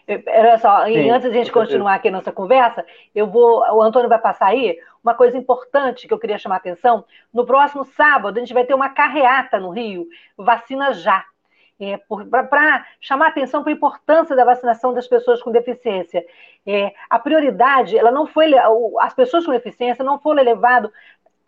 Olha 0.09 0.59
só, 0.59 0.85
Sim, 0.87 1.11
antes 1.11 1.31
de 1.31 1.37
a 1.37 1.39
gente 1.41 1.53
continuar 1.53 1.95
aqui 1.95 2.09
a 2.09 2.13
nossa 2.13 2.33
conversa, 2.33 2.85
eu 3.15 3.27
vou, 3.27 3.61
o 3.61 3.83
Antônio 3.83 4.09
vai 4.09 4.19
passar 4.19 4.47
aí 4.47 4.79
uma 5.03 5.15
coisa 5.15 5.37
importante 5.37 6.09
que 6.09 6.15
eu 6.15 6.19
queria 6.19 6.39
chamar 6.39 6.57
a 6.57 6.59
atenção. 6.59 7.05
No 7.33 7.45
próximo 7.45 7.85
sábado, 7.85 8.37
a 8.37 8.41
gente 8.41 8.55
vai 8.55 8.65
ter 8.65 8.75
uma 8.75 8.89
carreata 8.89 9.59
no 9.59 9.71
Rio, 9.71 10.07
vacina 10.37 10.93
já. 10.93 11.25
É, 11.81 11.97
para 12.51 12.85
chamar 13.01 13.27
a 13.27 13.29
atenção 13.29 13.63
para 13.63 13.71
a 13.71 13.77
importância 13.77 14.35
da 14.35 14.45
vacinação 14.45 14.93
das 14.93 15.07
pessoas 15.07 15.41
com 15.41 15.53
deficiência. 15.53 16.27
É, 16.67 16.93
a 17.09 17.21
prioridade, 17.21 17.97
ela 17.97 18.11
não 18.11 18.27
foi, 18.27 18.53
as 18.99 19.15
pessoas 19.15 19.47
com 19.47 19.53
deficiência 19.53 20.05
não 20.05 20.19
foram 20.19 20.43
levadas 20.43 20.91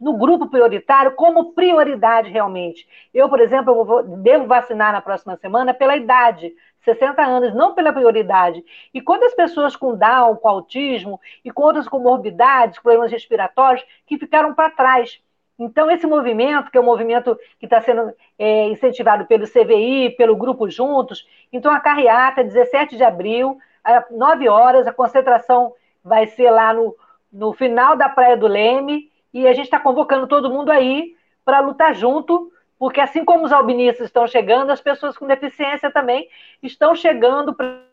no 0.00 0.16
grupo 0.16 0.48
prioritário 0.48 1.12
como 1.12 1.52
prioridade 1.52 2.30
realmente. 2.30 2.88
Eu, 3.12 3.28
por 3.28 3.38
exemplo, 3.38 3.74
eu 3.74 3.84
vou, 3.84 4.02
devo 4.02 4.46
vacinar 4.46 4.92
na 4.92 5.02
próxima 5.02 5.36
semana 5.36 5.74
pela 5.74 5.96
idade, 5.96 6.54
60 6.84 7.22
anos, 7.22 7.54
não 7.54 7.74
pela 7.74 7.92
prioridade. 7.92 8.64
E 8.94 9.00
quantas 9.00 9.34
pessoas 9.34 9.76
com 9.76 9.94
Down, 9.94 10.36
com 10.36 10.48
autismo 10.48 11.20
e 11.44 11.50
com 11.50 11.62
outras 11.62 11.86
comorbidades, 11.86 12.78
problemas 12.78 13.12
respiratórios, 13.12 13.84
que 14.06 14.18
ficaram 14.18 14.54
para 14.54 14.70
trás. 14.70 15.20
Então, 15.58 15.90
esse 15.90 16.06
movimento, 16.06 16.70
que 16.70 16.78
é 16.78 16.80
um 16.80 16.84
movimento 16.84 17.38
que 17.58 17.66
está 17.66 17.82
sendo 17.82 18.14
é, 18.38 18.68
incentivado 18.68 19.26
pelo 19.26 19.46
CVI, 19.46 20.14
pelo 20.16 20.34
Grupo 20.34 20.70
Juntos, 20.70 21.28
então 21.52 21.70
a 21.70 21.78
carreata, 21.78 22.42
17 22.42 22.96
de 22.96 23.04
abril, 23.04 23.58
às 23.84 24.10
9 24.10 24.48
horas, 24.48 24.86
a 24.86 24.92
concentração 24.92 25.74
vai 26.02 26.26
ser 26.28 26.50
lá 26.50 26.72
no, 26.72 26.96
no 27.30 27.52
final 27.52 27.94
da 27.94 28.08
Praia 28.08 28.38
do 28.38 28.46
Leme, 28.46 29.09
e 29.32 29.46
a 29.46 29.52
gente 29.52 29.66
está 29.66 29.78
convocando 29.78 30.26
todo 30.26 30.50
mundo 30.50 30.70
aí 30.70 31.16
para 31.44 31.60
lutar 31.60 31.94
junto, 31.94 32.52
porque 32.78 33.00
assim 33.00 33.24
como 33.24 33.44
os 33.44 33.52
albinistas 33.52 34.06
estão 34.06 34.26
chegando, 34.26 34.70
as 34.70 34.80
pessoas 34.80 35.16
com 35.16 35.26
deficiência 35.26 35.90
também 35.90 36.28
estão 36.62 36.94
chegando 36.94 37.54
para 37.54 37.88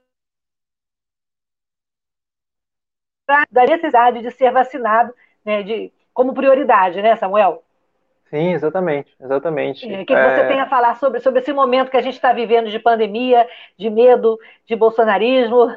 da 3.52 3.66
necessidade 3.66 4.22
de 4.22 4.32
ser 4.32 4.52
vacinado, 4.52 5.14
né, 5.44 5.62
de, 5.62 5.92
como 6.14 6.34
prioridade, 6.34 7.02
né, 7.02 7.16
Samuel? 7.18 7.62
Sim, 8.30 8.54
exatamente, 8.54 9.14
exatamente. 9.20 9.94
É, 9.94 10.02
o 10.02 10.06
que, 10.06 10.14
é... 10.14 10.36
você 10.36 10.48
tem 10.48 10.60
a 10.60 10.68
falar 10.68 10.96
sobre, 10.96 11.20
sobre 11.20 11.40
esse 11.40 11.54
momento 11.54 11.90
que 11.90 11.98
a 11.98 12.02
gente 12.02 12.16
está 12.16 12.34
vivendo 12.34 12.70
de 12.70 12.80
pandemia, 12.80 13.48
de 13.78 13.90
medo, 13.90 14.38
de 14.66 14.76
bolsonarismo? 14.76 15.74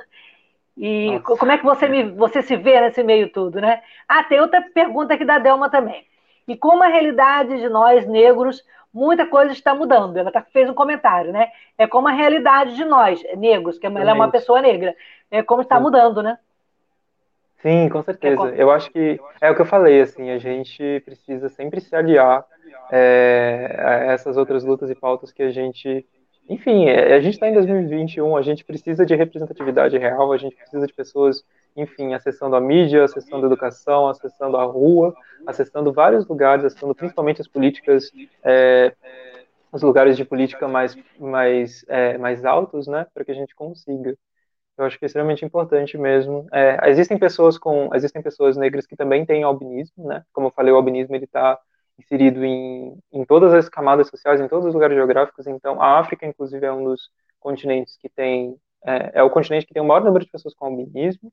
E 0.77 1.13
Nossa. 1.13 1.37
como 1.39 1.53
é 1.53 1.59
que 1.59 1.65
você, 1.65 1.89
me, 1.89 2.11
você 2.11 2.43
se 2.43 2.57
vê 2.57 2.81
nesse 2.81 3.03
meio 3.03 3.31
tudo, 3.31 3.61
né? 3.61 3.83
Ah, 4.09 4.25
tem 4.25 4.41
outra 4.41 4.63
pergunta 4.75 5.15
aqui 5.15 5.25
da 5.25 5.39
Delma 5.39 5.71
também. 5.71 6.07
E 6.49 6.57
como 6.57 6.83
a 6.83 6.89
realidade 6.89 7.59
de 7.59 7.69
nós, 7.69 8.07
negros, 8.07 8.65
muita 8.93 9.27
coisa 9.27 9.53
está 9.53 9.75
mudando. 9.75 10.17
Ela 10.17 10.33
tá, 10.33 10.43
fez 10.53 10.69
um 10.69 10.75
comentário, 10.75 11.33
né? 11.33 11.49
É 11.79 11.87
como 11.87 12.09
a 12.09 12.13
realidade 12.13 12.75
de 12.77 12.85
nós, 12.85 13.23
negros, 13.37 13.79
que 13.79 13.87
ela 13.87 14.11
é 14.11 14.13
uma 14.13 14.31
pessoa 14.31 14.61
negra. 14.61 14.95
É 15.31 15.43
como 15.43 15.63
está 15.63 15.79
mudando, 15.79 16.23
né? 16.23 16.39
Sim, 17.63 17.89
com 17.89 18.03
certeza. 18.03 18.55
Eu 18.57 18.71
acho 18.71 18.91
que 18.91 19.21
é 19.41 19.51
o 19.51 19.55
que 19.55 19.61
eu 19.61 19.67
falei, 19.67 20.01
assim, 20.01 20.31
a 20.31 20.39
gente 20.39 21.01
precisa 21.05 21.49
sempre 21.49 21.81
se 21.81 21.95
aliar 21.95 22.45
é, 22.91 23.77
a 23.79 23.91
essas 24.13 24.37
outras 24.37 24.65
lutas 24.65 24.91
e 24.91 24.95
pautas 24.95 25.31
que 25.31 25.43
a 25.43 25.51
gente. 25.51 26.07
Enfim, 26.51 26.87
é, 26.87 27.15
a 27.15 27.21
gente 27.21 27.35
está 27.35 27.49
em 27.49 27.55
2021, 27.55 28.37
a 28.37 28.43
gente 28.43 28.65
precisa 28.65 29.07
de 29.07 29.15
representatividade 29.15 29.97
real, 29.97 30.33
a 30.33 30.37
gente 30.37 30.57
precisa 30.57 30.85
de 30.85 30.93
pessoas, 30.93 31.45
enfim, 31.77 32.13
acessando 32.13 32.57
a 32.57 32.61
mídia, 32.61 33.05
acessando 33.05 33.45
a 33.45 33.47
educação, 33.47 34.09
acessando 34.09 34.57
a 34.57 34.65
rua, 34.65 35.15
acessando 35.47 35.93
vários 35.93 36.27
lugares, 36.27 36.65
acessando 36.65 36.93
principalmente 36.93 37.41
as 37.41 37.47
políticas, 37.47 38.11
é, 38.43 38.93
os 39.71 39.81
lugares 39.81 40.17
de 40.17 40.25
política 40.25 40.67
mais, 40.67 40.99
mais, 41.21 41.85
é, 41.89 42.19
mais 42.19 42.45
altos, 42.45 42.89
né, 42.89 43.07
para 43.15 43.25
que 43.25 43.31
a 43.31 43.35
gente 43.35 43.55
consiga. 43.55 44.19
Eu 44.77 44.87
acho 44.87 44.99
que 44.99 45.05
é 45.05 45.07
extremamente 45.07 45.45
importante 45.45 45.97
mesmo. 45.97 46.49
É, 46.53 46.91
existem 46.91 47.17
pessoas 47.17 47.59
com, 47.59 47.95
existem 47.95 48.21
pessoas 48.23 48.57
negras 48.57 48.89
que 48.89 48.97
também 48.97 49.25
têm 49.25 49.45
albinismo, 49.45 50.09
né? 50.09 50.25
Como 50.33 50.49
eu 50.49 50.51
falei, 50.51 50.73
o 50.73 50.77
albinismo 50.77 51.15
ele 51.15 51.27
está 51.27 51.57
inserido 52.01 52.45
em, 52.45 52.99
em 53.13 53.25
todas 53.25 53.53
as 53.53 53.69
camadas 53.69 54.09
sociais, 54.09 54.41
em 54.41 54.49
todos 54.49 54.67
os 54.67 54.75
lugares 54.75 54.97
geográficos. 54.97 55.47
Então, 55.47 55.81
a 55.81 55.99
África, 55.99 56.27
inclusive, 56.27 56.65
é 56.67 56.73
um 56.73 56.85
dos 56.85 57.11
continentes 57.39 57.97
que 57.97 58.09
tem, 58.09 58.57
é, 58.85 59.21
é 59.21 59.23
o 59.23 59.31
continente 59.31 59.67
que 59.67 59.75
tem 59.75 59.83
o 59.83 59.87
maior 59.87 60.05
número 60.05 60.25
de 60.25 60.31
pessoas 60.31 60.55
com 60.55 60.67
albinismo. 60.67 61.33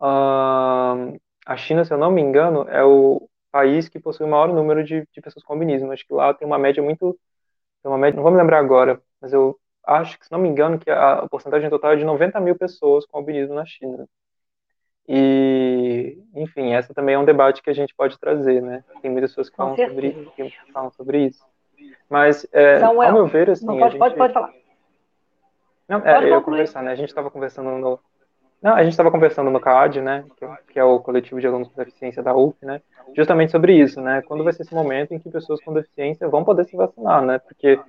Uh, 0.00 1.18
a 1.46 1.56
China, 1.56 1.84
se 1.84 1.92
eu 1.92 1.98
não 1.98 2.10
me 2.10 2.20
engano, 2.22 2.68
é 2.68 2.84
o 2.84 3.28
país 3.50 3.88
que 3.88 3.98
possui 3.98 4.26
o 4.26 4.28
maior 4.28 4.48
número 4.52 4.84
de, 4.84 5.06
de 5.12 5.20
pessoas 5.20 5.44
com 5.44 5.54
albinismo. 5.54 5.92
Acho 5.92 6.06
que 6.06 6.12
lá 6.14 6.34
tem 6.34 6.46
uma 6.46 6.58
média 6.58 6.82
muito, 6.82 7.18
uma 7.84 7.98
média, 7.98 8.16
não 8.16 8.22
vou 8.22 8.32
me 8.32 8.38
lembrar 8.38 8.58
agora, 8.60 9.02
mas 9.20 9.32
eu 9.32 9.58
acho 9.86 10.18
que, 10.18 10.26
se 10.26 10.32
não 10.32 10.38
me 10.38 10.48
engano, 10.48 10.78
que 10.78 10.90
a, 10.90 11.20
a 11.20 11.28
porcentagem 11.28 11.70
total 11.70 11.92
é 11.92 11.96
de 11.96 12.04
90 12.04 12.40
mil 12.40 12.56
pessoas 12.56 13.06
com 13.06 13.18
albinismo 13.18 13.54
na 13.54 13.64
China. 13.66 14.06
E, 15.08 16.18
enfim, 16.34 16.74
essa 16.74 16.92
também 16.92 17.14
é 17.14 17.18
um 17.18 17.24
debate 17.24 17.62
que 17.62 17.70
a 17.70 17.74
gente 17.74 17.94
pode 17.94 18.18
trazer, 18.18 18.60
né? 18.60 18.84
Tem 19.00 19.10
muitas 19.10 19.30
pessoas 19.30 19.48
que 19.48 19.56
falam, 19.56 19.74
sobre, 19.74 20.30
que 20.36 20.52
falam 20.70 20.90
sobre 20.90 21.24
isso. 21.24 21.42
Mas, 22.10 22.46
é, 22.52 22.78
Samuel, 22.78 23.08
ao 23.08 23.14
meu 23.14 23.26
ver, 23.26 23.48
assim... 23.48 23.66
Pode, 23.66 23.80
gente... 23.80 23.98
pode, 23.98 24.16
pode 24.16 24.32
falar. 24.34 24.52
Não, 25.88 26.06
é, 26.06 26.24
eu 26.24 26.28
ia 26.28 26.40
conversar, 26.42 26.82
né? 26.82 26.92
A 26.92 26.94
gente 26.94 27.08
estava 27.08 27.30
conversando 27.30 27.70
no... 27.70 27.98
Não, 28.60 28.74
a 28.74 28.82
gente 28.82 28.90
estava 28.90 29.10
conversando 29.10 29.50
no 29.50 29.60
CAD, 29.60 30.02
né? 30.02 30.24
Que, 30.36 30.44
é 30.44 30.58
que, 30.72 30.78
é 30.78 30.84
o 30.84 31.00
coletivo 31.00 31.40
de 31.40 31.46
alunos 31.46 31.68
com 31.68 31.76
deficiência 31.76 32.22
da 32.22 32.34
UF, 32.34 32.56
né? 32.62 32.82
Justamente 33.16 33.52
sobre 33.52 33.72
isso, 33.72 34.02
né? 34.02 34.20
Quando 34.22 34.44
vai 34.44 34.52
ser 34.52 34.62
esse 34.62 34.74
momento 34.74 35.14
em 35.14 35.18
que 35.18 35.30
pessoas 35.30 35.62
com 35.62 35.72
deficiência 35.72 36.28
vão 36.28 36.44
poder 36.44 36.64
se 36.64 36.76
vacinar, 36.76 37.22
né? 37.22 37.38
Porque 37.38 37.80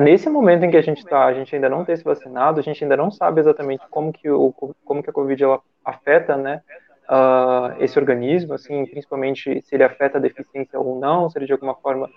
nesse 0.00 0.28
momento 0.28 0.64
em 0.64 0.70
que 0.70 0.76
a 0.76 0.82
gente 0.82 0.98
está, 0.98 1.26
a 1.26 1.34
gente 1.34 1.54
ainda 1.54 1.68
não 1.68 1.84
tem 1.84 1.96
se 1.96 2.04
vacinado, 2.04 2.60
a 2.60 2.62
gente 2.62 2.82
ainda 2.82 2.96
não 2.96 3.10
sabe 3.10 3.40
exatamente 3.40 3.84
como 3.90 4.12
que, 4.12 4.28
o, 4.30 4.52
como 4.84 5.02
que 5.02 5.10
a 5.10 5.12
Covid 5.12 5.42
ela 5.42 5.60
afeta, 5.84 6.36
né, 6.36 6.62
uh, 7.08 7.82
esse 7.82 7.98
organismo, 7.98 8.54
assim, 8.54 8.84
principalmente 8.86 9.62
se 9.62 9.74
ele 9.74 9.84
afeta 9.84 10.18
a 10.18 10.20
deficiência 10.20 10.78
ou 10.78 10.98
não, 10.98 11.30
se 11.30 11.38
ele 11.38 11.46
de 11.46 11.52
alguma 11.52 11.74
forma, 11.74 12.10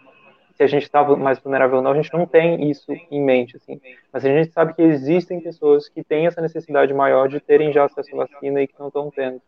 se 0.55 0.63
a 0.63 0.67
gente 0.67 0.83
está 0.83 1.03
mais 1.15 1.39
vulnerável 1.39 1.77
ou 1.77 1.83
não, 1.83 1.91
a 1.91 1.95
gente 1.95 2.13
não 2.13 2.25
tem 2.25 2.69
isso 2.69 2.91
em 3.09 3.23
mente, 3.23 3.55
assim. 3.55 3.79
Mas 4.11 4.25
a 4.25 4.29
gente 4.29 4.51
sabe 4.51 4.73
que 4.73 4.81
existem 4.81 5.39
pessoas 5.39 5.87
que 5.87 6.03
têm 6.03 6.27
essa 6.27 6.41
necessidade 6.41 6.93
maior 6.93 7.27
de 7.27 7.39
terem 7.39 7.71
já 7.71 7.85
acesso 7.85 8.13
à 8.13 8.25
vacina 8.25 8.61
e 8.61 8.67
que 8.67 8.79
não 8.79 8.87
estão 8.87 9.09
tendo. 9.09 9.41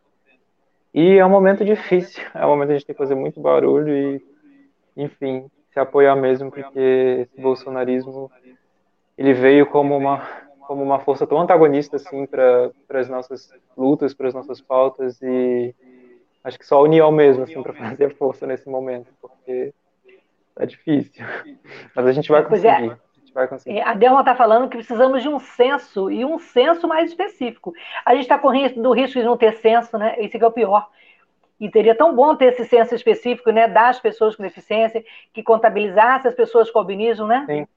E 0.94 1.18
é 1.18 1.26
um 1.26 1.30
momento 1.30 1.64
difícil, 1.64 2.24
é 2.34 2.46
um 2.46 2.50
momento 2.50 2.68
que 2.68 2.74
a 2.74 2.78
gente 2.78 2.88
tem 2.88 2.96
que 2.96 3.02
fazer 3.02 3.16
muito 3.16 3.40
barulho 3.40 3.96
e, 3.96 4.24
enfim, 4.96 5.50
se 5.72 5.80
apoiar 5.80 6.16
mesmo, 6.16 6.52
porque 6.52 7.28
esse 7.28 7.42
bolsonarismo 7.42 8.30
ele 9.18 9.34
veio 9.34 9.66
como 9.66 9.96
uma 9.96 10.22
como 10.68 10.84
uma 10.84 11.00
força 11.00 11.28
tão 11.28 11.42
antagonista 11.42 11.98
assim 11.98 12.26
para 12.26 12.72
as 12.94 13.10
nossas 13.10 13.50
lutas, 13.78 14.14
para 14.14 14.30
as 14.30 14.34
nossas 14.34 14.62
pautas 14.62 15.22
e 15.22 15.76
acho 16.44 16.58
que 16.58 16.66
só 16.66 16.78
a 16.78 16.82
união 16.82 17.12
mesmo 17.12 17.44
assim 17.44 17.62
para 17.62 17.74
fazer 17.74 18.16
força 18.16 18.48
nesse 18.48 18.70
momento, 18.70 19.12
porque 19.22 19.74
é 20.58 20.66
difícil. 20.66 21.26
Mas 21.94 22.06
a 22.06 22.12
gente 22.12 22.32
vai 22.32 22.44
conseguir. 22.44 22.68
É. 22.68 22.98
A, 23.36 23.48
conseguir. 23.48 23.78
É, 23.78 23.84
a 23.84 23.94
Delma 23.94 24.22
está 24.22 24.36
falando 24.36 24.70
que 24.70 24.78
precisamos 24.78 25.22
de 25.22 25.30
um 25.30 25.40
censo 25.40 26.10
e 26.10 26.24
um 26.24 26.40
censo 26.40 26.88
mais 26.88 27.10
específico. 27.10 27.74
A 28.06 28.14
gente 28.14 28.24
está 28.24 28.40
correndo 28.40 28.94
risco 28.94 29.20
de 29.20 29.26
não 29.26 29.38
ter 29.38 29.58
censo, 29.58 29.98
né? 29.98 30.16
Esse 30.20 30.42
é 30.42 30.48
o 30.48 30.52
pior. 30.52 30.90
E 31.62 31.70
teria 31.70 31.96
tão 31.96 32.16
bom 32.16 32.36
ter 32.36 32.46
esse 32.46 32.66
censo 32.66 32.96
específico, 32.96 33.52
né, 33.52 33.68
das 33.68 34.00
pessoas 34.00 34.36
com 34.36 34.42
deficiência, 34.42 35.04
que 35.32 35.44
contabilizasse 35.44 36.28
as 36.28 36.34
pessoas 36.34 36.72
com 36.72 36.80
albinismo, 36.80 37.28
né? 37.28 37.46
Sim. 37.48 37.68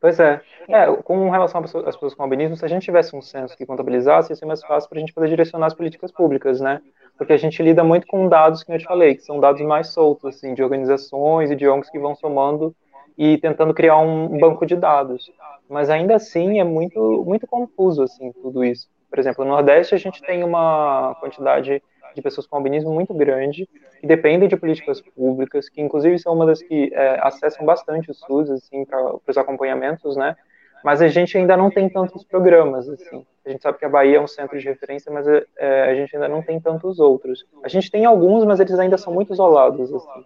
Pois 0.00 0.18
é. 0.18 0.40
é. 0.66 0.86
Com 1.04 1.28
relação 1.28 1.62
às 1.62 1.94
pessoas 1.94 2.14
com 2.14 2.22
albinismo, 2.22 2.56
se 2.56 2.64
a 2.64 2.68
gente 2.68 2.84
tivesse 2.84 3.14
um 3.14 3.20
censo 3.20 3.54
que 3.54 3.66
contabilizasse, 3.66 4.32
ia 4.32 4.36
ser 4.36 4.46
mais 4.46 4.62
fácil 4.62 4.88
para 4.88 4.96
a 4.96 5.00
gente 5.00 5.12
poder 5.12 5.28
direcionar 5.28 5.66
as 5.66 5.74
políticas 5.74 6.10
públicas, 6.10 6.58
né? 6.58 6.80
Porque 7.18 7.34
a 7.34 7.36
gente 7.36 7.62
lida 7.62 7.84
muito 7.84 8.06
com 8.06 8.26
dados 8.26 8.64
que 8.64 8.72
eu 8.72 8.78
te 8.78 8.86
falei, 8.86 9.14
que 9.14 9.22
são 9.22 9.38
dados 9.38 9.60
mais 9.60 9.88
soltos, 9.88 10.34
assim, 10.34 10.54
de 10.54 10.62
organizações 10.62 11.50
e 11.50 11.56
de 11.56 11.68
ONGs 11.68 11.90
que 11.90 11.98
vão 11.98 12.14
somando 12.14 12.74
e 13.18 13.36
tentando 13.36 13.74
criar 13.74 13.98
um 13.98 14.38
banco 14.38 14.64
de 14.64 14.74
dados. 14.74 15.30
Mas 15.68 15.90
ainda 15.90 16.16
assim 16.16 16.58
é 16.58 16.64
muito, 16.64 17.22
muito 17.26 17.46
confuso, 17.46 18.02
assim, 18.02 18.32
tudo 18.32 18.64
isso. 18.64 18.88
Por 19.10 19.18
exemplo, 19.18 19.44
no 19.44 19.50
Nordeste 19.50 19.94
a 19.94 19.98
gente 19.98 20.22
tem 20.22 20.42
uma 20.42 21.14
quantidade 21.20 21.82
de 22.14 22.22
pessoas 22.22 22.46
com 22.46 22.56
albinismo 22.56 22.92
muito 22.92 23.14
grande, 23.14 23.68
que 24.00 24.06
dependem 24.06 24.48
de 24.48 24.56
políticas 24.56 25.00
públicas, 25.00 25.68
que 25.68 25.80
inclusive 25.80 26.18
são 26.18 26.34
uma 26.34 26.46
das 26.46 26.62
que 26.62 26.92
é, 26.94 27.18
acessam 27.22 27.64
bastante 27.64 28.10
o 28.10 28.14
SUS, 28.14 28.50
assim, 28.50 28.84
para 28.84 29.16
os 29.26 29.38
acompanhamentos, 29.38 30.16
né? 30.16 30.36
Mas 30.82 31.02
a 31.02 31.08
gente 31.08 31.36
ainda 31.36 31.56
não 31.56 31.70
tem 31.70 31.88
tantos 31.88 32.24
programas, 32.24 32.88
assim. 32.88 33.24
A 33.44 33.50
gente 33.50 33.62
sabe 33.62 33.78
que 33.78 33.84
a 33.84 33.88
Bahia 33.88 34.16
é 34.16 34.20
um 34.20 34.26
centro 34.26 34.58
de 34.58 34.66
referência, 34.66 35.12
mas 35.12 35.26
é, 35.28 35.90
a 35.90 35.94
gente 35.94 36.14
ainda 36.16 36.28
não 36.28 36.42
tem 36.42 36.58
tantos 36.60 36.98
outros. 36.98 37.44
A 37.62 37.68
gente 37.68 37.90
tem 37.90 38.04
alguns, 38.04 38.44
mas 38.44 38.60
eles 38.60 38.78
ainda 38.78 38.96
são 38.96 39.12
muito 39.12 39.32
isolados, 39.32 39.92
assim. 39.92 40.24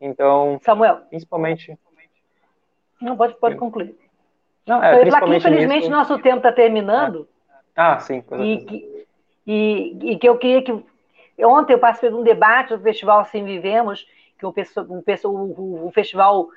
Então, 0.00 0.58
Samuel. 0.62 1.00
principalmente... 1.10 1.78
Não, 3.00 3.16
pode, 3.16 3.34
pode 3.34 3.56
concluir. 3.56 3.94
Não, 4.66 4.82
é, 4.82 5.00
principalmente 5.00 5.40
infelizmente, 5.40 5.80
nisso... 5.80 5.90
nosso 5.90 6.18
tempo 6.18 6.38
está 6.38 6.52
terminando. 6.52 7.26
Ah, 7.74 7.98
sim. 7.98 8.22
E 8.38 8.58
que, 8.58 9.06
e, 9.46 10.12
e 10.12 10.18
que 10.18 10.28
eu 10.28 10.36
queria 10.38 10.62
que 10.62 10.84
Ontem 11.44 11.72
eu 11.72 11.78
participei 11.78 12.10
de 12.10 12.16
um 12.16 12.22
debate 12.22 12.76
do 12.76 12.82
Festival 12.82 13.20
Assim 13.20 13.44
Vivemos, 13.44 14.06
que 14.38 14.44
é 14.44 15.28
um, 15.28 15.32
um, 15.32 15.86
um 15.86 15.90
festival 15.90 16.48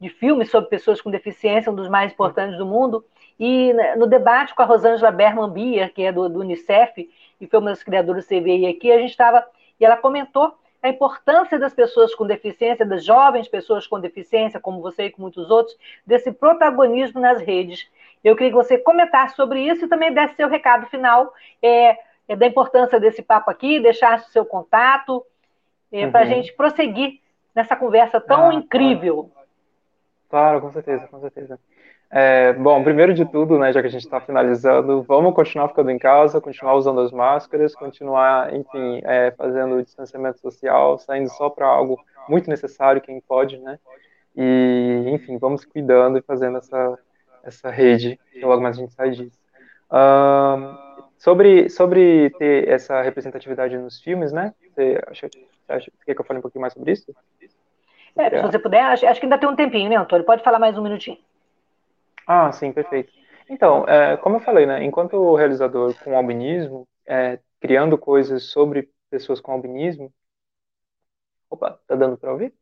de 0.00 0.08
filmes 0.08 0.50
sobre 0.50 0.70
pessoas 0.70 1.00
com 1.00 1.10
deficiência, 1.10 1.70
um 1.70 1.74
dos 1.74 1.88
mais 1.88 2.12
importantes 2.12 2.56
do 2.56 2.64
mundo, 2.64 3.04
e 3.38 3.72
no 3.96 4.06
debate 4.06 4.54
com 4.54 4.62
a 4.62 4.64
Rosângela 4.64 5.10
Berman 5.10 5.50
Bier, 5.50 5.92
que 5.92 6.02
é 6.02 6.12
do, 6.12 6.28
do 6.28 6.40
Unicef, 6.40 7.08
e 7.40 7.46
foi 7.46 7.58
uma 7.60 7.70
das 7.70 7.82
criadoras 7.82 8.24
do 8.24 8.28
CVI 8.28 8.66
aqui, 8.66 8.90
a 8.90 8.98
gente 8.98 9.10
estava, 9.10 9.44
e 9.78 9.84
ela 9.84 9.96
comentou 9.96 10.54
a 10.82 10.88
importância 10.88 11.58
das 11.58 11.74
pessoas 11.74 12.14
com 12.14 12.26
deficiência, 12.26 12.86
das 12.86 13.04
jovens 13.04 13.48
pessoas 13.48 13.86
com 13.86 14.00
deficiência, 14.00 14.60
como 14.60 14.80
você 14.80 15.04
e 15.04 15.10
com 15.10 15.22
muitos 15.22 15.50
outros, 15.50 15.76
desse 16.06 16.30
protagonismo 16.30 17.20
nas 17.20 17.40
redes. 17.40 17.88
Eu 18.22 18.36
queria 18.36 18.50
que 18.50 18.56
você 18.56 18.78
comentasse 18.78 19.34
sobre 19.34 19.60
isso 19.60 19.84
e 19.84 19.88
também 19.88 20.12
desse 20.12 20.36
seu 20.36 20.48
recado 20.48 20.86
final 20.86 21.32
é, 21.60 21.98
é, 22.28 22.36
da 22.36 22.46
importância 22.46 23.00
desse 23.00 23.22
papo 23.22 23.50
aqui, 23.50 23.80
deixar 23.80 24.20
seu 24.20 24.44
contato, 24.44 25.24
é, 25.90 26.04
uhum. 26.04 26.12
para 26.12 26.20
a 26.20 26.26
gente 26.26 26.52
prosseguir 26.52 27.20
nessa 27.54 27.74
conversa 27.74 28.20
tão 28.20 28.50
ah, 28.50 28.54
incrível. 28.54 29.30
Claro. 29.32 29.48
claro, 30.28 30.60
com 30.60 30.70
certeza, 30.70 31.08
com 31.08 31.20
certeza. 31.20 31.58
É, 32.10 32.54
bom, 32.54 32.82
primeiro 32.82 33.12
de 33.12 33.24
tudo, 33.26 33.58
né, 33.58 33.70
já 33.72 33.82
que 33.82 33.88
a 33.88 33.90
gente 33.90 34.04
está 34.04 34.20
finalizando, 34.20 35.02
vamos 35.02 35.34
continuar 35.34 35.68
ficando 35.68 35.90
em 35.90 35.98
casa, 35.98 36.40
continuar 36.40 36.74
usando 36.74 37.00
as 37.00 37.12
máscaras, 37.12 37.74
continuar, 37.74 38.54
enfim, 38.54 39.02
é, 39.04 39.30
fazendo 39.32 39.76
o 39.76 39.82
distanciamento 39.82 40.38
social, 40.38 40.98
saindo 40.98 41.28
só 41.30 41.50
para 41.50 41.66
algo 41.66 41.98
muito 42.28 42.48
necessário, 42.48 43.02
quem 43.02 43.20
pode, 43.20 43.58
né? 43.58 43.78
E, 44.34 45.04
enfim, 45.08 45.36
vamos 45.36 45.64
cuidando 45.64 46.16
e 46.16 46.22
fazendo 46.22 46.58
essa, 46.58 46.98
essa 47.42 47.70
rede, 47.70 48.18
que 48.32 48.40
logo 48.40 48.62
mais 48.62 48.78
a 48.78 48.80
gente 48.80 48.92
sai 48.94 49.10
disso. 49.10 49.38
Uh, 49.90 50.87
sobre, 51.18 51.68
sobre 51.68 52.30
ter 52.30 52.68
essa 52.68 53.02
representatividade 53.02 53.76
nos 53.76 54.00
filmes, 54.00 54.32
né? 54.32 54.54
Você 54.70 55.00
acha, 55.08 55.28
acha 55.68 55.92
quer 56.06 56.14
que 56.14 56.20
eu 56.20 56.24
fale 56.24 56.38
um 56.38 56.42
pouquinho 56.42 56.62
mais 56.62 56.72
sobre 56.72 56.92
isso? 56.92 57.14
É, 58.16 58.30
se 58.30 58.42
você 58.42 58.58
puder, 58.58 58.82
acho, 58.82 59.06
acho, 59.06 59.20
que 59.20 59.26
ainda 59.26 59.38
tem 59.38 59.48
um 59.48 59.56
tempinho, 59.56 59.90
né, 59.90 59.96
Antônio? 59.96 60.24
Pode 60.24 60.42
falar 60.42 60.58
mais 60.58 60.76
um 60.78 60.82
minutinho. 60.82 61.18
Ah, 62.26 62.50
sim, 62.52 62.72
perfeito. 62.72 63.12
Então, 63.48 63.86
é, 63.86 64.16
como 64.16 64.36
eu 64.36 64.40
falei, 64.40 64.66
né, 64.66 64.84
enquanto 64.84 65.34
realizador 65.34 65.94
com 66.02 66.16
albinismo, 66.16 66.86
é, 67.06 67.38
criando 67.60 67.96
coisas 67.96 68.44
sobre 68.44 68.90
pessoas 69.10 69.40
com 69.40 69.52
albinismo, 69.52 70.12
opa, 71.48 71.78
tá 71.86 71.94
dando 71.94 72.16
para 72.16 72.32
ouvir? 72.32 72.52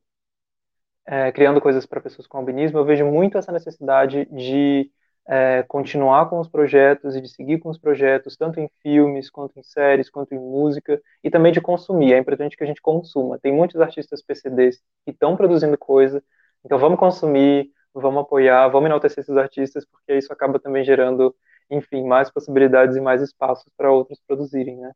É, 1.05 1.31
criando 1.33 1.61
coisas 1.61 1.87
para 1.87 2.01
pessoas 2.01 2.27
com 2.27 2.39
albinismo, 2.39 2.79
eu 2.79 2.85
vejo 2.85 3.05
muito 3.07 3.39
essa 3.39 3.53
necessidade 3.53 4.27
de 4.27 4.91
é, 5.29 5.65
continuar 5.65 6.29
com 6.31 6.39
os 6.39 6.49
projetos 6.49 7.17
e 7.17 7.21
de 7.21 7.29
seguir 7.29 7.59
com 7.59 7.69
os 7.69 7.79
projetos, 7.79 8.37
tanto 8.37 8.61
em 8.61 8.69
filmes, 8.83 9.29
quanto 9.31 9.59
em 9.59 9.63
séries, 9.63 10.09
quanto 10.09 10.35
em 10.35 10.39
música, 10.39 11.01
e 11.23 11.31
também 11.31 11.53
de 11.53 11.61
consumir. 11.61 12.13
É 12.15 12.19
importante 12.19 12.57
que 12.57 12.65
a 12.65 12.67
gente 12.67 12.81
consuma. 12.81 13.39
Tem 13.39 13.53
muitos 13.53 13.81
artistas 13.81 14.23
PCDs 14.23 14.77
que 15.05 15.11
estão 15.11 15.37
produzindo 15.37 15.77
coisa, 15.77 16.23
então 16.65 16.79
vamos 16.79 16.99
consumir, 16.99 17.71
vamos 17.93 18.23
apoiar, 18.23 18.69
vamos 18.69 18.87
enaltecer 18.87 19.23
esses 19.23 19.37
artistas, 19.37 19.85
porque 19.87 20.17
isso 20.17 20.33
acaba 20.33 20.59
também 20.61 20.85
gerando, 20.85 21.35
enfim, 21.71 22.05
mais 22.05 22.31
possibilidades 22.31 22.97
e 22.97 23.01
mais 23.01 23.23
espaços 23.23 23.71
para 23.77 23.91
outros 23.91 24.21
produzirem, 24.27 24.77
né? 24.77 24.93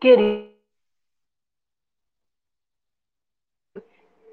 Querido 0.00 0.59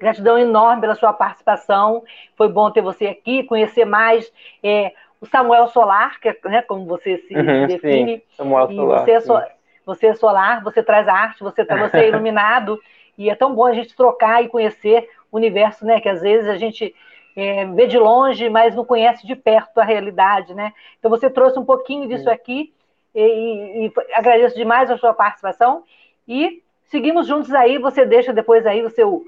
Gratidão 0.00 0.38
enorme 0.38 0.80
pela 0.80 0.94
sua 0.94 1.12
participação. 1.12 2.02
Foi 2.36 2.48
bom 2.48 2.70
ter 2.70 2.80
você 2.80 3.06
aqui, 3.06 3.42
conhecer 3.42 3.84
mais 3.84 4.32
é, 4.62 4.92
o 5.20 5.26
Samuel 5.26 5.66
Solar, 5.68 6.20
que 6.20 6.28
é, 6.28 6.36
né, 6.44 6.62
como 6.62 6.86
você 6.86 7.18
se, 7.18 7.34
uhum, 7.34 7.66
define. 7.66 8.16
Sim, 8.16 8.22
Samuel 8.36 8.70
Solar. 8.70 9.04
Você 9.04 9.10
é, 9.10 9.20
so, 9.20 9.40
você 9.84 10.06
é, 10.08 10.14
solar, 10.14 10.62
você 10.62 10.82
traz 10.82 11.08
arte, 11.08 11.42
você, 11.42 11.64
tá, 11.64 11.76
você 11.76 11.98
é 11.98 12.08
iluminado. 12.10 12.80
e 13.16 13.28
é 13.28 13.34
tão 13.34 13.54
bom 13.54 13.66
a 13.66 13.72
gente 13.72 13.96
trocar 13.96 14.44
e 14.44 14.48
conhecer 14.48 15.08
o 15.30 15.36
universo, 15.36 15.84
né? 15.84 16.00
Que 16.00 16.08
às 16.08 16.20
vezes 16.20 16.48
a 16.48 16.56
gente 16.56 16.94
é, 17.34 17.64
vê 17.66 17.86
de 17.86 17.98
longe, 17.98 18.48
mas 18.48 18.74
não 18.74 18.84
conhece 18.84 19.26
de 19.26 19.34
perto 19.34 19.78
a 19.78 19.84
realidade, 19.84 20.54
né? 20.54 20.72
Então 20.98 21.10
você 21.10 21.28
trouxe 21.30 21.58
um 21.58 21.64
pouquinho 21.64 22.08
disso 22.08 22.30
aqui 22.30 22.72
e, 23.14 23.20
e, 23.20 23.86
e 23.86 23.92
agradeço 24.12 24.56
demais 24.56 24.90
a 24.90 24.96
sua 24.96 25.12
participação. 25.12 25.82
E 26.26 26.62
seguimos 26.84 27.26
juntos 27.26 27.52
aí. 27.54 27.78
Você 27.78 28.04
deixa 28.04 28.32
depois 28.32 28.66
aí 28.66 28.84
o 28.84 28.90
seu 28.90 29.24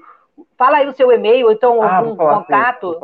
Fala 0.57 0.77
aí 0.77 0.87
o 0.87 0.93
seu 0.93 1.11
e-mail, 1.11 1.47
ou 1.47 1.51
então 1.51 1.81
ah, 1.81 1.97
algum 1.97 2.15
falar, 2.15 2.39
contato. 2.39 2.99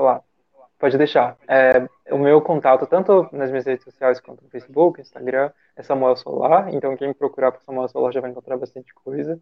Pode 0.79 0.97
deixar. 0.97 1.35
É, 1.47 1.87
o 2.11 2.17
meu 2.19 2.39
contato, 2.39 2.85
tanto 2.85 3.27
nas 3.31 3.49
minhas 3.49 3.65
redes 3.65 3.83
sociais 3.83 4.19
quanto 4.19 4.43
no 4.43 4.49
Facebook, 4.49 5.01
Instagram, 5.01 5.49
é 5.75 5.81
Samuel 5.81 6.15
Solar. 6.15 6.73
Então, 6.73 6.95
quem 6.95 7.11
procurar 7.13 7.51
por 7.51 7.61
Samuel 7.63 7.87
Solar 7.87 8.11
já 8.11 8.21
vai 8.21 8.29
encontrar 8.29 8.57
bastante 8.57 8.93
coisa. 8.93 9.39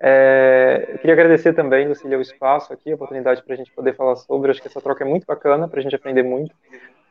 É, 0.00 0.86
eu 0.88 0.98
queria 0.98 1.14
agradecer 1.14 1.52
também, 1.52 1.86
Lucília, 1.86 2.18
o 2.18 2.20
espaço 2.20 2.72
aqui, 2.72 2.90
a 2.90 2.96
oportunidade 2.96 3.40
para 3.42 3.54
a 3.54 3.56
gente 3.56 3.70
poder 3.70 3.94
falar 3.94 4.16
sobre. 4.16 4.50
Acho 4.50 4.60
que 4.60 4.66
essa 4.66 4.80
troca 4.80 5.04
é 5.04 5.06
muito 5.06 5.24
bacana, 5.24 5.68
para 5.68 5.78
a 5.78 5.82
gente 5.82 5.94
aprender 5.94 6.24
muito, 6.24 6.52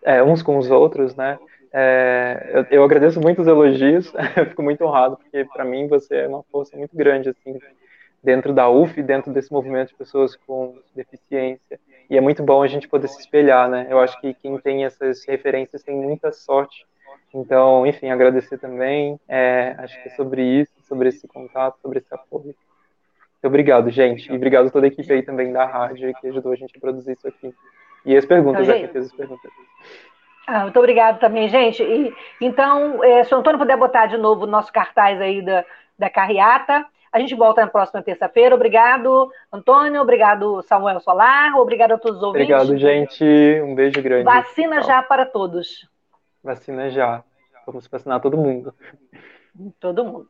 é, 0.03 0.21
uns 0.21 0.43
com 0.43 0.57
os 0.57 0.69
outros, 0.69 1.15
né? 1.15 1.39
É, 1.73 2.49
eu, 2.53 2.79
eu, 2.79 2.84
agradeço 2.84 3.21
muito 3.21 3.41
os 3.41 3.47
elogios, 3.47 4.11
eu 4.36 4.45
fico 4.47 4.61
muito 4.61 4.84
honrado, 4.84 5.15
porque 5.15 5.45
para 5.45 5.63
mim 5.63 5.88
você 5.88 6.17
é 6.17 6.27
uma 6.27 6.43
força 6.51 6.75
muito 6.75 6.93
grande, 6.93 7.29
assim, 7.29 7.57
dentro 8.24 8.53
da 8.53 8.69
UF, 8.69 9.01
dentro 9.01 9.32
desse 9.32 9.51
movimento 9.51 9.89
de 9.89 9.95
pessoas 9.95 10.36
com 10.36 10.78
deficiência. 10.95 11.80
E 12.09 12.17
é 12.17 12.22
muito 12.22 12.43
bom 12.43 12.61
a 12.61 12.67
gente 12.67 12.88
poder 12.88 13.07
se 13.07 13.19
espelhar, 13.19 13.69
né? 13.69 13.88
Eu 13.89 13.99
acho 13.99 14.19
que 14.19 14.34
quem 14.34 14.57
tem 14.59 14.86
essas 14.86 15.26
referências 15.26 15.82
tem 15.82 15.95
muita 15.95 16.32
sorte. 16.32 16.86
Então, 17.34 17.86
enfim, 17.88 18.09
agradecer 18.09 18.57
também. 18.57 19.19
É, 19.28 19.76
acho 19.78 20.01
que 20.01 20.09
é 20.09 20.11
sobre 20.11 20.43
isso, 20.43 20.74
sobre 20.84 21.09
esse 21.09 21.28
contato, 21.28 21.80
sobre 21.82 21.99
esse 21.99 22.13
apoio. 22.13 22.43
Muito 22.45 23.47
obrigado, 23.47 23.89
gente. 23.89 24.32
E 24.32 24.36
obrigado 24.36 24.67
a 24.67 24.69
toda 24.69 24.86
a 24.86 24.89
equipe 24.89 25.11
aí 25.11 25.24
também 25.24 25.51
da 25.51 25.65
rádio 25.65 26.13
que 26.19 26.28
ajudou 26.28 26.51
a 26.51 26.55
gente 26.55 26.76
a 26.76 26.80
produzir 26.80 27.13
isso 27.13 27.28
aqui. 27.28 27.53
E 28.05 28.15
as 28.15 28.26
perguntas, 28.26 28.67
já 28.67 28.74
que 28.78 28.88
fez 28.88 29.05
as 29.05 29.13
perguntas. 29.13 29.51
Ah, 30.45 30.63
muito 30.63 30.78
obrigado 30.78 31.19
também, 31.19 31.47
gente. 31.47 31.82
E, 31.82 32.13
então, 32.41 33.03
é, 33.03 33.24
se 33.24 33.34
o 33.34 33.38
Antônio 33.38 33.59
puder 33.59 33.78
botar 33.78 34.07
de 34.07 34.17
novo 34.17 34.43
o 34.43 34.47
nosso 34.47 34.72
cartaz 34.72 35.19
aí 35.22 35.41
da, 35.41 35.63
da 35.97 36.09
carreata. 36.09 36.86
A 37.12 37.20
gente 37.20 37.36
volta 37.36 37.62
na 37.62 37.68
próxima 37.68 38.01
terça-feira. 38.01 38.55
Obrigado, 38.55 39.30
Antônio. 39.51 40.01
Obrigado, 40.01 40.62
Samuel 40.64 40.99
Solar. 41.01 41.57
Obrigado 41.57 41.91
a 41.91 41.97
todos 41.97 42.18
os 42.18 42.24
ouvintes. 42.24 42.49
Obrigado, 42.55 42.78
gente. 42.78 43.62
Um 43.64 43.76
beijo 43.76 44.01
grande. 44.01 44.24
Vacina 44.24 44.78
Tchau. 44.78 44.88
já 44.88 45.03
para 45.03 45.26
todos. 45.26 45.89
Vacina 46.43 46.89
já. 46.89 47.24
Vamos 47.68 47.88
vacinar 47.88 48.22
todo 48.22 48.38
mundo. 48.38 48.74
Todo 49.80 50.05
mundo. 50.05 50.30